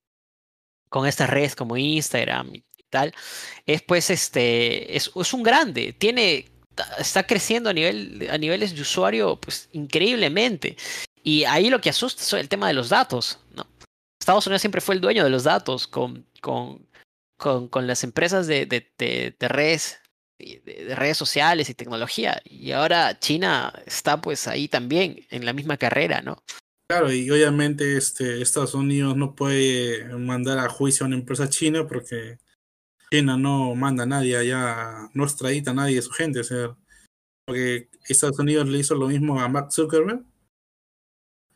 con 0.89 1.07
estas 1.07 1.29
redes 1.29 1.55
como 1.55 1.77
Instagram 1.77 2.55
y 2.55 2.63
tal, 2.89 3.13
es 3.65 3.81
pues 3.81 4.09
este, 4.09 4.95
es, 4.95 5.11
un 5.15 5.43
grande, 5.43 5.93
tiene, 5.93 6.49
está 6.97 7.23
creciendo 7.23 7.69
a, 7.69 7.73
nivel, 7.73 8.27
a 8.31 8.37
niveles 8.37 8.75
de 8.75 8.81
usuario 8.81 9.39
pues 9.39 9.69
increíblemente. 9.71 10.75
Y 11.23 11.43
ahí 11.43 11.69
lo 11.69 11.81
que 11.81 11.89
asusta 11.89 12.23
es 12.23 12.33
el 12.33 12.49
tema 12.49 12.67
de 12.67 12.73
los 12.73 12.89
datos, 12.89 13.39
¿no? 13.53 13.67
Estados 14.19 14.47
Unidos 14.47 14.61
siempre 14.61 14.81
fue 14.81 14.95
el 14.95 15.01
dueño 15.01 15.23
de 15.23 15.29
los 15.29 15.43
datos 15.43 15.87
con, 15.87 16.25
con, 16.41 16.87
con, 17.37 17.67
con 17.67 17.87
las 17.87 18.03
empresas 18.03 18.47
de, 18.47 18.65
de, 18.65 18.91
de, 18.97 19.35
de 19.37 19.47
redes 19.47 19.99
de, 20.39 20.95
redes 20.95 21.17
sociales 21.17 21.69
y 21.69 21.73
tecnología. 21.73 22.41
Y 22.45 22.71
ahora 22.71 23.19
China 23.19 23.73
está 23.85 24.21
pues 24.21 24.47
ahí 24.47 24.67
también 24.67 25.25
en 25.29 25.45
la 25.45 25.53
misma 25.53 25.77
carrera, 25.77 26.21
¿no? 26.21 26.43
Claro, 26.89 27.13
y 27.13 27.29
obviamente 27.29 27.97
este, 27.97 28.41
Estados 28.41 28.73
Unidos 28.73 29.15
no 29.15 29.35
puede 29.35 30.05
mandar 30.17 30.57
a 30.57 30.69
juicio 30.69 31.03
a 31.03 31.07
una 31.07 31.17
empresa 31.17 31.47
china 31.47 31.85
porque 31.85 32.39
China 33.11 33.37
no 33.37 33.75
manda 33.75 34.03
a 34.03 34.07
nadie 34.07 34.35
allá, 34.35 35.07
no 35.13 35.23
extradita 35.23 35.69
a 35.69 35.75
nadie 35.75 35.97
de 35.97 36.01
su 36.01 36.09
gente. 36.09 36.39
O 36.39 36.43
sea, 36.43 36.75
porque 37.45 37.91
Estados 38.07 38.39
Unidos 38.39 38.67
le 38.67 38.79
hizo 38.79 38.95
lo 38.95 39.07
mismo 39.07 39.39
a 39.39 39.47
Mark 39.47 39.71
Zuckerberg. 39.71 40.25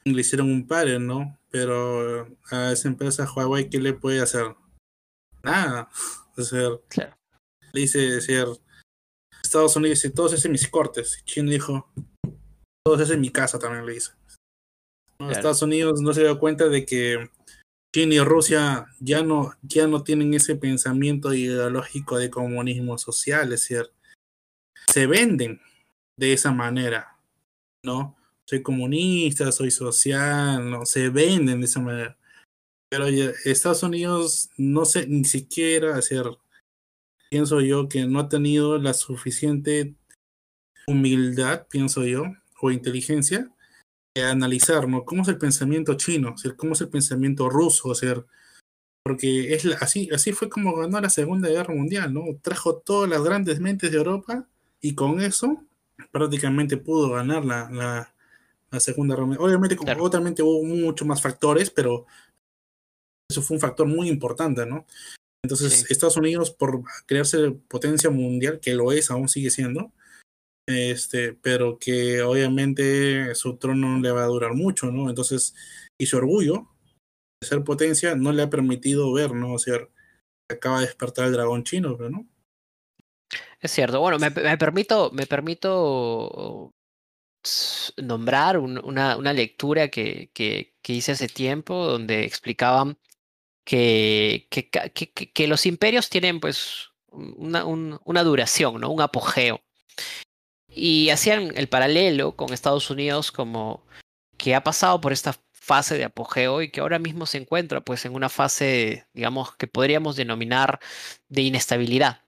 Le 0.06 0.22
hicieron 0.22 0.52
un 0.52 0.68
padre, 0.68 1.00
¿no? 1.00 1.40
Pero 1.50 2.28
a 2.52 2.72
esa 2.72 2.88
empresa 2.88 3.28
Huawei, 3.28 3.72
¿qué 3.72 3.80
le 3.80 3.94
puede 3.94 4.22
hacer? 4.22 4.56
Nada. 5.44 5.90
O 6.36 6.42
sea, 6.42 6.68
claro. 6.90 7.16
le 7.74 7.82
dice 7.82 8.00
decir, 8.00 8.48
Estados 9.44 9.76
Unidos 9.76 10.02
dice, 10.02 10.10
todos 10.10 10.34
es 10.34 10.44
en 10.46 10.52
mis 10.52 10.68
cortes. 10.68 11.22
China 11.26 11.52
dijo, 11.52 11.94
todos 12.84 13.02
es 13.02 13.12
en 13.12 13.22
mi 13.22 13.30
casa 13.30 13.60
también 13.60 13.86
le 13.86 13.94
dice. 13.94 14.14
Estados 15.32 15.62
Unidos 15.62 16.02
no 16.02 16.14
se 16.14 16.22
dio 16.22 16.40
cuenta 16.40 16.70
de 16.70 16.86
que 16.86 17.30
China 17.94 18.16
y 18.16 18.20
Rusia 18.20 18.88
ya 19.00 19.24
no, 19.24 19.54
ya 19.62 19.88
no 19.88 20.04
tienen 20.04 20.34
ese 20.34 20.56
pensamiento 20.56 21.34
ideológico 21.34 22.18
de 22.18 22.30
comunismo 22.30 22.98
social, 22.98 23.54
es 23.54 23.62
decir, 23.62 23.92
se 24.92 25.08
venden 25.08 25.62
de 26.18 26.34
esa 26.34 26.52
manera, 26.52 27.18
¿no? 27.84 28.16
Soy 28.46 28.62
comunista, 28.62 29.52
soy 29.52 29.72
social, 29.72 30.70
no, 30.70 30.86
se 30.86 31.10
venden 31.10 31.62
de 31.62 31.66
esa 31.66 31.80
manera. 31.80 32.18
Pero 32.90 33.08
Estados 33.08 33.84
Unidos 33.84 34.50
no 34.58 34.86
sé 34.86 35.08
ni 35.08 35.26
siquiera 35.26 35.96
hacer 35.96 36.26
pienso 37.34 37.62
yo 37.62 37.90
que 37.90 38.06
no 38.06 38.20
ha 38.20 38.30
tenido 38.30 38.78
la 38.78 38.94
suficiente 38.94 39.96
humildad, 40.88 41.66
pienso 41.68 42.06
yo, 42.06 42.26
o 42.62 42.70
inteligencia, 42.70 43.52
analizar, 44.22 44.88
¿no? 44.88 45.06
¿Cómo 45.06 45.24
es 45.24 45.28
el 45.28 45.38
pensamiento 45.38 45.96
chino? 45.96 46.36
¿Cómo 46.58 46.74
es 46.74 46.82
el 46.82 46.90
pensamiento 46.90 47.50
ruso? 47.50 47.90
O 47.90 47.96
sea, 47.96 48.24
porque 49.04 49.54
es 49.54 49.66
así, 49.82 50.10
así 50.14 50.32
fue 50.32 50.50
como 50.50 50.76
ganó 50.76 51.02
la 51.02 51.10
Segunda 51.10 51.50
Guerra 51.50 51.74
Mundial, 51.74 52.14
¿no? 52.14 52.24
Trajo 52.42 52.78
todas 52.78 53.10
las 53.10 53.24
grandes 53.24 53.60
mentes 53.60 53.92
de 53.92 53.98
Europa 53.98 54.48
y 54.82 54.96
con 54.96 55.20
eso 55.20 55.64
prácticamente 56.12 56.78
pudo 56.78 57.12
ganar 57.12 57.44
la, 57.44 57.70
la, 57.72 58.14
la 58.72 58.80
Segunda 58.80 59.16
Guerra 59.16 59.26
Mundial. 59.26 59.46
Obviamente, 59.46 59.78
claro. 59.78 60.04
obviamente 60.04 60.44
hubo 60.44 60.64
muchos 60.64 61.08
más 61.08 61.22
factores, 61.22 61.70
pero 61.70 62.06
eso 63.30 63.42
fue 63.42 63.56
un 63.56 63.62
factor 63.62 63.88
muy 63.88 64.10
importante, 64.10 64.66
¿no? 64.66 64.86
Entonces, 65.44 65.74
sí. 65.74 65.86
Estados 65.90 66.16
Unidos, 66.16 66.52
por 66.52 66.84
crearse 67.06 67.52
potencia 67.68 68.10
mundial, 68.10 68.60
que 68.62 68.74
lo 68.74 68.92
es, 68.94 69.12
aún 69.12 69.28
sigue 69.28 69.50
siendo, 69.50 69.92
este, 70.68 71.34
pero 71.34 71.78
que 71.78 72.22
obviamente 72.22 73.36
su 73.36 73.58
trono 73.58 73.88
no 73.88 74.00
le 74.00 74.12
va 74.12 74.24
a 74.24 74.28
durar 74.28 74.54
mucho, 74.54 74.92
¿no? 74.92 75.10
Entonces, 75.10 75.54
y 76.00 76.06
su 76.06 76.18
orgullo 76.18 76.70
de 77.42 77.48
ser 77.48 77.64
potencia 77.64 78.16
no 78.16 78.32
le 78.32 78.44
ha 78.44 78.50
permitido 78.50 79.12
ver, 79.14 79.34
¿no? 79.34 79.54
O 79.54 79.60
sea, 79.60 79.80
acaba 80.50 80.80
de 80.80 80.88
despertar 80.88 81.26
el 81.26 81.34
dragón 81.34 81.64
chino, 81.64 81.98
pero 81.98 82.10
no. 82.10 82.28
Es 83.60 83.72
cierto. 83.72 84.00
Bueno, 84.00 84.20
me, 84.20 84.30
me 84.30 84.58
permito, 84.58 85.12
me 85.12 85.26
permito 85.26 86.74
nombrar 87.98 88.58
un, 88.58 88.78
una, 88.84 89.18
una, 89.18 89.34
lectura 89.34 89.90
que, 89.90 90.30
que, 90.34 90.76
que 90.82 90.94
hice 90.94 91.12
hace 91.12 91.28
tiempo 91.28 91.86
donde 91.86 92.24
explicaban 92.24 92.98
que, 93.66 94.48
que 94.50 95.48
los 95.48 95.66
imperios 95.66 96.10
tienen 96.10 96.40
pues 96.40 96.90
una, 97.12 97.66
un, 97.66 98.00
una, 98.06 98.24
duración, 98.24 98.80
¿no? 98.80 98.90
Un 98.90 99.02
apogeo. 99.02 99.62
Y 100.76 101.10
hacían 101.10 101.52
el 101.56 101.70
paralelo 101.70 102.36
con 102.36 102.54
Estados 102.54 102.90
Unidos 102.90 103.32
como 103.32 103.86
que 104.38 104.56
ha 104.56 104.64
pasado 104.64 105.00
por 105.02 105.14
esta 105.14 105.36
fase 105.52 105.98
de 105.98 106.04
apogeo 106.04 106.62
y 106.62 106.70
que 106.70 106.82
ahora 106.82 107.00
mismo 107.00 107.26
se 107.26 107.38
encuentra 107.38 107.82
pues 107.82 108.06
en 108.06 108.16
una 108.16 108.30
fase, 108.30 109.08
digamos, 109.14 109.56
que 109.56 109.68
podríamos 109.68 110.16
denominar 110.16 110.80
de 111.30 111.44
inestabilidad. 111.44 112.24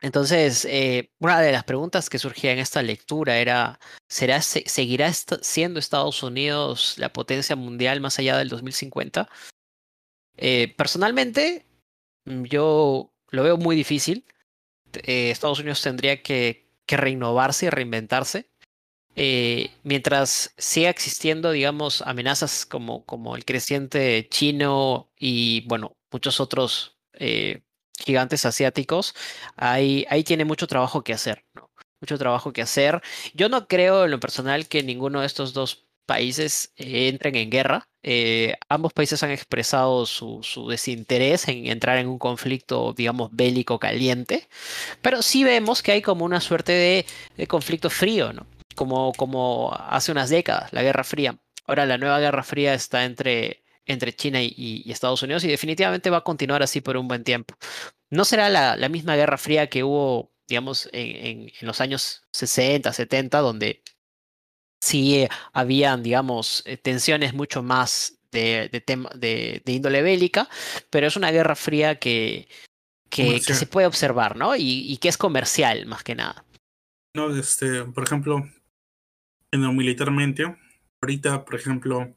Entonces, 0.00 0.66
eh, 0.66 1.10
una 1.18 1.40
de 1.40 1.52
las 1.52 1.64
preguntas 1.64 2.10
que 2.10 2.18
surgía 2.18 2.52
en 2.52 2.58
esta 2.58 2.82
lectura 2.82 3.38
era, 3.38 3.78
¿será, 4.08 4.42
se, 4.42 4.64
¿seguirá 4.66 5.10
siendo 5.12 5.78
Estados 5.78 6.22
Unidos 6.22 6.96
la 6.98 7.12
potencia 7.12 7.56
mundial 7.56 8.00
más 8.00 8.18
allá 8.18 8.36
del 8.36 8.48
2050? 8.48 9.28
Eh, 10.36 10.74
personalmente, 10.76 11.64
mm, 12.26 12.44
yo 12.44 13.14
lo 13.30 13.42
veo 13.44 13.56
muy 13.56 13.76
difícil. 13.76 14.26
Eh, 15.04 15.30
Estados 15.30 15.60
Unidos 15.60 15.80
tendría 15.82 16.22
que, 16.22 16.63
que, 16.86 16.96
reinnovarse 16.96 17.66
y 17.66 17.70
reinventarse. 17.70 18.50
Eh, 19.16 19.70
mientras 19.84 20.54
siga 20.58 20.90
existiendo, 20.90 21.52
digamos, 21.52 22.02
amenazas 22.02 22.66
como, 22.66 23.04
como 23.04 23.36
el 23.36 23.44
creciente 23.44 24.28
chino 24.28 25.12
y, 25.18 25.66
bueno, 25.68 25.96
muchos 26.10 26.40
otros 26.40 26.98
eh, 27.14 27.62
gigantes 27.98 28.44
asiáticos, 28.44 29.14
ahí, 29.56 30.04
ahí 30.10 30.24
tiene 30.24 30.44
mucho 30.44 30.66
trabajo 30.66 31.04
que 31.04 31.12
hacer, 31.12 31.44
¿no? 31.54 31.70
Mucho 32.00 32.18
trabajo 32.18 32.52
que 32.52 32.62
hacer. 32.62 33.02
Yo 33.34 33.48
no 33.48 33.68
creo 33.68 34.04
en 34.04 34.10
lo 34.10 34.20
personal 34.20 34.66
que 34.68 34.82
ninguno 34.82 35.20
de 35.20 35.26
estos 35.26 35.54
dos 35.54 35.86
países 36.04 36.72
eh, 36.76 37.08
entren 37.08 37.36
en 37.36 37.50
guerra. 37.50 37.88
Eh, 38.02 38.54
ambos 38.68 38.92
países 38.92 39.22
han 39.22 39.30
expresado 39.30 40.06
su, 40.06 40.42
desinterés 40.68 41.48
en 41.48 41.66
entrar 41.66 41.98
en 41.98 42.08
un 42.08 42.18
conflicto, 42.18 42.92
digamos, 42.94 43.30
bélico 43.32 43.78
caliente, 43.78 44.48
pero 45.02 45.22
sí 45.22 45.44
vemos 45.44 45.82
que 45.82 45.92
hay 45.92 46.02
como 46.02 46.24
una 46.24 46.40
suerte 46.40 47.06
de, 47.36 47.46
conflicto 47.46 47.90
frío, 47.90 48.32
¿no? 48.32 48.46
Como, 48.74 49.72
hace 49.72 50.12
unas 50.12 50.30
décadas, 50.30 50.72
la 50.72 50.82
Guerra 50.82 51.04
Fría. 51.04 51.38
Ahora 51.66 51.86
la 51.86 51.98
nueva 51.98 52.18
Guerra 52.20 52.42
Fría 52.42 52.74
está 52.74 53.04
entre, 53.04 53.62
China 54.16 54.42
y, 54.42 54.84
Estados 54.90 55.22
Unidos 55.22 55.44
y 55.44 55.48
definitivamente 55.48 56.10
va 56.10 56.18
a 56.18 56.24
continuar 56.24 56.62
así 56.62 56.80
por 56.80 56.96
un 56.96 57.08
buen 57.08 57.24
tiempo. 57.24 57.54
No 58.10 58.24
será 58.24 58.50
la, 58.50 58.88
misma 58.88 59.16
Guerra 59.16 59.38
Fría 59.38 59.68
que 59.68 59.84
hubo, 59.84 60.32
digamos, 60.48 60.88
en 60.92 61.50
los 61.62 61.80
años 61.80 62.22
60, 62.32 62.92
70, 62.92 63.38
donde 63.40 63.82
sí 64.84 65.26
habían, 65.52 66.02
digamos, 66.02 66.62
eh, 66.66 66.76
tensiones 66.76 67.34
mucho 67.34 67.62
más 67.62 68.18
de, 68.30 68.68
de, 68.70 68.80
tema, 68.80 69.10
de, 69.14 69.62
de, 69.64 69.72
índole 69.72 70.02
bélica, 70.02 70.48
pero 70.90 71.06
es 71.06 71.16
una 71.16 71.30
guerra 71.30 71.54
fría 71.54 71.98
que, 71.98 72.48
que, 73.08 73.40
que 73.40 73.54
se 73.54 73.66
puede 73.66 73.86
observar, 73.86 74.36
¿no? 74.36 74.56
Y, 74.56 74.92
y, 74.92 74.96
que 74.98 75.08
es 75.08 75.16
comercial, 75.16 75.86
más 75.86 76.02
que 76.02 76.14
nada. 76.14 76.44
No, 77.14 77.34
este, 77.34 77.84
por 77.84 78.04
ejemplo, 78.04 78.42
en 79.52 79.62
lo 79.62 79.72
militarmente, 79.72 80.44
ahorita, 81.00 81.44
por 81.44 81.54
ejemplo, 81.54 82.14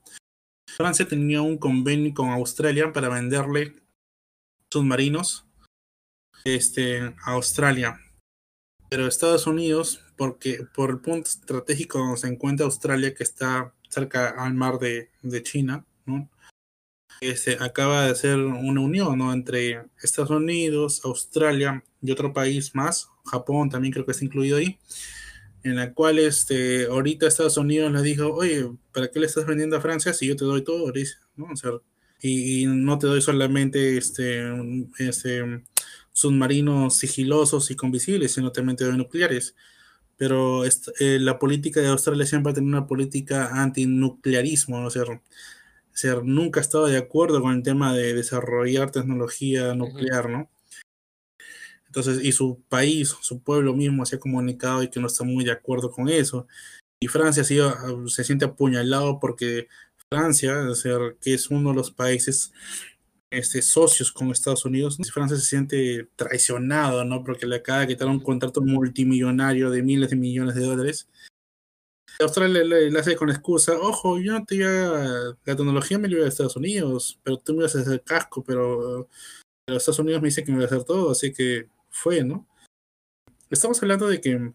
Francia 0.67 1.07
tenía 1.07 1.41
un 1.41 1.57
convenio 1.57 2.13
con 2.13 2.29
Australia 2.29 2.91
para 2.91 3.09
venderle 3.09 3.75
submarinos 4.71 5.45
este, 6.43 7.15
a 7.23 7.31
Australia. 7.31 7.99
Pero 8.89 9.07
Estados 9.07 9.47
Unidos 9.47 10.03
porque 10.17 10.65
por 10.75 10.89
el 10.89 10.99
punto 10.99 11.29
estratégico 11.29 11.99
donde 11.99 12.17
se 12.17 12.27
encuentra 12.27 12.65
Australia, 12.65 13.13
que 13.13 13.23
está 13.23 13.73
cerca 13.89 14.29
al 14.29 14.53
mar 14.53 14.79
de, 14.79 15.09
de 15.21 15.43
China, 15.43 15.85
¿no? 16.05 16.29
Este, 17.21 17.57
acaba 17.59 18.07
de 18.07 18.15
ser 18.15 18.37
una 18.37 18.81
unión 18.81 19.17
¿no? 19.17 19.33
entre 19.33 19.81
Estados 20.01 20.29
Unidos, 20.29 21.01
Australia 21.03 21.83
y 22.01 22.11
otro 22.11 22.31
país 22.31 22.75
más, 22.75 23.09
Japón 23.25 23.69
también 23.69 23.91
creo 23.91 24.05
que 24.05 24.11
está 24.11 24.23
incluido 24.23 24.57
ahí, 24.57 24.77
en 25.63 25.75
la 25.77 25.93
cual 25.93 26.19
este, 26.19 26.85
ahorita 26.85 27.27
Estados 27.27 27.57
Unidos 27.57 27.91
le 27.91 28.01
dijo, 28.03 28.31
oye, 28.33 28.69
¿para 28.93 29.09
qué 29.09 29.19
le 29.19 29.25
estás 29.25 29.47
vendiendo 29.47 29.77
a 29.77 29.81
Francia 29.81 30.13
si 30.13 30.27
yo 30.27 30.35
te 30.35 30.45
doy 30.45 30.63
todo? 30.63 30.93
¿no? 31.35 31.47
y, 32.21 32.65
no 32.67 32.99
te 32.99 33.07
doy 33.07 33.21
solamente 33.21 33.97
este, 33.97 34.43
este, 34.99 35.63
submarinos 36.11 36.95
sigilosos 36.95 37.71
y 37.71 37.75
convisibles, 37.75 38.33
sino 38.33 38.51
también 38.51 38.75
te 38.75 38.85
doy 38.85 38.97
nucleares. 38.97 39.55
Pero 40.17 40.65
eh, 40.65 41.19
la 41.19 41.39
política 41.39 41.79
de 41.79 41.87
Australia 41.87 42.25
siempre 42.25 42.51
ha 42.51 42.55
tenido 42.55 42.77
una 42.77 42.87
política 42.87 43.61
antinuclearismo, 43.61 44.79
¿no? 44.79 44.87
o 44.87 44.89
sea, 44.89 45.05
nunca 46.23 46.59
ha 46.59 46.63
estado 46.63 46.87
de 46.87 46.97
acuerdo 46.97 47.41
con 47.41 47.53
el 47.53 47.63
tema 47.63 47.93
de 47.93 48.13
desarrollar 48.13 48.91
tecnología 48.91 49.73
nuclear, 49.75 50.29
¿no? 50.29 50.49
Entonces, 51.87 52.23
y 52.23 52.31
su 52.31 52.61
país, 52.69 53.15
su 53.21 53.41
pueblo 53.41 53.73
mismo 53.73 54.05
se 54.05 54.17
ha 54.17 54.19
comunicado 54.19 54.83
y 54.83 54.89
que 54.89 54.99
no 54.99 55.07
está 55.07 55.23
muy 55.23 55.43
de 55.43 55.51
acuerdo 55.51 55.91
con 55.91 56.09
eso. 56.09 56.47
Y 56.99 57.07
Francia 57.07 57.43
se 57.43 58.23
siente 58.23 58.45
apuñalado 58.45 59.19
porque 59.19 59.67
Francia, 60.09 60.55
que 61.21 61.33
es 61.33 61.49
uno 61.49 61.69
de 61.71 61.75
los 61.75 61.91
países 61.91 62.51
este, 63.29 63.61
socios 63.61 64.11
con 64.11 64.31
Estados 64.31 64.65
Unidos, 64.65 64.97
Francia 65.11 65.37
se 65.37 65.45
siente 65.45 66.09
traicionado, 66.15 67.03
¿no? 67.03 67.23
Porque 67.23 67.45
le 67.45 67.57
acaba 67.57 67.81
de 67.81 67.87
quitar 67.87 68.07
un 68.07 68.19
contrato 68.19 68.61
multimillonario 68.61 69.69
de 69.69 69.83
miles 69.83 70.09
de 70.09 70.15
millones 70.15 70.55
de 70.55 70.61
dólares. 70.61 71.09
Australia 72.19 72.63
le, 72.63 72.99
hace 72.99 73.15
con 73.15 73.29
excusa, 73.29 73.77
ojo, 73.79 74.17
yo 74.19 74.33
no 74.33 74.45
te 74.45 74.55
iba, 74.55 74.69
la 74.69 75.55
tecnología 75.55 75.99
me 75.99 76.07
lleva 76.07 76.25
a 76.25 76.29
Estados 76.29 76.55
Unidos, 76.55 77.19
pero 77.21 77.37
tú 77.37 77.53
me 77.53 77.63
vas 77.63 77.75
a 77.75 77.81
hacer 77.81 78.01
casco, 78.01 78.43
pero, 78.43 79.07
Estados 79.67 79.99
Unidos 79.99 80.21
me 80.21 80.29
dice 80.29 80.43
que 80.43 80.51
me 80.51 80.57
va 80.59 80.63
a 80.63 80.67
hacer 80.67 80.83
todo, 80.83 81.11
así 81.11 81.33
que 81.33 81.69
fue, 81.89 82.23
¿no? 82.23 82.47
Estamos 83.49 83.81
hablando 83.83 84.07
de 84.07 84.21
que 84.21 84.53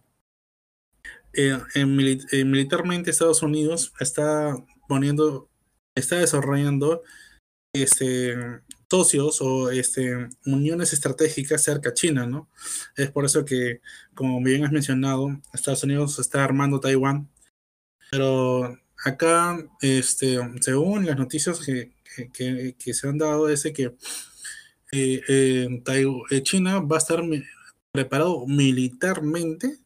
eh, 1.34 1.58
en 1.74 1.96
militarmente 1.96 3.10
Estados 3.10 3.42
Unidos 3.42 3.92
está 4.00 4.56
poniendo, 4.88 5.48
está 5.94 6.16
desarrollando 6.16 7.02
este, 7.72 8.36
socios 8.90 9.40
o 9.40 9.70
este, 9.70 10.28
uniones 10.44 10.92
estratégicas 10.92 11.62
cerca 11.62 11.90
a 11.90 11.94
China, 11.94 12.26
¿no? 12.26 12.50
Es 12.96 13.10
por 13.10 13.24
eso 13.24 13.44
que, 13.44 13.80
como 14.14 14.42
bien 14.42 14.64
has 14.64 14.72
mencionado, 14.72 15.40
Estados 15.52 15.84
Unidos 15.84 16.18
está 16.18 16.44
armando 16.44 16.80
Taiwán, 16.80 17.30
pero 18.10 18.78
acá, 19.04 19.58
este, 19.80 20.38
según 20.60 21.06
las 21.06 21.16
noticias 21.16 21.60
que, 21.60 21.92
se 22.92 23.08
han 23.08 23.18
dado, 23.18 23.48
es 23.48 23.62
que 23.62 23.94
eh, 24.92 25.22
eh, 25.28 26.42
China 26.42 26.80
va 26.80 26.96
a 26.96 26.98
estar 26.98 27.22
preparado 27.92 28.46
militarmente 28.46 29.78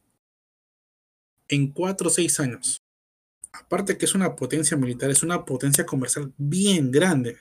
en 1.47 1.71
cuatro 1.71 2.07
o 2.07 2.11
seis 2.11 2.39
años. 2.41 2.81
Aparte 3.53 3.97
que 3.97 4.05
es 4.05 4.15
una 4.15 4.35
potencia 4.35 4.75
militar, 4.75 5.09
es 5.09 5.23
una 5.23 5.45
potencia 5.45 5.85
comercial 5.85 6.33
bien 6.37 6.91
grande. 6.91 7.37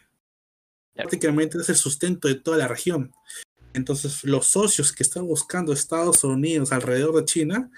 Prácticamente 0.96 1.58
es 1.58 1.68
el 1.68 1.76
sustento 1.76 2.28
de 2.28 2.36
toda 2.36 2.56
la 2.56 2.68
región. 2.68 3.12
Entonces, 3.74 4.24
los 4.24 4.46
socios 4.46 4.92
que 4.92 5.02
están 5.02 5.26
buscando 5.26 5.72
Estados 5.72 6.24
Unidos 6.24 6.72
alrededor 6.72 7.16
de 7.16 7.24
China 7.26 7.70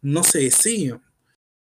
no 0.00 0.24
se 0.24 0.38
deciden. 0.40 1.00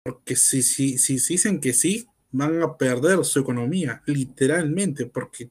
Porque 0.03 0.35
si, 0.35 0.63
si, 0.63 0.97
si 0.97 1.15
dicen 1.15 1.59
que 1.59 1.73
sí, 1.73 2.07
van 2.31 2.61
a 2.61 2.77
perder 2.77 3.23
su 3.25 3.39
economía, 3.39 4.01
literalmente, 4.05 5.05
porque 5.05 5.49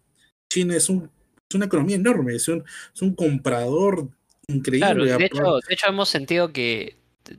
China 0.52 0.76
es, 0.76 0.88
un, 0.88 1.10
es 1.50 1.54
una 1.54 1.66
economía 1.66 1.96
enorme, 1.96 2.36
es 2.36 2.48
un, 2.48 2.64
es 2.94 3.02
un 3.02 3.14
comprador 3.14 4.08
increíble. 4.46 5.16
de, 5.16 5.24
hecho, 5.26 5.58
de 5.66 5.74
hecho, 5.74 5.86
hemos 5.88 6.08
sentido 6.08 6.52
que 6.52 6.96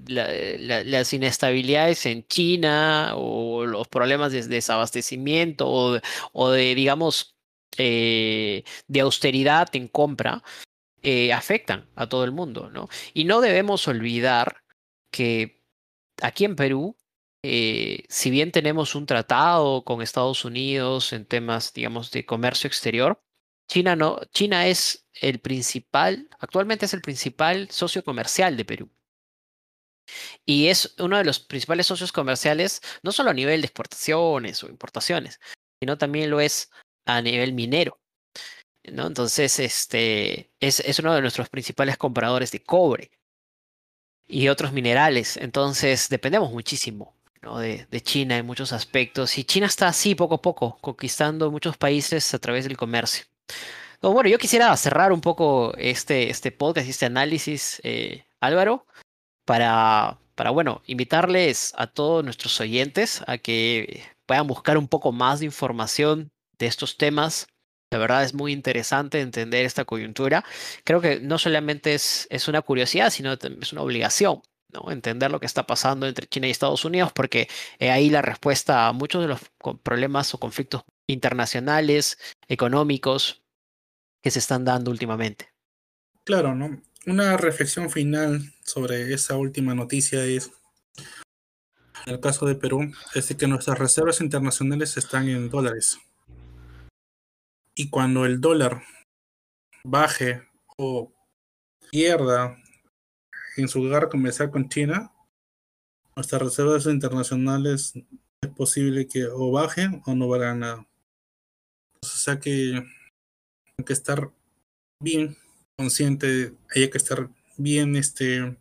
las 0.08 1.14
inestabilidades 1.14 2.06
en 2.06 2.28
China 2.28 3.14
o 3.16 3.66
los 3.66 3.88
problemas 3.88 4.32
de 4.32 4.41
desabastecimiento 4.47 5.68
o, 5.68 5.99
o 6.34 6.51
de, 6.51 6.74
digamos, 6.74 7.35
eh, 7.78 8.64
de 8.88 9.02
austeridad 9.02 9.68
en 9.76 9.88
compra 9.88 10.44
eh, 11.02 11.34
afectan 11.34 11.90
a 11.96 12.08
todo 12.10 12.24
el 12.24 12.32
mundo, 12.32 12.70
¿no? 12.70 12.90
Y 13.14 13.26
no 13.26 13.42
debemos 13.42 13.88
olvidar 13.88 14.58
que 15.12 15.64
aquí 16.22 16.46
en 16.46 16.56
Perú 16.56 16.98
eh, 17.48 18.06
si 18.10 18.32
bien 18.32 18.52
tenemos 18.52 18.96
un 18.96 19.06
tratado 19.06 19.84
con 19.86 20.02
Estados 20.02 20.46
Unidos 20.46 21.14
en 21.14 21.26
temas, 21.26 21.74
digamos, 21.74 22.10
de 22.10 22.26
comercio 22.26 22.68
exterior, 22.68 23.22
China 23.70 23.96
no, 23.96 24.20
China 24.34 24.66
es 24.66 25.08
el 25.14 25.40
principal, 25.40 26.28
actualmente 26.40 26.88
es 26.88 26.96
el 26.96 27.04
principal 27.04 27.70
socio 27.70 28.04
comercial 28.04 28.58
de 28.58 28.66
Perú. 28.66 28.92
Y 30.44 30.70
es 30.70 30.96
uno 30.98 31.20
de 31.20 31.24
los 31.24 31.40
principales 31.40 31.86
socios 31.86 32.12
comerciales, 32.12 32.82
no 33.04 33.12
solo 33.12 33.30
a 33.30 33.34
nivel 33.36 33.62
de 33.62 33.68
exportaciones 33.68 34.64
o 34.64 34.68
importaciones, 34.68 35.40
sino 35.80 36.00
también 36.00 36.32
lo 36.32 36.40
es 36.40 36.72
a 37.06 37.22
nivel 37.22 37.53
minero. 37.53 37.99
¿no? 38.91 39.08
Entonces, 39.08 39.60
este 39.60 40.51
es, 40.60 40.99
uno 40.99 41.16
de 41.16 41.22
nuestros 41.22 41.49
principales 41.49 41.97
compradores 41.97 42.51
de 42.51 42.64
cobre 42.64 43.12
y 44.28 44.47
otros 44.47 44.74
minerales. 44.74 45.38
Entonces, 45.38 46.10
dependemos 46.10 46.51
muchísimo 46.51 47.16
de, 47.60 48.01
China 48.01 48.38
en 48.38 48.45
muchos 48.45 48.74
aspectos. 48.74 49.38
Y 49.38 49.43
China 49.43 49.68
está 49.68 49.88
así 49.88 50.16
poco 50.16 50.36
a 50.36 50.41
poco, 50.41 50.78
conquistando 50.82 51.51
muchos 51.51 51.78
países 51.78 52.34
a 52.34 52.39
través 52.39 52.66
del 52.66 52.78
comercio. 52.78 53.26
bueno, 54.01 54.30
yo 54.30 54.38
quisiera 54.38 54.76
cerrar 54.78 55.12
un 55.12 55.22
poco 55.22 55.74
este, 55.78 56.30
este 56.30 56.51
podcast 56.51 56.88
este 56.88 57.06
análisis, 57.06 57.82
eh, 57.84 58.26
Álvaro, 58.39 58.86
para, 59.45 60.20
para, 60.36 60.51
bueno, 60.51 60.82
invitarles 60.86 61.74
a 61.78 61.88
todos 61.88 62.24
nuestros 62.24 62.60
oyentes 62.60 63.24
a 63.28 63.38
que 63.38 64.03
puedan 64.26 64.47
buscar 64.47 64.78
un 64.78 64.88
poco 64.88 65.12
más 65.12 65.39
de 65.39 65.45
información 65.45 66.32
de 66.58 66.68
estos 66.68 66.97
temas. 66.97 67.47
La 67.91 67.99
verdad 67.99 68.24
es 68.24 68.34
muy 68.34 68.51
interesante 68.51 69.22
entender 69.22 69.66
esta 69.66 69.86
coyuntura. 69.86 70.43
Creo 70.84 71.01
que 71.01 71.20
no 71.20 71.38
solamente 71.38 71.93
es, 71.93 72.28
es 72.30 72.47
una 72.47 72.62
curiosidad, 72.62 73.10
sino 73.10 73.34
es 73.34 73.74
una 73.74 73.82
obligación 73.82 74.41
entender 74.89 75.32
lo 75.32 75.39
que 75.39 75.45
está 75.45 75.66
pasando 75.66 76.08
entre 76.08 76.28
China 76.28 76.47
y 76.47 76.51
Estados 76.51 76.86
Unidos, 76.86 77.12
porque 77.14 77.47
eh, 77.80 77.91
ahí 77.91 78.10
la 78.10 78.22
respuesta 78.22 78.88
a 78.88 78.93
muchos 78.93 79.22
de 79.22 79.28
los 79.28 79.39
problemas 79.84 80.34
o 80.34 80.39
conflictos 80.39 80.84
internacionales, 81.08 82.18
económicos, 82.47 83.43
que 84.22 84.32
se 84.32 84.39
están 84.39 84.66
dando 84.66 84.91
últimamente. 84.91 85.49
Claro, 86.24 86.56
¿no? 86.56 86.82
Una 87.06 87.38
reflexión 87.38 87.89
final 87.91 88.53
sobre 88.64 89.14
esa 89.14 89.38
última 89.38 89.76
noticia 89.76 90.26
es, 90.26 90.51
en 92.08 92.14
el 92.14 92.20
caso 92.20 92.47
de 92.47 92.56
Perú, 92.56 92.91
es 93.14 93.34
que 93.36 93.47
nuestras 93.47 93.78
reservas 93.78 94.22
internacionales 94.22 94.97
están 94.97 95.30
en 95.30 95.49
dólares. 95.49 95.99
Y 97.76 97.90
cuando 97.90 98.26
el 98.26 98.40
dólar 98.40 98.84
baje 99.84 100.42
o 100.78 101.12
pierda 101.92 102.58
en 103.58 103.68
su 103.68 103.84
lugar 103.84 104.10
comercial 104.10 104.50
con 104.50 104.70
China, 104.70 105.12
nuestras 106.16 106.42
reservas 106.42 106.86
internacionales 106.86 107.94
es 108.42 108.50
posible 108.56 109.08
que 109.08 109.26
o 109.26 109.52
bajen 109.52 110.02
o 110.06 110.16
no 110.16 110.28
valgan 110.28 110.60
nada. 110.60 110.88
O 112.02 112.06
sea 112.06 112.40
que 112.40 112.82
hay 113.78 113.86
que 113.86 113.94
estar 113.94 114.32
bien 115.02 115.36
consciente, 115.78 116.54
hay 116.74 116.90
que 116.90 116.98
estar 116.98 117.30
bien 117.58 117.96
este, 117.96 118.58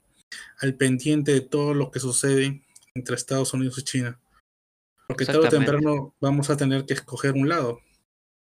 al 0.59 0.75
pendiente 0.75 1.33
de 1.33 1.41
todo 1.41 1.75
lo 1.75 1.91
que 1.91 2.01
sucede 2.01 2.65
entre 2.95 3.17
Estados 3.17 3.55
Unidos 3.55 3.79
y 3.79 3.85
China. 3.85 4.21
Porque 5.07 5.27
tarde 5.27 5.47
o 5.47 5.49
temprano 5.49 6.15
vamos 6.21 6.51
a 6.51 6.57
tener 6.57 6.87
que 6.87 6.95
escoger 6.95 7.33
un 7.33 7.49
lado. 7.49 7.81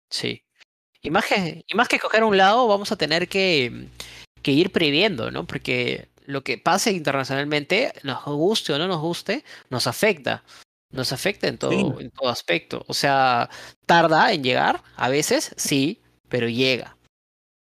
Sí. 0.10 0.44
Y 1.04 1.12
más 1.12 1.26
que, 1.26 1.64
y 1.68 1.76
más 1.76 1.88
que 1.90 1.98
escoger 1.98 2.24
un 2.24 2.38
lado, 2.38 2.68
vamos 2.68 2.92
a 2.92 2.96
tener 2.96 3.28
que, 3.28 3.90
que 4.42 4.52
ir 4.52 4.72
previendo, 4.72 5.30
¿no? 5.32 5.46
Porque 5.46 6.10
lo 6.26 6.44
que 6.44 6.58
pase 6.58 6.92
internacionalmente, 6.92 7.94
nos 8.04 8.24
guste 8.24 8.74
o 8.74 8.78
no 8.78 8.88
nos 8.88 9.02
guste, 9.02 9.44
nos 9.70 9.86
afecta. 9.86 10.44
Nos 10.92 11.12
afecta 11.12 11.48
en 11.48 11.58
todo, 11.58 12.00
en 12.00 12.12
todo 12.12 12.30
aspecto. 12.30 12.86
O 12.88 12.94
sea, 12.94 13.50
tarda 13.86 14.32
en 14.32 14.44
llegar, 14.44 14.84
a 14.96 15.10
veces 15.10 15.54
sí, 15.58 16.02
pero 16.30 16.48
llega. 16.48 16.98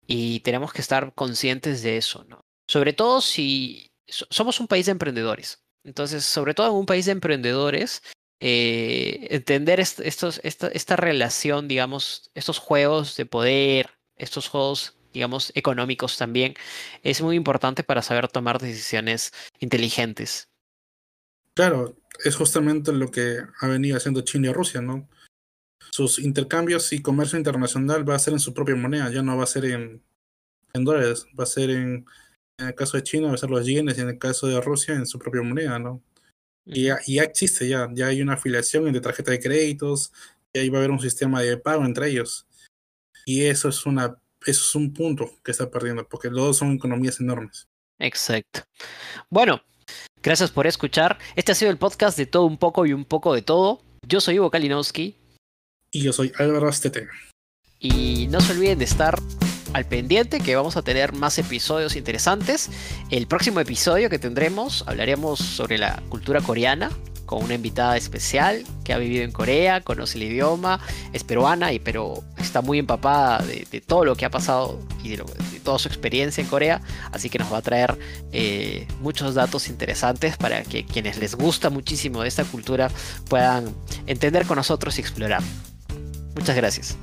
Y 0.08 0.40
tenemos 0.40 0.74
que 0.74 0.82
estar 0.82 1.14
conscientes 1.14 1.84
de 1.84 1.98
eso, 1.98 2.24
¿no? 2.30 2.40
Sobre 2.68 2.94
todo 2.94 3.22
si 3.22 3.92
somos 4.08 4.60
un 4.60 4.68
país 4.68 4.86
de 4.86 4.94
emprendedores. 4.94 5.60
Entonces, 5.84 6.26
sobre 6.26 6.54
todo 6.54 6.68
en 6.68 6.76
un 6.76 6.86
país 6.86 7.06
de 7.06 7.12
emprendedores, 7.12 8.02
eh, 8.40 9.28
entender 9.32 9.80
esta 9.80 10.96
relación, 10.96 11.68
digamos, 11.68 12.32
estos 12.36 12.60
juegos 12.60 13.16
de 13.16 13.26
poder, 13.26 13.90
estos 14.16 14.48
juegos 14.48 14.94
digamos, 15.14 15.52
económicos 15.56 16.18
también, 16.18 16.54
es 17.02 17.22
muy 17.22 17.36
importante 17.36 17.84
para 17.84 18.04
saber 18.04 18.28
tomar 18.28 18.60
decisiones 18.60 19.34
inteligentes. 19.60 20.50
Claro, 21.56 21.98
es 22.24 22.36
justamente 22.36 22.94
lo 22.94 23.10
que 23.10 23.40
ha 23.60 23.68
venido 23.68 23.98
haciendo 23.98 24.22
China 24.22 24.50
y 24.50 24.54
Rusia, 24.54 24.82
¿no? 24.82 25.10
sus 25.92 26.20
intercambios 26.20 26.92
y 26.94 27.02
comercio 27.02 27.38
internacional 27.38 28.08
va 28.08 28.16
a 28.16 28.20
ser 28.20 28.34
en 28.34 28.40
su 28.40 28.54
propia 28.54 28.76
moneda, 28.76 29.10
ya 29.10 29.24
no 29.24 29.38
va 29.38 29.44
a 29.44 29.48
ser 29.48 29.66
en, 29.66 30.04
en 30.74 30.86
dólares, 30.86 31.26
va 31.38 31.44
a 31.44 31.48
ser 31.48 31.70
en, 31.70 32.06
en 32.60 32.68
el 32.68 32.76
caso 32.76 32.98
de 32.98 33.04
China, 33.04 33.30
va 33.30 33.34
a 33.34 33.38
ser 33.38 33.50
los 33.50 33.66
yenes 33.66 33.98
y 33.98 34.02
en 34.02 34.10
el 34.10 34.20
caso 34.20 34.48
de 34.48 34.62
Rusia 34.62 34.96
en 34.96 35.06
su 35.06 35.18
propia 35.18 35.42
moneda, 35.42 35.80
¿no? 35.80 36.04
Y 36.68 36.84
ya, 36.84 37.24
existe, 37.24 37.68
ya, 37.68 37.90
ya 37.94 38.08
hay 38.08 38.22
una 38.22 38.34
afiliación 38.34 38.88
entre 38.88 39.02
tarjeta 39.02 39.32
de 39.32 39.40
créditos, 39.40 40.12
y 40.54 40.60
ahí 40.60 40.70
va 40.70 40.80
a 40.80 40.82
haber 40.82 40.92
un 40.92 41.00
sistema 41.00 41.42
de 41.42 41.58
pago 41.58 41.86
entre 41.86 42.10
ellos. 42.10 42.46
Y 43.26 43.46
eso 43.46 43.70
es 43.70 43.86
una 43.86 44.18
eso 44.46 44.62
es 44.62 44.76
un 44.76 44.94
punto 44.94 45.30
que 45.44 45.52
está 45.52 45.70
perdiendo, 45.70 46.08
porque 46.08 46.30
los 46.30 46.40
dos 46.40 46.58
son 46.58 46.74
economías 46.74 47.20
enormes. 47.20 47.68
Exacto. 48.00 48.62
Bueno, 49.30 49.62
gracias 50.24 50.52
por 50.52 50.68
escuchar. 50.68 51.18
Este 51.36 51.52
ha 51.52 51.56
sido 51.56 51.72
el 51.72 51.78
podcast 51.78 52.18
de 52.18 52.28
todo 52.28 52.46
un 52.46 52.58
poco 52.58 52.86
y 52.86 52.94
un 52.94 53.04
poco 53.04 53.34
de 53.34 53.42
todo. 53.42 53.82
Yo 54.08 54.22
soy 54.22 54.36
Ivo 54.36 54.50
Kalinowski. 54.50 55.16
Y 55.92 56.02
yo 56.02 56.14
soy 56.14 56.32
Álvaro 56.38 56.70
Astete. 56.70 57.08
Y 57.80 58.28
no 58.28 58.40
se 58.40 58.54
olviden 58.54 58.80
de 58.80 58.86
estar 58.86 59.20
al 59.78 59.86
pendiente 59.86 60.40
que 60.40 60.56
vamos 60.56 60.76
a 60.76 60.82
tener 60.82 61.14
más 61.14 61.38
episodios 61.38 61.96
interesantes. 61.96 62.72
El 63.12 63.28
próximo 63.28 63.60
episodio 63.60 64.10
que 64.10 64.18
tendremos 64.18 64.84
hablaremos 64.88 65.38
sobre 65.38 65.78
la 65.78 66.02
cultura 66.10 66.42
coreana 66.42 66.90
con 67.28 67.44
una 67.44 67.54
invitada 67.54 67.96
especial 67.96 68.64
que 68.84 68.94
ha 68.94 68.98
vivido 68.98 69.24
en 69.24 69.32
Corea, 69.32 69.82
conoce 69.82 70.18
el 70.18 70.24
idioma, 70.24 70.80
es 71.14 71.24
peruana 71.24 71.74
y 71.74 71.80
pero 71.80 72.24
está 72.38 72.62
muy 72.62 72.80
empapada 72.80 73.46
de, 73.46 73.68
de 73.70 73.82
todo 73.82 74.04
lo 74.04 74.16
que 74.16 74.26
ha 74.26 74.32
pasado 74.32 74.80
y 75.04 75.10
de, 75.10 75.18
lo, 75.18 75.26
de, 75.26 75.60
toda 75.60 75.78
su 75.78 75.90
experiencia 75.90 76.42
en 76.42 76.48
Corea, 76.48 76.82
así 77.12 77.30
que 77.30 77.38
nos 77.38 77.52
va 77.54 77.58
a 77.58 77.62
traer 77.62 78.00
eh, 78.32 78.88
muchos 79.02 79.36
datos 79.36 79.68
interesantes 79.68 80.38
para 80.38 80.64
que 80.64 80.86
quienes 80.86 81.18
les 81.18 81.36
gusta 81.36 81.70
muchísimo 81.70 82.22
de 82.22 82.30
esta 82.30 82.46
cultura 82.46 82.90
puedan 83.30 83.76
entender 84.08 84.48
con 84.48 84.56
nosotros 84.56 84.98
y 84.98 85.02
explorar. 85.02 85.44
Muchas 86.34 86.56
gracias. 86.56 86.98